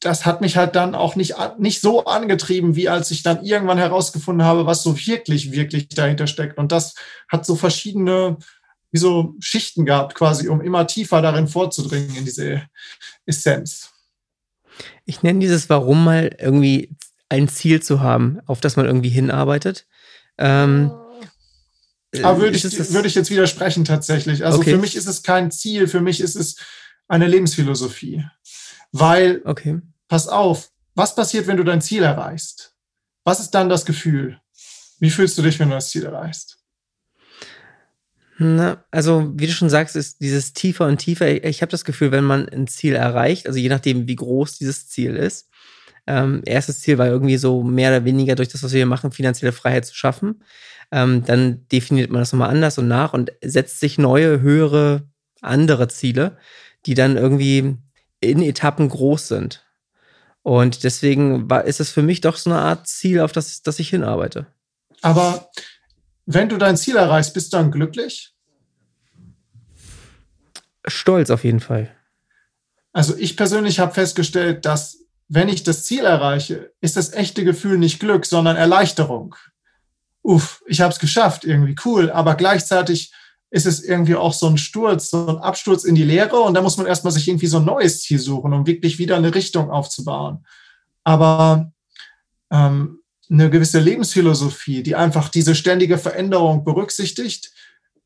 das 0.00 0.24
hat 0.24 0.40
mich 0.40 0.56
halt 0.56 0.74
dann 0.76 0.94
auch 0.94 1.14
nicht, 1.14 1.34
nicht 1.58 1.82
so 1.82 2.06
angetrieben, 2.06 2.74
wie 2.74 2.88
als 2.88 3.10
ich 3.10 3.22
dann 3.22 3.44
irgendwann 3.44 3.76
herausgefunden 3.76 4.46
habe, 4.46 4.64
was 4.64 4.82
so 4.82 4.96
wirklich, 4.96 5.52
wirklich 5.52 5.90
dahinter 5.90 6.26
steckt. 6.26 6.56
Und 6.56 6.72
das 6.72 6.94
hat 7.28 7.44
so 7.44 7.54
verschiedene 7.54 8.38
wie 8.92 8.98
so 8.98 9.34
Schichten 9.40 9.84
gehabt, 9.86 10.14
quasi, 10.14 10.48
um 10.48 10.60
immer 10.60 10.86
tiefer 10.86 11.22
darin 11.22 11.48
vorzudringen 11.48 12.14
in 12.14 12.24
diese 12.24 12.62
Essenz. 13.26 13.90
Ich 15.04 15.22
nenne 15.22 15.40
dieses 15.40 15.68
Warum 15.68 16.04
mal 16.04 16.36
irgendwie 16.38 16.94
ein 17.28 17.48
Ziel 17.48 17.82
zu 17.82 18.00
haben, 18.00 18.40
auf 18.46 18.60
das 18.60 18.76
man 18.76 18.86
irgendwie 18.86 19.08
hinarbeitet. 19.08 19.86
Ähm, 20.38 20.92
Aber 22.22 22.40
würde 22.40 22.56
ich, 22.56 22.64
würde 22.92 23.08
ich 23.08 23.14
jetzt 23.14 23.30
widersprechen 23.30 23.84
tatsächlich. 23.84 24.44
Also 24.44 24.58
okay. 24.58 24.72
für 24.72 24.78
mich 24.78 24.94
ist 24.96 25.06
es 25.06 25.22
kein 25.22 25.50
Ziel, 25.50 25.88
für 25.88 26.00
mich 26.00 26.20
ist 26.20 26.36
es 26.36 26.56
eine 27.08 27.26
Lebensphilosophie. 27.26 28.24
Weil, 28.92 29.40
okay. 29.44 29.80
pass 30.08 30.28
auf, 30.28 30.70
was 30.94 31.14
passiert, 31.14 31.46
wenn 31.46 31.56
du 31.56 31.64
dein 31.64 31.80
Ziel 31.80 32.02
erreichst? 32.02 32.74
Was 33.24 33.40
ist 33.40 33.50
dann 33.50 33.70
das 33.70 33.86
Gefühl? 33.86 34.38
Wie 34.98 35.10
fühlst 35.10 35.38
du 35.38 35.42
dich, 35.42 35.58
wenn 35.58 35.70
du 35.70 35.74
das 35.74 35.88
Ziel 35.88 36.04
erreichst? 36.04 36.61
Na, 38.38 38.84
also, 38.90 39.32
wie 39.34 39.46
du 39.46 39.52
schon 39.52 39.70
sagst, 39.70 39.94
ist 39.94 40.20
dieses 40.20 40.52
tiefer 40.52 40.86
und 40.86 40.98
tiefer. 40.98 41.44
Ich 41.44 41.62
habe 41.62 41.70
das 41.70 41.84
Gefühl, 41.84 42.12
wenn 42.12 42.24
man 42.24 42.48
ein 42.48 42.66
Ziel 42.66 42.94
erreicht, 42.94 43.46
also 43.46 43.58
je 43.58 43.68
nachdem, 43.68 44.08
wie 44.08 44.16
groß 44.16 44.58
dieses 44.58 44.88
Ziel 44.88 45.16
ist. 45.16 45.48
Ähm, 46.06 46.42
erstes 46.44 46.80
Ziel 46.80 46.98
war 46.98 47.06
irgendwie 47.06 47.36
so 47.36 47.62
mehr 47.62 47.90
oder 47.90 48.04
weniger 48.04 48.34
durch 48.34 48.48
das, 48.48 48.62
was 48.62 48.72
wir 48.72 48.78
hier 48.78 48.86
machen, 48.86 49.12
finanzielle 49.12 49.52
Freiheit 49.52 49.86
zu 49.86 49.94
schaffen. 49.94 50.42
Ähm, 50.90 51.24
dann 51.24 51.66
definiert 51.68 52.10
man 52.10 52.20
das 52.20 52.32
nochmal 52.32 52.50
anders 52.50 52.78
und 52.78 52.88
nach 52.88 53.12
und 53.12 53.32
setzt 53.42 53.80
sich 53.80 53.98
neue, 53.98 54.40
höhere, 54.40 55.08
andere 55.40 55.88
Ziele, 55.88 56.36
die 56.86 56.94
dann 56.94 57.16
irgendwie 57.16 57.76
in 58.20 58.42
Etappen 58.42 58.88
groß 58.88 59.28
sind. 59.28 59.64
Und 60.42 60.82
deswegen 60.82 61.48
war, 61.48 61.64
ist 61.64 61.80
es 61.80 61.90
für 61.90 62.02
mich 62.02 62.20
doch 62.20 62.36
so 62.36 62.50
eine 62.50 62.58
Art 62.58 62.88
Ziel, 62.88 63.20
auf 63.20 63.32
das, 63.32 63.62
das 63.62 63.78
ich 63.78 63.90
hinarbeite. 63.90 64.46
Aber 65.02 65.48
wenn 66.26 66.48
du 66.48 66.58
dein 66.58 66.76
Ziel 66.76 66.96
erreichst, 66.96 67.34
bist 67.34 67.52
du 67.52 67.56
dann 67.56 67.70
glücklich? 67.70 68.34
Stolz 70.86 71.30
auf 71.30 71.44
jeden 71.44 71.60
Fall. 71.60 71.94
Also 72.92 73.16
ich 73.16 73.36
persönlich 73.36 73.78
habe 73.78 73.94
festgestellt, 73.94 74.64
dass 74.64 74.98
wenn 75.28 75.48
ich 75.48 75.62
das 75.62 75.84
Ziel 75.84 76.04
erreiche, 76.04 76.72
ist 76.80 76.96
das 76.96 77.12
echte 77.12 77.44
Gefühl 77.44 77.78
nicht 77.78 78.00
Glück, 78.00 78.26
sondern 78.26 78.56
Erleichterung. 78.56 79.34
Uff, 80.22 80.62
ich 80.66 80.80
habe 80.80 80.92
es 80.92 80.98
geschafft, 80.98 81.44
irgendwie 81.44 81.74
cool. 81.84 82.10
Aber 82.10 82.34
gleichzeitig 82.34 83.12
ist 83.50 83.66
es 83.66 83.82
irgendwie 83.82 84.14
auch 84.14 84.32
so 84.32 84.46
ein 84.46 84.58
Sturz, 84.58 85.10
so 85.10 85.26
ein 85.26 85.38
Absturz 85.38 85.84
in 85.84 85.94
die 85.94 86.04
Leere 86.04 86.40
und 86.40 86.54
da 86.54 86.62
muss 86.62 86.76
man 86.76 86.86
erstmal 86.86 87.12
sich 87.12 87.28
irgendwie 87.28 87.46
so 87.46 87.58
ein 87.58 87.64
neues 87.64 88.00
Ziel 88.00 88.18
suchen, 88.18 88.52
um 88.52 88.66
wirklich 88.66 88.98
wieder 88.98 89.16
eine 89.16 89.34
Richtung 89.34 89.70
aufzubauen. 89.70 90.44
Aber 91.04 91.72
ähm, 92.50 93.01
eine 93.32 93.50
gewisse 93.50 93.80
Lebensphilosophie, 93.80 94.82
die 94.82 94.94
einfach 94.94 95.28
diese 95.28 95.54
ständige 95.54 95.96
Veränderung 95.96 96.64
berücksichtigt, 96.64 97.52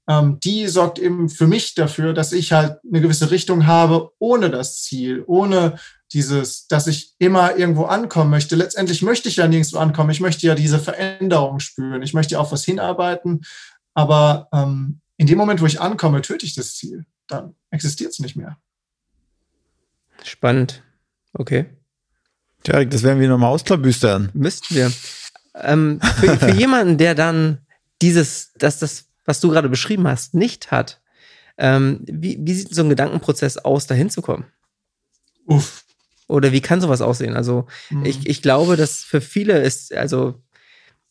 ähm, 0.09 0.39
die 0.41 0.69
sorgt 0.69 0.99
eben 0.99 1.29
für 1.29 1.49
mich 1.49 1.75
dafür, 1.75 2.13
dass 2.13 2.33
ich 2.33 2.53
halt 2.53 2.79
eine 2.89 3.01
gewisse 3.01 3.31
Richtung 3.31 3.67
habe 3.67 4.13
ohne 4.19 4.51
das 4.51 4.83
Ziel, 4.83 5.25
ohne 5.27 5.79
dieses, 6.13 6.69
dass 6.69 6.87
ich 6.87 7.15
immer 7.19 7.57
irgendwo 7.57 7.85
ankommen 7.85 8.31
möchte. 8.31 8.55
Letztendlich 8.55 9.03
möchte 9.03 9.29
ich 9.29 9.37
ja 9.37 9.49
nirgendwo 9.49 9.79
ankommen. 9.79 10.11
Ich 10.11 10.21
möchte 10.21 10.47
ja 10.47 10.55
diese 10.55 10.79
Veränderung 10.79 11.59
spüren. 11.59 12.03
Ich 12.03 12.15
möchte 12.15 12.39
auf 12.39 12.53
was 12.53 12.65
hinarbeiten. 12.65 13.45
Aber 13.95 14.49
ähm, 14.53 15.01
in 15.17 15.27
dem 15.27 15.39
Moment, 15.39 15.61
wo 15.61 15.67
ich 15.67 15.81
ankomme, 15.81 16.23
töte 16.23 16.47
ich 16.47 16.55
das 16.55 16.77
Ziel. 16.77 17.07
Dann 17.27 17.57
existiert 17.71 18.13
es 18.13 18.21
nicht 18.21 18.37
mehr. 18.37 18.57
Spannend. 20.23 20.85
Okay. 21.33 21.76
Tja, 22.67 22.85
das 22.85 23.05
werden 23.05 23.21
wir 23.21 23.29
nochmal 23.29 23.53
ausklabüstern. 23.53 24.31
Müssten 24.35 24.75
wir. 24.75 24.91
Ähm, 25.55 26.01
für, 26.19 26.37
für 26.37 26.51
jemanden, 26.59 26.99
der 26.99 27.15
dann 27.15 27.59
dieses, 28.03 28.53
dass 28.55 28.81
das, 28.81 29.05
was 29.25 29.39
du 29.39 29.51
gerade 29.51 29.69
beschrieben 29.69 30.09
hast, 30.09 30.35
nicht 30.35 30.73
hat, 30.73 31.01
ähm, 31.59 32.01
wie, 32.07 32.39
wie 32.41 32.55
sieht 32.55 32.75
so 32.75 32.83
ein 32.83 32.89
Gedankenprozess 32.89 33.57
aus, 33.57 33.87
da 33.87 33.95
hinzukommen? 33.95 34.47
Uff. 35.47 35.85
Oder 36.27 36.51
wie 36.51 36.61
kann 36.61 36.81
sowas 36.81 37.03
aussehen? 37.03 37.37
Also, 37.37 37.69
mhm. 37.89 38.05
ich, 38.05 38.27
ich 38.27 38.43
glaube, 38.43 38.77
dass 38.77 39.05
für 39.05 39.21
viele 39.21 39.63
ist, 39.63 39.95
also 39.95 40.43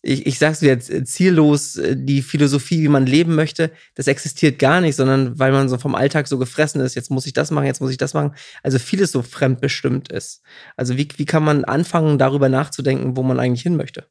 ich, 0.08 0.28
ich 0.28 0.38
sag's 0.38 0.62
jetzt, 0.62 0.92
äh, 0.92 1.04
ziellos, 1.04 1.78
äh, 1.78 1.96
die 1.98 2.22
Philosophie, 2.22 2.84
wie 2.84 2.88
man 2.88 3.08
leben 3.08 3.34
möchte, 3.34 3.72
das 3.96 4.08
existiert 4.08 4.60
gar 4.60 4.80
nicht, 4.80 4.96
sondern 4.96 5.38
weil 5.40 5.52
man 5.52 5.68
so 5.68 5.80
vom 5.80 5.96
Alltag 5.96 6.28
so 6.28 6.38
gefressen 6.38 6.80
ist, 6.82 6.94
jetzt 6.94 7.10
muss 7.10 7.26
ich 7.26 7.34
das 7.34 7.50
machen, 7.50 7.66
jetzt 7.66 7.82
muss 7.82 7.90
ich 7.90 7.98
das 7.98 8.14
machen. 8.14 8.36
Also 8.62 8.78
vieles 8.78 9.12
so 9.12 9.24
fremdbestimmt 9.24 10.12
ist. 10.12 10.44
Also 10.78 10.96
wie, 10.96 11.08
wie 11.18 11.26
kann 11.26 11.44
man 11.44 11.66
anfangen, 11.66 12.20
darüber 12.20 12.50
nachzudenken, 12.50 13.18
wo 13.18 13.24
man 13.24 13.40
eigentlich 13.40 13.64
hin 13.64 13.78
möchte? 13.78 14.06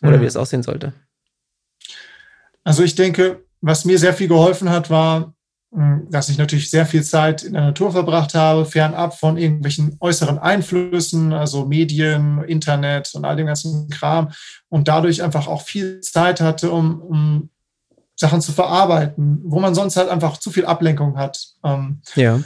Oder 0.00 0.14
hm. 0.14 0.22
wie 0.22 0.26
es 0.26 0.36
aussehen 0.36 0.62
sollte? 0.62 0.94
Also 2.64 2.82
ich 2.82 2.94
denke, 2.94 3.44
was 3.60 3.84
mir 3.84 3.98
sehr 3.98 4.14
viel 4.14 4.28
geholfen 4.28 4.70
hat, 4.70 4.88
war, 4.88 5.34
dass 5.70 6.30
ich 6.30 6.38
natürlich 6.38 6.70
sehr 6.70 6.86
viel 6.86 7.02
Zeit 7.02 7.42
in 7.42 7.52
der 7.52 7.62
Natur 7.62 7.92
verbracht 7.92 8.34
habe, 8.34 8.64
fernab 8.64 9.18
von 9.18 9.36
irgendwelchen 9.36 9.96
äußeren 10.00 10.38
Einflüssen, 10.38 11.34
also 11.34 11.66
Medien, 11.66 12.42
Internet 12.44 13.14
und 13.14 13.26
all 13.26 13.36
dem 13.36 13.46
ganzen 13.46 13.90
Kram 13.90 14.32
und 14.70 14.88
dadurch 14.88 15.22
einfach 15.22 15.46
auch 15.46 15.62
viel 15.62 16.00
Zeit 16.00 16.40
hatte, 16.40 16.70
um, 16.70 17.02
um 17.02 17.50
Sachen 18.16 18.40
zu 18.40 18.52
verarbeiten, 18.52 19.40
wo 19.44 19.60
man 19.60 19.74
sonst 19.74 19.96
halt 19.96 20.08
einfach 20.08 20.38
zu 20.38 20.50
viel 20.50 20.64
Ablenkung 20.64 21.18
hat. 21.18 21.48
Ähm, 21.62 22.00
ja. 22.14 22.40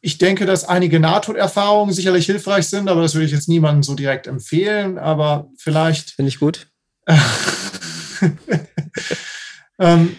ich 0.00 0.18
denke, 0.18 0.46
dass 0.46 0.64
einige 0.64 0.98
Nahtoderfahrungen 0.98 1.94
sicherlich 1.94 2.26
hilfreich 2.26 2.66
sind, 2.68 2.88
aber 2.88 3.02
das 3.02 3.14
würde 3.14 3.26
ich 3.26 3.32
jetzt 3.32 3.48
niemandem 3.48 3.84
so 3.84 3.94
direkt 3.94 4.26
empfehlen. 4.26 4.98
Aber 4.98 5.48
vielleicht. 5.56 6.10
Finde 6.10 6.28
ich 6.28 6.40
gut. 6.40 6.66
ähm, 9.78 10.16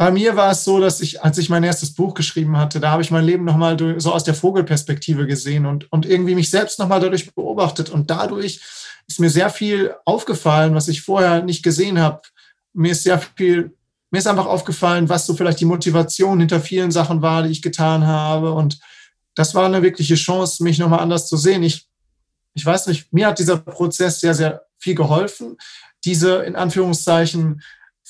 bei 0.00 0.10
mir 0.10 0.34
war 0.34 0.52
es 0.52 0.64
so, 0.64 0.80
dass 0.80 1.02
ich, 1.02 1.22
als 1.22 1.36
ich 1.36 1.50
mein 1.50 1.62
erstes 1.62 1.92
Buch 1.92 2.14
geschrieben 2.14 2.56
hatte, 2.56 2.80
da 2.80 2.90
habe 2.90 3.02
ich 3.02 3.10
mein 3.10 3.22
Leben 3.22 3.44
nochmal 3.44 3.76
so 4.00 4.14
aus 4.14 4.24
der 4.24 4.32
Vogelperspektive 4.32 5.26
gesehen 5.26 5.66
und, 5.66 5.92
und 5.92 6.06
irgendwie 6.06 6.34
mich 6.34 6.48
selbst 6.48 6.78
nochmal 6.78 7.00
dadurch 7.00 7.34
beobachtet. 7.34 7.90
Und 7.90 8.08
dadurch 8.10 8.62
ist 9.06 9.20
mir 9.20 9.28
sehr 9.28 9.50
viel 9.50 9.94
aufgefallen, 10.06 10.74
was 10.74 10.88
ich 10.88 11.02
vorher 11.02 11.42
nicht 11.42 11.62
gesehen 11.62 12.00
habe. 12.00 12.22
Mir 12.72 12.92
ist 12.92 13.02
sehr 13.02 13.18
viel 13.18 13.76
mir 14.10 14.20
ist 14.20 14.26
einfach 14.26 14.46
aufgefallen, 14.46 15.10
was 15.10 15.26
so 15.26 15.34
vielleicht 15.34 15.60
die 15.60 15.66
Motivation 15.66 16.40
hinter 16.40 16.60
vielen 16.60 16.90
Sachen 16.90 17.20
war, 17.20 17.42
die 17.42 17.50
ich 17.50 17.60
getan 17.60 18.06
habe. 18.06 18.52
Und 18.52 18.80
das 19.34 19.54
war 19.54 19.66
eine 19.66 19.82
wirkliche 19.82 20.14
Chance, 20.14 20.64
mich 20.64 20.78
nochmal 20.78 21.00
anders 21.00 21.28
zu 21.28 21.36
sehen. 21.36 21.62
Ich, 21.62 21.86
ich 22.54 22.64
weiß 22.64 22.86
nicht, 22.86 23.12
mir 23.12 23.26
hat 23.26 23.38
dieser 23.38 23.58
Prozess 23.58 24.20
sehr, 24.20 24.32
sehr 24.32 24.62
viel 24.78 24.94
geholfen, 24.94 25.58
diese 26.06 26.36
in 26.36 26.56
Anführungszeichen 26.56 27.60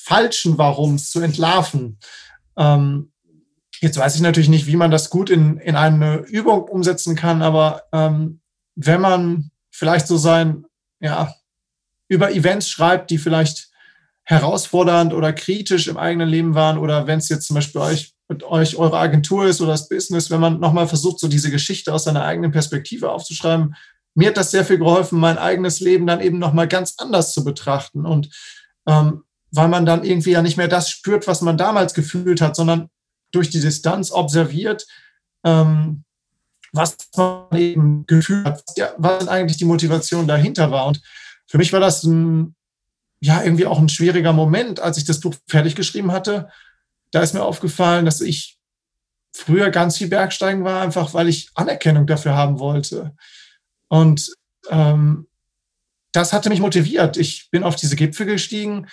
falschen 0.03 0.59
Warums 0.59 1.11
zu 1.11 1.20
entlarven. 1.20 1.98
Ähm, 2.57 3.12
jetzt 3.80 3.98
weiß 3.98 4.14
ich 4.14 4.20
natürlich 4.20 4.48
nicht, 4.48 4.66
wie 4.66 4.76
man 4.76 4.90
das 4.90 5.11
gut 5.11 5.30
in, 5.30 5.59
in 5.59 5.76
eine 5.76 6.18
Übung 6.18 6.62
umsetzen 6.64 7.16
kann, 7.16 7.42
aber 7.42 7.82
ähm, 7.92 8.40
wenn 8.74 9.01
man 9.01 9.51
vielleicht 9.70 10.07
so 10.07 10.16
sein, 10.16 10.66
ja, 11.01 11.34
über 12.09 12.32
Events 12.32 12.68
schreibt, 12.68 13.11
die 13.11 13.18
vielleicht 13.18 13.68
herausfordernd 14.24 15.12
oder 15.12 15.32
kritisch 15.32 15.88
im 15.88 15.96
eigenen 15.96 16.28
Leben 16.28 16.55
waren 16.55 16.78
oder 16.78 17.07
wenn 17.07 17.18
es 17.18 17.28
jetzt 17.28 17.46
zum 17.46 17.55
Beispiel 17.55 17.80
euch 17.80 18.14
mit 18.28 18.44
euch 18.44 18.76
eure 18.76 18.98
Agentur 18.98 19.46
ist 19.46 19.61
oder 19.61 19.72
das 19.72 19.88
Business, 19.88 20.30
wenn 20.30 20.40
man 20.40 20.61
nochmal 20.61 20.86
versucht, 20.86 21.18
so 21.18 21.26
diese 21.26 21.51
Geschichte 21.51 21.92
aus 21.92 22.05
seiner 22.05 22.24
eigenen 22.24 22.53
Perspektive 22.53 23.11
aufzuschreiben, 23.11 23.74
mir 24.14 24.28
hat 24.28 24.36
das 24.36 24.53
sehr 24.53 24.64
viel 24.64 24.78
geholfen, 24.78 25.18
mein 25.18 25.36
eigenes 25.36 25.80
Leben 25.80 26.07
dann 26.07 26.20
eben 26.20 26.38
nochmal 26.38 26.68
ganz 26.68 26.94
anders 26.98 27.32
zu 27.32 27.44
betrachten 27.44 28.07
und 28.07 28.30
ähm, 28.86 29.24
weil 29.53 29.68
man 29.68 29.86
dann 29.86 30.05
irgendwie 30.05 30.32
ja 30.32 30.42
nicht 30.42 30.57
mehr 30.57 30.68
das 30.68 30.90
spürt, 30.90 31.26
was 31.26 31.40
man 31.42 31.57
damals 31.57 31.94
gefühlt 31.94 32.40
hat, 32.40 32.57
sondern 32.57 32.88
durch 33.32 33.51
die 33.51 33.61
Distanz 33.61 34.11
observiert, 34.11 34.86
ähm, 35.44 36.05
was 36.72 36.96
man 37.16 37.46
eben 37.57 38.07
gefühlt 38.07 38.44
hat, 38.44 38.64
was 38.98 39.28
eigentlich 39.28 39.57
die 39.57 39.64
Motivation 39.64 40.28
dahinter 40.28 40.70
war. 40.70 40.86
Und 40.86 41.01
für 41.46 41.59
mich 41.59 41.72
war 41.72 41.80
das 41.80 42.05
ein 42.05 42.55
ja 43.20 43.42
irgendwie 43.42 43.66
auch 43.66 43.78
ein 43.78 43.88
schwieriger 43.88 44.32
Moment, 44.32 44.80
als 44.80 44.96
ich 44.96 45.05
das 45.05 45.20
Buch 45.20 45.34
fertig 45.46 45.76
geschrieben 45.76 46.11
hatte. 46.11 46.48
Da 47.11 47.20
ist 47.20 47.34
mir 47.34 47.42
aufgefallen, 47.42 48.05
dass 48.05 48.20
ich 48.20 48.59
früher 49.32 49.70
ganz 49.70 49.98
viel 49.98 50.09
Bergsteigen 50.09 50.64
war, 50.64 50.80
einfach 50.80 51.14
weil 51.14 51.28
ich 51.28 51.51
Anerkennung 51.55 52.07
dafür 52.07 52.34
haben 52.34 52.59
wollte. 52.59 53.14
Und 53.88 54.34
ähm, 54.70 55.28
das 56.12 56.32
hatte 56.32 56.48
mich 56.48 56.61
motiviert. 56.61 57.16
Ich 57.16 57.51
bin 57.51 57.62
auf 57.62 57.76
diese 57.76 57.94
Gipfel 57.94 58.26
gestiegen, 58.26 58.88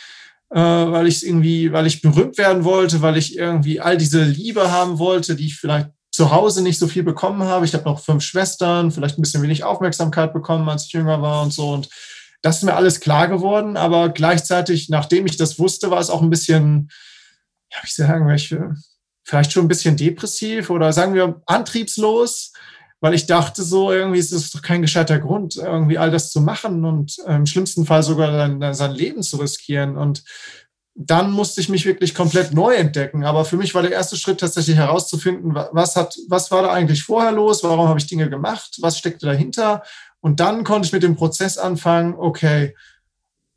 äh, 0.50 0.60
weil 0.60 1.08
ich 1.08 1.26
irgendwie, 1.26 1.72
weil 1.72 1.88
ich 1.88 2.02
berühmt 2.02 2.38
werden 2.38 2.64
wollte, 2.64 3.02
weil 3.02 3.18
ich 3.18 3.38
irgendwie 3.38 3.80
all 3.80 3.98
diese 3.98 4.24
Liebe 4.24 4.72
haben 4.72 5.00
wollte, 5.00 5.36
die 5.36 5.48
ich 5.48 5.56
vielleicht 5.56 5.90
zu 6.12 6.32
Hause 6.32 6.64
nicht 6.64 6.80
so 6.80 6.88
viel 6.88 7.04
bekommen 7.04 7.44
habe. 7.44 7.66
Ich 7.66 7.74
habe 7.74 7.84
noch 7.84 8.00
fünf 8.00 8.24
Schwestern, 8.24 8.92
vielleicht 8.92 9.18
ein 9.18 9.22
bisschen 9.22 9.44
wenig 9.44 9.64
Aufmerksamkeit 9.64 10.34
bekommen, 10.34 10.68
als 10.68 10.86
ich 10.86 10.94
jünger 10.94 11.22
war 11.22 11.44
und 11.44 11.54
so. 11.54 11.74
Und 11.74 11.90
das 12.42 12.58
ist 12.58 12.64
mir 12.64 12.76
alles 12.76 13.00
klar 13.00 13.28
geworden, 13.28 13.78
aber 13.78 14.10
gleichzeitig, 14.10 14.90
nachdem 14.90 15.26
ich 15.26 15.38
das 15.38 15.60
wusste, 15.60 15.92
war 15.92 16.00
es 16.00 16.10
auch 16.10 16.22
ein 16.22 16.30
bisschen, 16.30 16.90
ja, 17.72 17.80
wie 17.84 17.92
sagen, 17.92 18.28
welche, 18.28 18.74
vielleicht 19.24 19.52
schon 19.52 19.66
ein 19.66 19.68
bisschen 19.68 19.98
depressiv 19.98 20.70
oder 20.70 20.94
sagen 20.94 21.14
wir 21.14 21.42
antriebslos, 21.46 22.54
weil 23.00 23.14
ich 23.14 23.28
dachte 23.28 23.64
so, 23.64 23.92
irgendwie 23.92 24.20
ist 24.20 24.34
das 24.34 24.52
doch 24.52 24.62
kein 24.62 24.82
gescheiter 24.82 25.20
Grund, 25.20 25.58
irgendwie 25.58 25.98
all 25.98 26.10
das 26.10 26.32
zu 26.32 26.42
machen 26.42 26.84
und 26.84 27.18
im 27.28 27.46
schlimmsten 27.46 27.86
Fall 27.86 28.04
sogar 28.04 28.32
sein, 28.32 28.74
sein 28.74 28.92
Leben 28.92 29.22
zu 29.22 29.38
riskieren. 29.38 29.98
Und 29.98 30.24
dann 30.96 31.32
musste 31.32 31.62
ich 31.62 31.70
mich 31.70 31.86
wirklich 31.86 32.16
komplett 32.16 32.54
neu 32.54 32.74
entdecken. 32.74 33.24
Aber 33.24 33.46
für 33.46 33.56
mich 33.56 33.76
war 33.76 33.84
der 33.84 33.92
erste 33.92 34.18
Schritt 34.18 34.40
tatsächlich 34.40 34.78
herauszufinden, 34.78 35.54
was 35.54 35.96
hat, 35.96 36.18
was 36.28 36.50
war 36.50 36.64
da 36.64 36.72
eigentlich 36.72 37.04
vorher 37.04 37.32
los? 37.32 37.64
Warum 37.64 37.88
habe 37.88 38.00
ich 38.00 38.08
Dinge 38.08 38.32
gemacht? 38.32 38.78
Was 38.82 38.98
steckte 38.98 39.28
dahinter? 39.28 39.84
Und 40.20 40.40
dann 40.40 40.64
konnte 40.64 40.88
ich 40.88 40.94
mit 40.94 41.04
dem 41.04 41.16
Prozess 41.16 41.60
anfangen, 41.60 42.16
okay, 42.18 42.76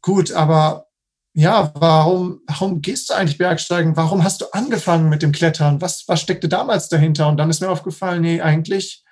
gut, 0.03 0.33
aber 0.33 0.87
ja, 1.33 1.73
warum, 1.75 2.41
warum 2.47 2.83
gehst 2.83 3.09
du 3.09 3.15
eigentlich 3.15 3.39
Bergsteigen? 3.39 3.97
Warum 3.97 4.23
hast 4.23 4.43
du 4.43 4.47
angefangen 4.53 5.09
mit 5.09 5.23
dem 5.23 5.33
Klettern? 5.33 5.81
Was, 5.81 6.05
was 6.09 6.21
steckte 6.21 6.49
damals 6.49 6.91
dahinter? 6.91 7.29
Und 7.29 7.39
dann 7.39 7.49
ist 7.49 7.61
mir 7.61 7.71
aufgefallen, 7.71 8.21
nee, 8.21 8.43
eigentlich, 8.43 9.03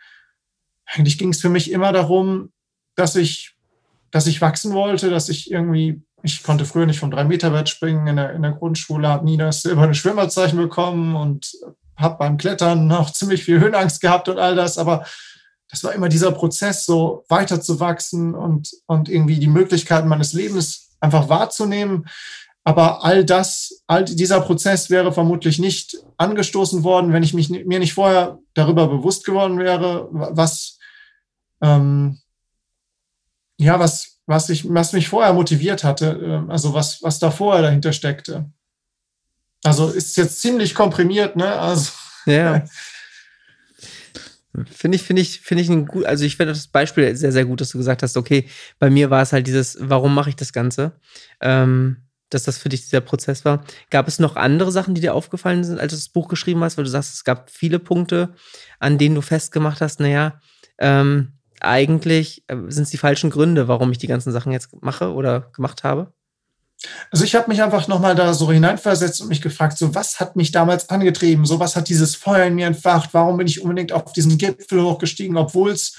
eigentlich 0.95 1.19
ging 1.19 1.31
es 1.31 1.41
für 1.41 1.49
mich 1.49 1.71
immer 1.71 1.93
darum, 1.93 2.51
dass 2.97 3.15
ich, 3.17 3.55
dass 4.11 4.27
ich 4.27 4.41
wachsen 4.41 4.73
wollte, 4.73 5.11
dass 5.11 5.29
ich 5.29 5.51
irgendwie, 5.51 6.03
ich 6.23 6.43
konnte 6.43 6.65
früher 6.65 6.87
nicht 6.87 6.99
vom 6.99 7.11
3-Meter-Wert 7.11 7.69
springen 7.69 8.07
in 8.07 8.17
der, 8.17 8.33
in 8.33 8.43
der 8.43 8.53
Grundschule, 8.53 9.09
habe 9.09 9.25
nie 9.25 9.37
das 9.37 9.63
silberne 9.63 9.95
Schwimmerzeichen 9.95 10.59
bekommen 10.59 11.15
und 11.15 11.53
habe 11.97 12.17
beim 12.19 12.39
Klettern 12.39 12.87
noch 12.87 13.13
ziemlich 13.13 13.45
viel 13.45 13.61
Höhenangst 13.61 14.01
gehabt 14.01 14.29
und 14.29 14.39
all 14.39 14.55
das, 14.55 14.79
aber 14.79 15.05
das 15.71 15.85
war 15.85 15.93
immer 15.93 16.09
dieser 16.09 16.33
Prozess, 16.33 16.87
so 16.87 17.25
weiterzuwachsen 17.29 18.35
und, 18.35 18.71
und 18.87 19.09
irgendwie 19.09 19.39
die 19.39 19.49
Möglichkeiten 19.49 20.09
meines 20.09 20.33
Lebens 20.33 20.97
einfach 21.01 21.29
wahrzunehmen. 21.29 22.07
Aber 22.65 23.05
all 23.05 23.25
das, 23.25 23.83
all 23.87 24.05
dieser 24.05 24.41
Prozess 24.41 24.91
wäre 24.91 25.13
vermutlich 25.13 25.59
nicht 25.59 25.99
angestoßen 26.17 26.85
worden, 26.85 27.13
wenn 27.13 27.23
ich 27.23 27.35
mich, 27.35 27.51
mir 27.51 27.79
nicht 27.79 27.95
vorher 27.95 28.39
darüber 28.55 28.89
bewusst 28.89 29.25
geworden 29.25 29.59
wäre, 29.59 30.09
was, 30.11 30.78
ähm, 31.61 32.19
ja, 33.59 33.79
was, 33.79 34.21
was, 34.27 34.49
ich, 34.51 34.69
was 34.73 34.93
mich 34.93 35.09
vorher 35.09 35.33
motiviert 35.33 35.85
hatte, 35.85 36.21
ähm, 36.23 36.51
also 36.51 36.75
was, 36.75 37.03
was 37.03 37.19
da 37.19 37.31
vorher 37.31 37.63
dahinter 37.63 37.93
steckte. 37.93 38.51
Also 39.65 39.89
ist 39.89 40.17
jetzt 40.17 40.41
ziemlich 40.41 40.75
komprimiert, 40.75 41.37
ne? 41.37 41.53
Also, 41.59 41.91
ja. 42.27 42.65
Finde 44.73 44.97
ich, 44.97 45.03
finde 45.03 45.23
ich, 45.23 45.41
finde 45.41 45.63
ich 45.63 45.69
ein 45.69 45.87
gut, 45.87 46.05
also 46.05 46.25
ich 46.25 46.37
finde 46.37 46.53
das 46.53 46.67
Beispiel 46.67 47.15
sehr, 47.15 47.31
sehr 47.31 47.45
gut, 47.45 47.61
dass 47.61 47.71
du 47.71 47.79
gesagt 47.79 48.03
hast, 48.03 48.17
okay, 48.17 48.49
bei 48.79 48.91
mir 48.91 49.11
war 49.11 49.23
es 49.23 49.33
halt 49.33 49.47
dieses, 49.47 49.77
warum 49.81 50.15
mache 50.15 50.31
ich 50.31 50.37
das 50.37 50.53
Ganze? 50.53 50.93
Ähm, 51.41 52.09
dass 52.31 52.43
das 52.43 52.59
für 52.59 52.69
dich 52.69 52.83
dieser 52.83 53.01
Prozess 53.01 53.45
war. 53.45 53.65
Gab 53.91 54.09
es 54.09 54.19
noch 54.19 54.37
andere 54.37 54.73
Sachen, 54.73 54.95
die 54.95 55.01
dir 55.01 55.15
aufgefallen 55.15 55.65
sind, 55.65 55.79
als 55.79 55.93
du 55.93 55.97
das 55.97 56.09
Buch 56.09 56.29
geschrieben 56.29 56.63
hast, 56.63 56.77
weil 56.77 56.85
du 56.85 56.91
sagst, 56.91 57.15
es 57.15 57.25
gab 57.25 57.51
viele 57.51 57.79
Punkte, 57.79 58.35
an 58.81 58.99
denen 58.99 59.15
du 59.15 59.23
festgemacht 59.23 59.81
hast, 59.81 60.01
naja, 60.01 60.41
ähm, 60.79 61.38
eigentlich 61.61 62.45
äh, 62.49 62.57
sind 62.69 62.85
es 62.85 62.91
die 62.91 62.99
falschen 62.99 63.31
Gründe, 63.31 63.69
warum 63.69 63.91
ich 63.93 63.99
die 63.99 64.07
ganzen 64.07 64.33
Sachen 64.33 64.53
jetzt 64.53 64.71
mache 64.83 65.13
oder 65.13 65.51
gemacht 65.55 65.85
habe? 65.85 66.13
Also 67.11 67.25
ich 67.25 67.35
habe 67.35 67.49
mich 67.51 67.63
einfach 67.63 67.89
nochmal 67.89 68.15
da 68.15 68.33
so 68.35 68.53
hineinversetzt 68.53 69.21
und 69.21 69.29
mich 69.29 69.43
gefragt, 69.43 69.79
so 69.79 69.95
was 69.95 70.21
hat 70.21 70.37
mich 70.37 70.53
damals 70.53 70.89
angetrieben, 70.91 71.45
so 71.45 71.59
was 71.59 71.75
hat 71.75 71.89
dieses 71.89 72.15
Feuer 72.15 72.47
in 72.47 72.55
mir 72.55 72.67
entfacht, 72.67 73.11
warum 73.13 73.37
bin 73.37 73.49
ich 73.49 73.63
unbedingt 73.63 73.93
auf 73.93 74.13
diesen 74.13 74.39
Gipfel 74.39 74.83
hochgestiegen, 74.83 75.37
obwohl 75.37 75.73
es 75.73 75.97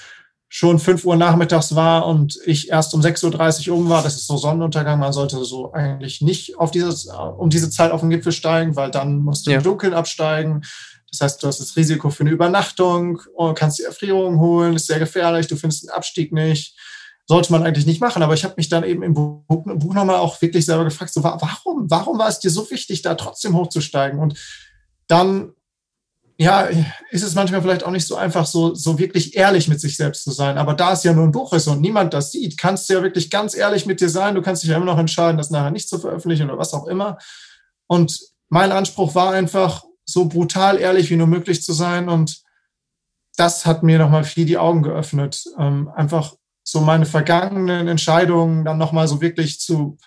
schon 0.52 0.80
5 0.80 1.04
Uhr 1.04 1.14
nachmittags 1.14 1.76
war 1.76 2.06
und 2.06 2.36
ich 2.44 2.70
erst 2.70 2.92
um 2.92 3.00
6.30 3.00 3.70
Uhr 3.70 3.78
oben 3.78 3.88
war. 3.88 4.02
Das 4.02 4.16
ist 4.16 4.26
so 4.26 4.36
Sonnenuntergang. 4.36 4.98
Man 4.98 5.12
sollte 5.12 5.44
so 5.44 5.72
eigentlich 5.72 6.22
nicht 6.22 6.58
auf 6.58 6.72
dieses, 6.72 7.06
um 7.06 7.50
diese 7.50 7.70
Zeit 7.70 7.92
auf 7.92 8.00
den 8.00 8.10
Gipfel 8.10 8.32
steigen, 8.32 8.74
weil 8.74 8.90
dann 8.90 9.20
musst 9.20 9.46
du 9.46 9.52
ja. 9.52 9.58
im 9.58 9.62
Dunkeln 9.62 9.94
absteigen. 9.94 10.62
Das 11.10 11.20
heißt, 11.20 11.42
du 11.42 11.46
hast 11.46 11.60
das 11.60 11.76
Risiko 11.76 12.10
für 12.10 12.22
eine 12.22 12.30
Übernachtung, 12.30 13.20
und 13.34 13.58
kannst 13.58 13.78
die 13.78 13.84
Erfrierung 13.84 14.38
holen, 14.38 14.74
ist 14.74 14.86
sehr 14.86 14.98
gefährlich, 14.98 15.46
du 15.46 15.56
findest 15.56 15.84
den 15.84 15.90
Abstieg 15.90 16.32
nicht 16.32 16.76
sollte 17.30 17.52
man 17.52 17.62
eigentlich 17.62 17.86
nicht 17.86 18.00
machen. 18.00 18.24
Aber 18.24 18.34
ich 18.34 18.42
habe 18.42 18.54
mich 18.56 18.68
dann 18.68 18.82
eben 18.82 19.04
im 19.04 19.14
Buch, 19.14 19.64
im 19.64 19.78
Buch 19.78 19.94
nochmal 19.94 20.16
auch 20.16 20.42
wirklich 20.42 20.66
selber 20.66 20.82
gefragt, 20.82 21.12
so, 21.12 21.22
warum, 21.22 21.88
warum 21.88 22.18
war 22.18 22.26
es 22.26 22.40
dir 22.40 22.50
so 22.50 22.68
wichtig, 22.72 23.02
da 23.02 23.14
trotzdem 23.14 23.56
hochzusteigen? 23.56 24.18
Und 24.18 24.36
dann, 25.06 25.52
ja, 26.38 26.68
ist 27.10 27.22
es 27.22 27.36
manchmal 27.36 27.62
vielleicht 27.62 27.84
auch 27.84 27.92
nicht 27.92 28.08
so 28.08 28.16
einfach, 28.16 28.46
so, 28.46 28.74
so 28.74 28.98
wirklich 28.98 29.36
ehrlich 29.36 29.68
mit 29.68 29.80
sich 29.80 29.96
selbst 29.96 30.24
zu 30.24 30.32
sein. 30.32 30.58
Aber 30.58 30.74
da 30.74 30.92
es 30.92 31.04
ja 31.04 31.12
nur 31.12 31.22
ein 31.22 31.30
Buch 31.30 31.52
ist 31.52 31.68
und 31.68 31.80
niemand 31.80 32.14
das 32.14 32.32
sieht, 32.32 32.58
kannst 32.58 32.90
du 32.90 32.94
ja 32.94 33.02
wirklich 33.04 33.30
ganz 33.30 33.54
ehrlich 33.54 33.86
mit 33.86 34.00
dir 34.00 34.10
sein. 34.10 34.34
Du 34.34 34.42
kannst 34.42 34.64
dich 34.64 34.70
ja 34.70 34.76
immer 34.76 34.86
noch 34.86 34.98
entscheiden, 34.98 35.38
das 35.38 35.50
nachher 35.50 35.70
nicht 35.70 35.88
zu 35.88 36.00
veröffentlichen 36.00 36.50
oder 36.50 36.58
was 36.58 36.74
auch 36.74 36.88
immer. 36.88 37.16
Und 37.86 38.18
mein 38.48 38.72
Anspruch 38.72 39.14
war 39.14 39.30
einfach, 39.30 39.84
so 40.12 40.26
brutal 40.26 40.78
ehrlich 40.78 41.10
wie 41.10 41.16
nur 41.16 41.26
möglich 41.26 41.62
zu 41.62 41.72
sein. 41.72 42.08
Und 42.08 42.42
das 43.36 43.66
hat 43.66 43.82
mir 43.82 43.98
nochmal 43.98 44.24
viel 44.24 44.44
die 44.44 44.58
Augen 44.58 44.82
geöffnet. 44.82 45.44
Ähm, 45.58 45.88
einfach 45.94 46.34
so 46.62 46.80
meine 46.80 47.06
vergangenen 47.06 47.88
Entscheidungen 47.88 48.64
dann 48.64 48.78
nochmal 48.78 49.08
so 49.08 49.20
wirklich 49.20 49.60
zu 49.60 49.98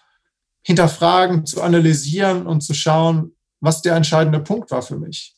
hinterfragen, 0.61 1.45
zu 1.45 1.61
analysieren 1.61 2.47
und 2.47 2.61
zu 2.61 2.73
schauen, 2.73 3.35
was 3.59 3.81
der 3.81 3.95
entscheidende 3.95 4.39
Punkt 4.39 4.71
war 4.71 4.81
für 4.81 4.97
mich. 4.97 5.35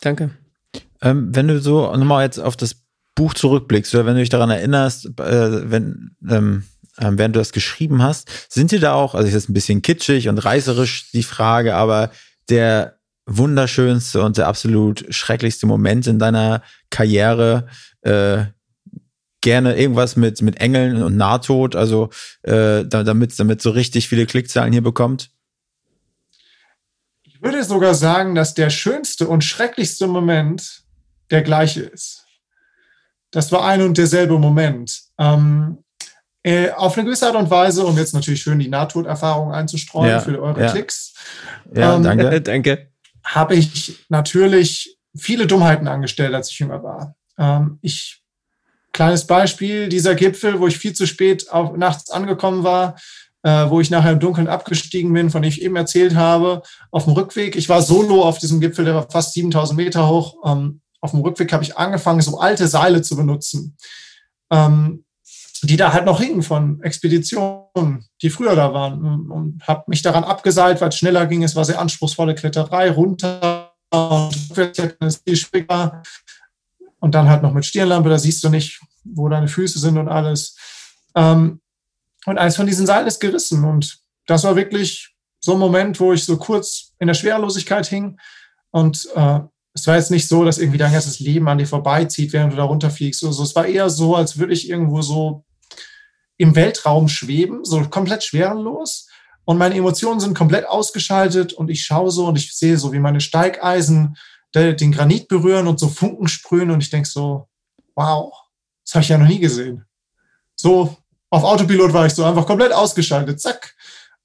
Danke. 0.00 0.30
Ähm, 1.02 1.34
wenn 1.34 1.48
du 1.48 1.60
so 1.60 1.94
nochmal 1.94 2.24
jetzt 2.24 2.38
auf 2.38 2.56
das 2.56 2.76
Buch 3.14 3.34
zurückblickst 3.34 3.94
oder 3.94 4.06
wenn 4.06 4.14
du 4.14 4.20
dich 4.20 4.28
daran 4.28 4.50
erinnerst, 4.50 5.06
äh, 5.18 5.70
wenn, 5.70 6.16
ähm, 6.28 6.64
äh, 6.98 7.10
während 7.12 7.34
du 7.34 7.40
das 7.40 7.52
geschrieben 7.52 8.02
hast, 8.02 8.28
sind 8.52 8.70
dir 8.70 8.80
da 8.80 8.94
auch, 8.94 9.14
also 9.14 9.26
ist 9.28 9.34
jetzt 9.34 9.48
ein 9.48 9.54
bisschen 9.54 9.82
kitschig 9.82 10.28
und 10.28 10.38
reißerisch 10.38 11.10
die 11.12 11.22
Frage, 11.22 11.74
aber 11.74 12.10
der 12.48 12.98
wunderschönste 13.26 14.22
und 14.22 14.38
der 14.38 14.46
absolut 14.46 15.04
schrecklichste 15.10 15.66
Moment 15.66 16.06
in 16.06 16.18
deiner 16.18 16.62
Karriere? 16.90 17.66
Äh, 18.02 18.46
gerne 19.46 19.76
irgendwas 19.76 20.16
mit, 20.16 20.42
mit 20.42 20.60
Engeln 20.60 21.04
und 21.04 21.16
Nahtod, 21.16 21.76
also 21.76 22.10
äh, 22.42 22.84
damit, 22.84 23.38
damit 23.38 23.62
so 23.62 23.70
richtig 23.70 24.08
viele 24.08 24.26
Klickzahlen 24.26 24.72
hier 24.72 24.82
bekommt? 24.82 25.30
Ich 27.22 27.40
würde 27.40 27.62
sogar 27.62 27.94
sagen, 27.94 28.34
dass 28.34 28.54
der 28.54 28.70
schönste 28.70 29.28
und 29.28 29.44
schrecklichste 29.44 30.08
Moment 30.08 30.82
der 31.30 31.42
gleiche 31.42 31.82
ist. 31.82 32.26
Das 33.30 33.52
war 33.52 33.64
ein 33.64 33.82
und 33.82 33.98
derselbe 33.98 34.38
Moment. 34.38 35.02
Ähm, 35.16 35.78
äh, 36.46 36.70
auf 36.70 36.96
eine 36.96 37.04
gewisse 37.04 37.26
Art 37.26 37.34
und 37.34 37.50
Weise, 37.50 37.84
um 37.84 37.98
jetzt 37.98 38.14
natürlich 38.14 38.40
schön 38.40 38.60
die 38.60 38.68
Nahtoderfahrung 38.68 39.52
einzustreuen 39.52 40.10
ja, 40.10 40.20
für 40.20 40.40
eure 40.40 40.60
ja. 40.60 40.70
Klicks. 40.70 41.12
Ja, 41.74 41.96
ähm, 41.96 42.04
danke. 42.04 42.40
danke. 42.40 42.86
Habe 43.24 43.56
ich 43.56 43.98
natürlich 44.08 44.96
viele 45.16 45.48
Dummheiten 45.48 45.88
angestellt, 45.88 46.34
als 46.34 46.52
ich 46.52 46.60
jünger 46.60 46.84
war. 46.84 47.16
Ähm, 47.36 47.80
ich, 47.82 48.22
kleines 48.92 49.26
Beispiel, 49.26 49.88
dieser 49.88 50.14
Gipfel, 50.14 50.60
wo 50.60 50.68
ich 50.68 50.78
viel 50.78 50.92
zu 50.92 51.08
spät 51.08 51.50
auf, 51.50 51.76
nachts 51.76 52.10
angekommen 52.10 52.62
war, 52.62 52.94
äh, 53.42 53.68
wo 53.68 53.80
ich 53.80 53.90
nachher 53.90 54.12
im 54.12 54.20
Dunkeln 54.20 54.46
abgestiegen 54.46 55.12
bin, 55.12 55.30
von 55.30 55.42
dem 55.42 55.48
ich 55.48 55.62
eben 55.62 55.74
erzählt 55.74 56.14
habe, 56.14 56.62
auf 56.92 57.06
dem 57.06 57.14
Rückweg. 57.14 57.56
Ich 57.56 57.68
war 57.68 57.82
solo 57.82 58.22
auf 58.22 58.38
diesem 58.38 58.60
Gipfel, 58.60 58.84
der 58.84 58.94
war 58.94 59.10
fast 59.10 59.32
7000 59.32 59.76
Meter 59.76 60.08
hoch. 60.08 60.36
Ähm, 60.44 60.80
auf 61.00 61.10
dem 61.10 61.22
Rückweg 61.22 61.52
habe 61.52 61.64
ich 61.64 61.76
angefangen, 61.76 62.20
so 62.20 62.38
alte 62.38 62.68
Seile 62.68 63.02
zu 63.02 63.16
benutzen. 63.16 63.76
Ähm, 64.52 65.02
die 65.62 65.76
da 65.76 65.92
halt 65.92 66.04
noch 66.04 66.20
hingen 66.20 66.42
von 66.42 66.82
Expeditionen, 66.82 68.04
die 68.22 68.30
früher 68.30 68.56
da 68.56 68.72
waren. 68.72 69.30
Und 69.30 69.66
habe 69.66 69.84
mich 69.86 70.02
daran 70.02 70.24
abgeseilt, 70.24 70.80
weil 70.80 70.88
es 70.88 70.96
schneller 70.96 71.26
ging. 71.26 71.42
Es 71.42 71.56
war 71.56 71.64
sehr 71.64 71.80
anspruchsvolle 71.80 72.34
Kletterei, 72.34 72.90
runter 72.90 73.72
und 76.98 77.14
dann 77.14 77.28
halt 77.28 77.42
noch 77.42 77.52
mit 77.52 77.64
Stirnlampe, 77.64 78.08
da 78.08 78.18
siehst 78.18 78.42
du 78.42 78.48
nicht, 78.48 78.80
wo 79.04 79.28
deine 79.28 79.48
Füße 79.48 79.78
sind 79.78 79.96
und 79.98 80.08
alles. 80.08 80.56
Ähm, 81.14 81.60
und 82.26 82.38
eins 82.38 82.56
von 82.56 82.66
diesen 82.66 82.86
Seilen 82.86 83.06
ist 83.06 83.20
gerissen. 83.20 83.64
Und 83.64 84.00
das 84.26 84.44
war 84.44 84.56
wirklich 84.56 85.14
so 85.38 85.52
ein 85.52 85.60
Moment, 85.60 86.00
wo 86.00 86.12
ich 86.12 86.24
so 86.24 86.36
kurz 86.36 86.92
in 86.98 87.06
der 87.06 87.14
Schwerelosigkeit 87.14 87.86
hing. 87.86 88.18
Und 88.70 89.08
äh, 89.14 89.40
es 89.72 89.86
war 89.86 89.96
jetzt 89.96 90.10
nicht 90.10 90.26
so, 90.26 90.44
dass 90.44 90.58
irgendwie 90.58 90.78
dein 90.78 90.92
ganzes 90.92 91.20
Leben 91.20 91.48
an 91.48 91.58
dir 91.58 91.66
vorbeizieht, 91.66 92.32
während 92.32 92.52
du 92.52 92.56
da 92.56 92.64
runterfliegst. 92.64 93.22
Also 93.24 93.44
es 93.44 93.54
war 93.54 93.66
eher 93.66 93.88
so, 93.88 94.16
als 94.16 94.38
würde 94.38 94.52
ich 94.52 94.68
irgendwo 94.68 95.02
so 95.02 95.44
im 96.36 96.54
Weltraum 96.54 97.08
schweben, 97.08 97.64
so 97.64 97.82
komplett 97.84 98.24
schwerenlos. 98.24 99.08
Und 99.44 99.58
meine 99.58 99.76
Emotionen 99.76 100.20
sind 100.20 100.36
komplett 100.36 100.66
ausgeschaltet 100.66 101.52
und 101.52 101.70
ich 101.70 101.84
schaue 101.84 102.10
so 102.10 102.26
und 102.26 102.36
ich 102.36 102.54
sehe 102.56 102.76
so, 102.76 102.92
wie 102.92 102.98
meine 102.98 103.20
Steigeisen 103.20 104.16
den 104.54 104.92
Granit 104.92 105.28
berühren 105.28 105.66
und 105.66 105.78
so 105.78 105.88
Funken 105.88 106.28
sprühen 106.28 106.70
und 106.70 106.82
ich 106.82 106.88
denke 106.88 107.08
so, 107.08 107.48
wow, 107.94 108.32
das 108.84 108.94
habe 108.94 109.02
ich 109.02 109.08
ja 109.08 109.18
noch 109.18 109.28
nie 109.28 109.38
gesehen. 109.38 109.84
So 110.54 110.96
auf 111.30 111.44
Autopilot 111.44 111.92
war 111.92 112.06
ich 112.06 112.14
so 112.14 112.24
einfach 112.24 112.46
komplett 112.46 112.72
ausgeschaltet, 112.72 113.40
zack. 113.40 113.74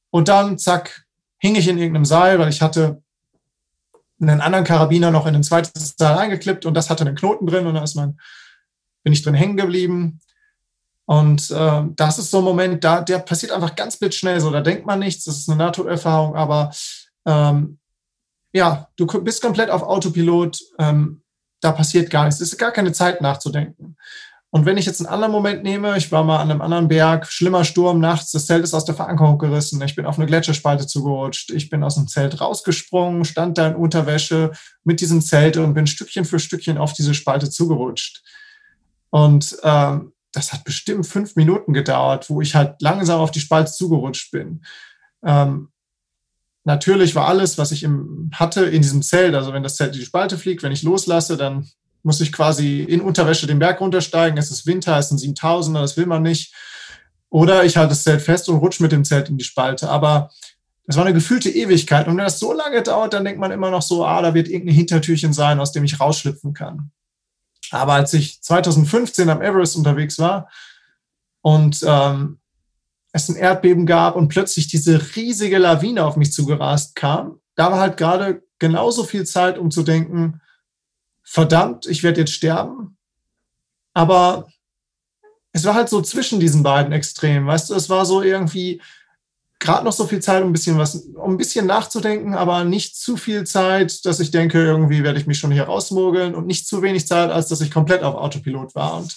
Und 0.10 0.28
dann, 0.28 0.58
zack, 0.58 1.06
hing 1.38 1.56
ich 1.56 1.68
in 1.68 1.78
irgendeinem 1.78 2.06
Seil, 2.06 2.40
weil 2.40 2.50
ich 2.50 2.62
hatte 2.62 3.02
einen 4.22 4.42
anderen 4.42 4.66
Karabiner 4.66 5.12
noch 5.12 5.26
in 5.26 5.36
ein 5.36 5.44
zweites 5.44 5.96
Seil 5.98 6.18
eingeklippt 6.18 6.66
und 6.66 6.76
das 6.76 6.90
hatte 6.90 7.06
einen 7.06 7.16
Knoten 7.16 7.48
drin 7.48 7.66
und 7.66 7.74
da 7.74 7.84
ist 7.84 7.96
man, 7.96 8.20
bin 9.04 9.14
ich 9.14 9.24
drin 9.24 9.34
hängen 9.34 9.58
geblieben. 9.58 10.22
Und 11.12 11.52
äh, 11.52 11.84
das 11.98 12.20
ist 12.20 12.32
so 12.32 12.38
ein 12.38 12.46
Moment, 12.46 12.86
da, 12.86 13.02
der 13.02 13.20
passiert 13.20 13.52
einfach 13.52 13.76
ganz 13.76 13.98
blitzschnell 13.98 14.40
so. 14.40 14.50
Da 14.50 14.62
denkt 14.62 14.86
man 14.86 15.00
nichts, 15.00 15.26
das 15.26 15.40
ist 15.40 15.50
eine 15.50 15.58
NATO-Erfahrung, 15.58 16.38
aber 16.38 16.72
ähm, 17.26 17.80
ja, 18.54 18.88
du 18.96 19.06
bist 19.22 19.42
komplett 19.42 19.72
auf 19.72 19.84
Autopilot, 19.84 20.62
ähm, 20.80 21.22
da 21.60 21.74
passiert 21.74 22.10
gar 22.12 22.24
nichts. 22.24 22.40
Es 22.40 22.54
ist 22.54 22.58
gar 22.58 22.72
keine 22.72 22.94
Zeit 22.94 23.20
nachzudenken. 23.20 23.98
Und 24.52 24.66
wenn 24.66 24.78
ich 24.78 24.86
jetzt 24.86 25.02
einen 25.02 25.14
anderen 25.14 25.34
Moment 25.34 25.64
nehme, 25.64 25.98
ich 25.98 26.14
war 26.14 26.24
mal 26.24 26.40
an 26.40 26.50
einem 26.50 26.62
anderen 26.62 26.88
Berg, 26.88 27.28
schlimmer 27.28 27.66
Sturm 27.66 28.00
nachts, 28.00 28.32
das 28.32 28.46
Zelt 28.46 28.64
ist 28.64 28.74
aus 28.74 28.86
der 28.86 28.96
Verankerung 28.96 29.38
gerissen, 29.38 29.82
ich 29.82 29.98
bin 29.98 30.06
auf 30.06 30.18
eine 30.18 30.28
Gletscherspalte 30.28 30.88
zugerutscht, 30.88 31.52
ich 31.52 31.70
bin 31.70 31.84
aus 31.84 31.96
dem 31.96 32.08
Zelt 32.08 32.40
rausgesprungen, 32.40 33.26
stand 33.26 33.58
da 33.58 33.68
in 33.68 33.76
Unterwäsche 33.76 34.52
mit 34.86 35.02
diesem 35.02 35.22
Zelt 35.22 35.58
und 35.58 35.74
bin 35.74 35.88
Stückchen 35.88 36.24
für 36.24 36.40
Stückchen 36.40 36.78
auf 36.78 36.94
diese 36.94 37.14
Spalte 37.14 37.50
zugerutscht. 37.50 38.24
Und 39.10 39.58
ähm, 39.64 40.14
das 40.32 40.54
hat 40.54 40.64
bestimmt 40.64 41.06
fünf 41.06 41.36
Minuten 41.36 41.74
gedauert, 41.74 42.30
wo 42.30 42.42
ich 42.42 42.56
halt 42.56 42.82
langsam 42.82 43.20
auf 43.20 43.32
die 43.32 43.40
Spalte 43.40 43.72
zugerutscht 43.72 44.32
bin. 44.32 44.64
Ähm, 45.24 45.70
natürlich 46.64 47.16
war 47.16 47.28
alles, 47.28 47.58
was 47.58 47.72
ich 47.72 47.84
im, 47.84 48.32
hatte, 48.34 48.66
in 48.66 48.82
diesem 48.82 49.02
Zelt. 49.02 49.36
Also 49.36 49.54
wenn 49.54 49.64
das 49.64 49.76
Zelt 49.76 49.94
in 49.94 50.00
die 50.00 50.06
Spalte 50.06 50.38
fliegt, 50.38 50.64
wenn 50.64 50.72
ich 50.72 50.84
loslasse, 50.84 51.38
dann 51.38 51.70
muss 52.04 52.22
ich 52.22 52.32
quasi 52.32 52.82
in 52.82 53.02
Unterwäsche 53.02 53.48
den 53.48 53.60
Berg 53.60 53.82
runtersteigen. 53.82 54.38
Es 54.38 54.52
ist 54.52 54.66
Winter, 54.66 54.98
es 54.98 55.10
sind 55.10 55.20
7000er, 55.20 55.82
das 55.82 55.98
will 55.98 56.06
man 56.06 56.24
nicht. 56.24 56.54
Oder 57.30 57.64
ich 57.64 57.78
halte 57.78 57.90
das 57.90 58.04
Zelt 58.04 58.22
fest 58.22 58.50
und 58.50 58.58
rutsche 58.58 58.84
mit 58.84 58.92
dem 58.92 59.06
Zelt 59.06 59.30
in 59.30 59.38
die 59.38 59.44
Spalte. 59.44 59.90
Aber 59.90 60.32
das 60.86 60.98
war 60.98 61.06
eine 61.06 61.14
gefühlte 61.14 61.50
Ewigkeit. 61.50 62.08
Und 62.08 62.18
wenn 62.18 62.24
das 62.24 62.40
so 62.40 62.54
lange 62.54 62.82
dauert, 62.82 63.14
dann 63.14 63.24
denkt 63.24 63.40
man 63.40 63.52
immer 63.52 63.70
noch 63.70 63.82
so, 63.82 64.06
ah, 64.06 64.22
da 64.22 64.34
wird 64.34 64.50
irgendein 64.50 64.76
Hintertürchen 64.76 65.32
sein, 65.32 65.60
aus 65.60 65.72
dem 65.72 65.84
ich 65.84 66.00
rausschlüpfen 66.00 66.54
kann. 66.54 66.92
Aber 67.72 67.94
als 67.94 68.14
ich 68.14 68.42
2015 68.42 69.30
am 69.30 69.42
Everest 69.42 69.76
unterwegs 69.76 70.20
war 70.20 70.50
und 71.42 71.84
ähm, 71.88 72.40
es 73.14 73.30
ein 73.30 73.36
Erdbeben 73.36 73.86
gab 73.86 74.16
und 74.16 74.30
plötzlich 74.30 74.68
diese 74.68 75.16
riesige 75.16 75.58
Lawine 75.58 76.06
auf 76.06 76.16
mich 76.16 76.32
zugerast 76.32 76.96
kam, 76.96 77.40
da 77.56 77.72
war 77.72 77.80
halt 77.80 77.98
gerade 77.98 78.44
genauso 78.60 79.04
viel 79.04 79.26
Zeit, 79.26 79.58
um 79.58 79.72
zu 79.72 79.84
denken, 79.84 80.42
verdammt, 81.24 81.88
ich 81.88 82.04
werde 82.04 82.22
jetzt 82.22 82.34
sterben. 82.34 82.98
Aber 83.94 84.48
es 85.52 85.66
war 85.66 85.74
halt 85.74 85.90
so 85.90 86.02
zwischen 86.02 86.40
diesen 86.40 86.64
beiden 86.64 86.94
Extremen, 86.94 87.48
weißt 87.48 87.70
du, 87.70 87.76
es 87.76 87.90
war 87.90 88.06
so 88.06 88.22
irgendwie, 88.22 88.82
gerade 89.62 89.86
noch 89.86 89.94
so 89.94 90.08
viel 90.08 90.20
Zeit, 90.20 90.42
um 90.42 90.50
ein 90.50 90.54
bisschen 90.54 90.78
was, 90.80 90.96
um 90.96 91.34
ein 91.34 91.38
bisschen 91.38 91.68
nachzudenken, 91.68 92.34
aber 92.34 92.64
nicht 92.64 92.98
zu 92.98 93.16
viel 93.16 93.46
Zeit, 93.46 94.06
dass 94.06 94.20
ich 94.20 94.32
denke, 94.32 94.62
irgendwie 94.62 95.04
werde 95.04 95.20
ich 95.20 95.28
mich 95.28 95.38
schon 95.38 95.52
hier 95.52 95.66
rausmogeln 95.66 96.34
und 96.34 96.48
nicht 96.48 96.68
zu 96.68 96.82
wenig 96.82 97.08
Zeit, 97.08 97.30
als 97.30 97.48
dass 97.48 97.62
ich 97.62 97.70
komplett 97.70 98.02
auf 98.02 98.16
Autopilot 98.16 98.74
war. 98.74 98.98
Und 98.98 99.16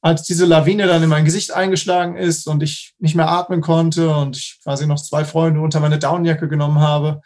als 0.00 0.22
diese 0.22 0.46
Lawine 0.46 0.86
dann 0.86 1.02
in 1.02 1.10
mein 1.10 1.26
Gesicht 1.26 1.52
eingeschlagen 1.52 2.16
ist 2.16 2.46
und 2.46 2.62
ich 2.62 2.94
nicht 2.98 3.14
mehr 3.14 3.28
atmen 3.28 3.60
konnte 3.60 4.08
und 4.16 4.38
ich 4.38 4.58
quasi 4.62 4.86
noch 4.86 5.00
zwei 5.00 5.26
Freunde 5.26 5.60
unter 5.60 5.78
meine 5.80 5.98
Downjacke 5.98 6.48
genommen 6.48 6.80
habe, 6.80 7.20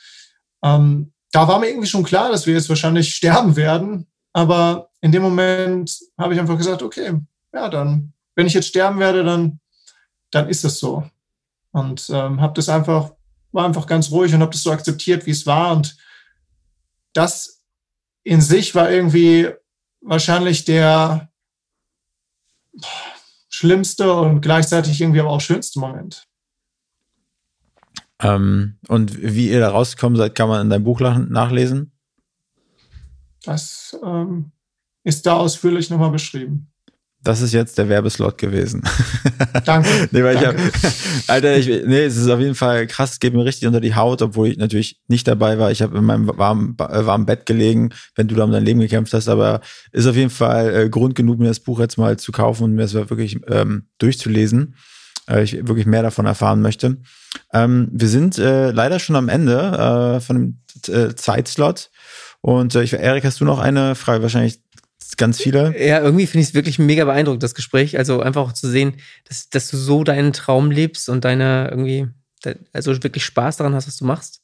ähm, 0.64 1.12
da 1.30 1.46
war 1.46 1.60
mir 1.60 1.68
irgendwie 1.68 1.88
schon 1.88 2.02
klar, 2.02 2.32
dass 2.32 2.46
wir 2.46 2.54
jetzt 2.54 2.68
wahrscheinlich 2.68 3.14
sterben 3.14 3.54
werden. 3.54 4.08
Aber 4.32 4.90
in 5.00 5.12
dem 5.12 5.22
Moment 5.22 5.96
habe 6.18 6.34
ich 6.34 6.40
einfach 6.40 6.58
gesagt, 6.58 6.82
okay, 6.82 7.12
ja, 7.52 7.68
dann, 7.68 8.12
wenn 8.34 8.48
ich 8.48 8.54
jetzt 8.54 8.68
sterben 8.68 8.98
werde, 8.98 9.22
dann, 9.22 9.60
dann 10.32 10.48
ist 10.48 10.64
es 10.64 10.80
so 10.80 11.04
und 11.74 12.08
ähm, 12.10 12.40
habe 12.40 12.54
das 12.54 12.68
einfach, 12.68 13.12
war 13.50 13.66
einfach 13.66 13.86
ganz 13.86 14.10
ruhig 14.12 14.32
und 14.32 14.40
habe 14.40 14.52
das 14.52 14.62
so 14.62 14.70
akzeptiert, 14.70 15.26
wie 15.26 15.32
es 15.32 15.44
war. 15.44 15.72
Und 15.72 15.96
das 17.12 17.64
in 18.22 18.40
sich 18.40 18.76
war 18.76 18.90
irgendwie 18.90 19.50
wahrscheinlich 20.00 20.64
der 20.64 21.30
schlimmste 23.48 24.12
und 24.12 24.40
gleichzeitig 24.40 25.00
irgendwie 25.00 25.18
aber 25.18 25.30
auch 25.30 25.40
schönste 25.40 25.80
Moment. 25.80 26.28
Ähm, 28.22 28.78
und 28.86 29.20
wie 29.20 29.50
ihr 29.50 29.58
da 29.58 29.70
rausgekommen 29.70 30.16
seid, 30.16 30.36
kann 30.36 30.48
man 30.48 30.62
in 30.62 30.70
deinem 30.70 30.84
Buch 30.84 31.00
nachlesen? 31.00 31.90
Das 33.42 33.98
ähm, 34.04 34.52
ist 35.02 35.26
da 35.26 35.34
ausführlich 35.34 35.90
nochmal 35.90 36.12
beschrieben. 36.12 36.72
Das 37.24 37.40
ist 37.40 37.52
jetzt 37.52 37.78
der 37.78 37.88
Werbeslot 37.88 38.36
gewesen. 38.36 38.82
Danke. 39.64 39.88
nee, 40.10 40.22
weil 40.22 40.34
Danke. 40.34 40.62
ich 40.62 40.84
hab, 40.84 40.94
Alter, 41.28 41.56
ich, 41.56 41.66
nee, 41.66 42.04
es 42.04 42.16
ist 42.16 42.28
auf 42.28 42.38
jeden 42.38 42.54
Fall 42.54 42.86
krass, 42.86 43.12
es 43.12 43.20
geht 43.20 43.32
mir 43.32 43.44
richtig 43.44 43.66
unter 43.66 43.80
die 43.80 43.94
Haut, 43.94 44.20
obwohl 44.20 44.48
ich 44.48 44.58
natürlich 44.58 45.00
nicht 45.08 45.26
dabei 45.26 45.58
war. 45.58 45.70
Ich 45.70 45.80
habe 45.80 45.96
in 45.96 46.04
meinem 46.04 46.28
warmen, 46.36 46.76
äh, 46.78 47.06
warmen 47.06 47.24
Bett 47.24 47.46
gelegen, 47.46 47.90
wenn 48.14 48.28
du 48.28 48.34
da 48.34 48.44
um 48.44 48.52
dein 48.52 48.64
Leben 48.64 48.80
gekämpft 48.80 49.14
hast, 49.14 49.28
aber 49.28 49.62
ist 49.92 50.06
auf 50.06 50.16
jeden 50.16 50.30
Fall 50.30 50.74
äh, 50.74 50.88
Grund 50.90 51.14
genug, 51.14 51.38
mir 51.38 51.48
das 51.48 51.60
Buch 51.60 51.80
jetzt 51.80 51.96
mal 51.96 52.18
zu 52.18 52.30
kaufen 52.30 52.64
und 52.64 52.74
mir 52.74 52.82
das 52.82 52.94
wirklich 52.94 53.40
ähm, 53.48 53.86
durchzulesen. 53.98 54.76
Äh, 55.28 55.44
ich 55.44 55.66
wirklich 55.66 55.86
mehr 55.86 56.02
davon 56.02 56.26
erfahren 56.26 56.60
möchte. 56.60 56.98
Ähm, 57.52 57.88
wir 57.90 58.08
sind 58.08 58.38
äh, 58.38 58.70
leider 58.70 58.98
schon 58.98 59.16
am 59.16 59.28
Ende 59.28 60.16
äh, 60.16 60.20
von 60.20 60.36
dem 60.36 60.94
äh, 60.94 61.14
Zeitslot. 61.14 61.90
Und 62.40 62.74
äh, 62.74 62.82
ich, 62.82 62.92
Erik, 62.92 63.24
hast 63.24 63.40
du 63.40 63.46
noch 63.46 63.58
eine 63.58 63.94
Frage? 63.94 64.22
Wahrscheinlich 64.22 64.60
ganz 65.16 65.40
viele. 65.40 65.74
Ja, 65.78 66.00
irgendwie 66.00 66.26
finde 66.26 66.42
ich 66.42 66.48
es 66.48 66.54
wirklich 66.54 66.78
mega 66.78 67.04
beeindruckend, 67.04 67.42
das 67.42 67.54
Gespräch. 67.54 67.98
Also 67.98 68.20
einfach 68.20 68.42
auch 68.42 68.52
zu 68.52 68.68
sehen, 68.68 68.96
dass, 69.28 69.48
dass 69.48 69.70
du 69.70 69.76
so 69.76 70.04
deinen 70.04 70.32
Traum 70.32 70.70
lebst 70.70 71.08
und 71.08 71.24
deine 71.24 71.68
irgendwie, 71.70 72.06
also 72.72 73.02
wirklich 73.02 73.24
Spaß 73.24 73.58
daran 73.58 73.74
hast, 73.74 73.86
was 73.86 73.96
du 73.96 74.04
machst. 74.04 74.42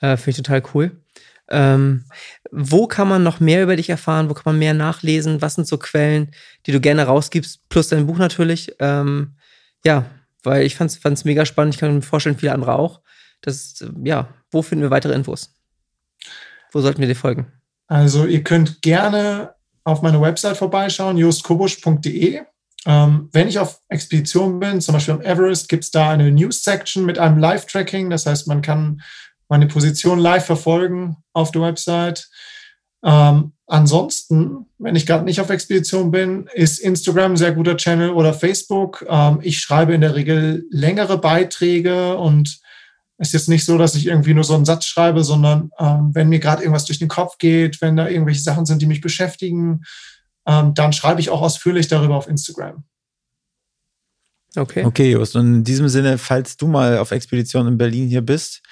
Äh, 0.00 0.16
finde 0.16 0.30
ich 0.30 0.36
total 0.36 0.62
cool. 0.74 1.02
Ähm, 1.50 2.04
wo 2.50 2.86
kann 2.86 3.08
man 3.08 3.22
noch 3.22 3.40
mehr 3.40 3.62
über 3.62 3.76
dich 3.76 3.88
erfahren? 3.88 4.28
Wo 4.28 4.34
kann 4.34 4.52
man 4.52 4.58
mehr 4.58 4.74
nachlesen? 4.74 5.40
Was 5.40 5.54
sind 5.54 5.66
so 5.66 5.78
Quellen, 5.78 6.30
die 6.66 6.72
du 6.72 6.80
gerne 6.80 7.04
rausgibst? 7.04 7.68
Plus 7.68 7.88
dein 7.88 8.06
Buch 8.06 8.18
natürlich. 8.18 8.74
Ähm, 8.80 9.36
ja, 9.84 10.04
weil 10.42 10.64
ich 10.64 10.76
fand 10.76 10.90
es 11.04 11.24
mega 11.24 11.44
spannend. 11.46 11.74
Ich 11.74 11.80
kann 11.80 11.94
mir 11.94 12.02
vorstellen, 12.02 12.38
viele 12.38 12.52
andere 12.52 12.74
auch. 12.74 13.00
Das, 13.40 13.84
ja, 14.02 14.28
wo 14.50 14.62
finden 14.62 14.82
wir 14.82 14.90
weitere 14.90 15.14
Infos? 15.14 15.54
Wo 16.72 16.80
sollten 16.80 17.00
wir 17.00 17.08
dir 17.08 17.14
folgen? 17.14 17.52
Also 17.86 18.26
ihr 18.26 18.44
könnt 18.44 18.82
gerne 18.82 19.54
auf 19.88 20.02
meine 20.02 20.20
Website 20.20 20.58
vorbeischauen, 20.58 21.16
justkobusch.de. 21.16 22.42
Ähm, 22.86 23.28
wenn 23.32 23.48
ich 23.48 23.58
auf 23.58 23.80
Expedition 23.88 24.60
bin, 24.60 24.82
zum 24.82 24.92
Beispiel 24.92 25.14
am 25.14 25.22
Everest, 25.22 25.68
gibt 25.68 25.84
es 25.84 25.90
da 25.90 26.10
eine 26.10 26.30
News-Section 26.30 27.06
mit 27.06 27.18
einem 27.18 27.38
Live-Tracking. 27.38 28.10
Das 28.10 28.26
heißt, 28.26 28.46
man 28.46 28.60
kann 28.60 29.00
meine 29.48 29.66
Position 29.66 30.18
live 30.18 30.44
verfolgen 30.44 31.16
auf 31.32 31.52
der 31.52 31.62
Website. 31.62 32.28
Ähm, 33.02 33.52
ansonsten, 33.66 34.66
wenn 34.76 34.94
ich 34.94 35.06
gerade 35.06 35.24
nicht 35.24 35.40
auf 35.40 35.48
Expedition 35.48 36.10
bin, 36.10 36.48
ist 36.52 36.80
Instagram 36.80 37.32
ein 37.32 37.36
sehr 37.36 37.52
guter 37.52 37.76
Channel 37.78 38.10
oder 38.10 38.34
Facebook. 38.34 39.06
Ähm, 39.08 39.38
ich 39.42 39.58
schreibe 39.58 39.94
in 39.94 40.02
der 40.02 40.14
Regel 40.14 40.66
längere 40.70 41.16
Beiträge 41.16 42.16
und 42.18 42.60
ist 43.18 43.32
jetzt 43.32 43.48
nicht 43.48 43.64
so, 43.64 43.76
dass 43.76 43.94
ich 43.94 44.06
irgendwie 44.06 44.34
nur 44.34 44.44
so 44.44 44.54
einen 44.54 44.64
Satz 44.64 44.86
schreibe, 44.86 45.24
sondern 45.24 45.70
ähm, 45.78 46.10
wenn 46.14 46.28
mir 46.28 46.38
gerade 46.38 46.62
irgendwas 46.62 46.84
durch 46.84 46.98
den 46.98 47.08
Kopf 47.08 47.38
geht, 47.38 47.80
wenn 47.80 47.96
da 47.96 48.08
irgendwelche 48.08 48.42
Sachen 48.42 48.64
sind, 48.64 48.80
die 48.80 48.86
mich 48.86 49.00
beschäftigen, 49.00 49.82
ähm, 50.46 50.72
dann 50.74 50.92
schreibe 50.92 51.20
ich 51.20 51.30
auch 51.30 51.42
ausführlich 51.42 51.88
darüber 51.88 52.16
auf 52.16 52.28
Instagram. 52.28 52.84
Okay. 54.56 54.84
Okay, 54.84 55.12
Just. 55.12 55.36
Und 55.36 55.56
in 55.56 55.64
diesem 55.64 55.88
Sinne, 55.88 56.16
falls 56.16 56.56
du 56.56 56.68
mal 56.68 56.98
auf 56.98 57.10
Expedition 57.10 57.66
in 57.66 57.78
Berlin 57.78 58.08
hier 58.08 58.22
bist, 58.22 58.62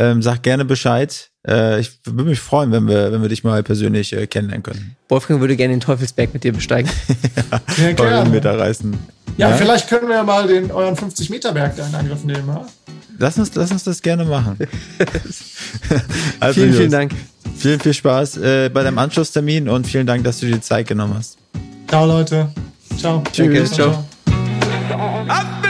ähm, 0.00 0.22
sag 0.22 0.42
gerne 0.42 0.64
Bescheid. 0.64 1.30
Äh, 1.46 1.80
ich 1.80 2.00
würde 2.04 2.30
mich 2.30 2.40
freuen, 2.40 2.72
wenn 2.72 2.88
wir, 2.88 3.12
wenn 3.12 3.20
wir 3.20 3.28
dich 3.28 3.44
mal 3.44 3.62
persönlich 3.62 4.14
äh, 4.14 4.26
kennenlernen 4.26 4.62
können. 4.62 4.96
Wolfgang 5.08 5.40
würde 5.40 5.56
gerne 5.56 5.74
den 5.74 5.80
Teufelsberg 5.80 6.32
mit 6.32 6.42
dir 6.42 6.52
besteigen. 6.52 6.90
ja, 7.50 7.84
ja 7.84 7.92
gerne. 7.92 8.30
Meter 8.30 8.58
reißen. 8.58 8.96
Ja, 9.36 9.50
ja, 9.50 9.56
vielleicht 9.56 9.88
können 9.88 10.08
wir 10.08 10.16
ja 10.16 10.22
mal 10.22 10.46
den 10.46 10.70
euren 10.70 10.96
50-Meter-Berg 10.96 11.76
da 11.76 11.86
in 11.86 11.94
Angriff 11.94 12.24
nehmen. 12.24 12.48
Ja? 12.48 12.66
Lass 13.18 13.38
uns, 13.38 13.54
lass 13.54 13.70
uns 13.70 13.84
das 13.84 14.00
gerne 14.00 14.24
machen. 14.24 14.56
also, 16.40 16.60
vielen, 16.60 16.74
vielen 16.74 16.90
Dank. 16.90 17.12
Vielen, 17.56 17.80
viel 17.80 17.94
Spaß 17.94 18.38
äh, 18.38 18.70
bei 18.72 18.82
deinem 18.82 18.98
Anschlusstermin 18.98 19.68
und 19.68 19.86
vielen 19.86 20.06
Dank, 20.06 20.24
dass 20.24 20.40
du 20.40 20.46
dir 20.46 20.60
Zeit 20.62 20.88
genommen 20.88 21.14
hast. 21.18 21.36
Ciao, 21.88 22.06
Leute. 22.06 22.48
Ciao. 22.96 23.22
Tschüss. 23.32 23.72
Ciao. 23.72 24.04
ciao. 24.88 25.69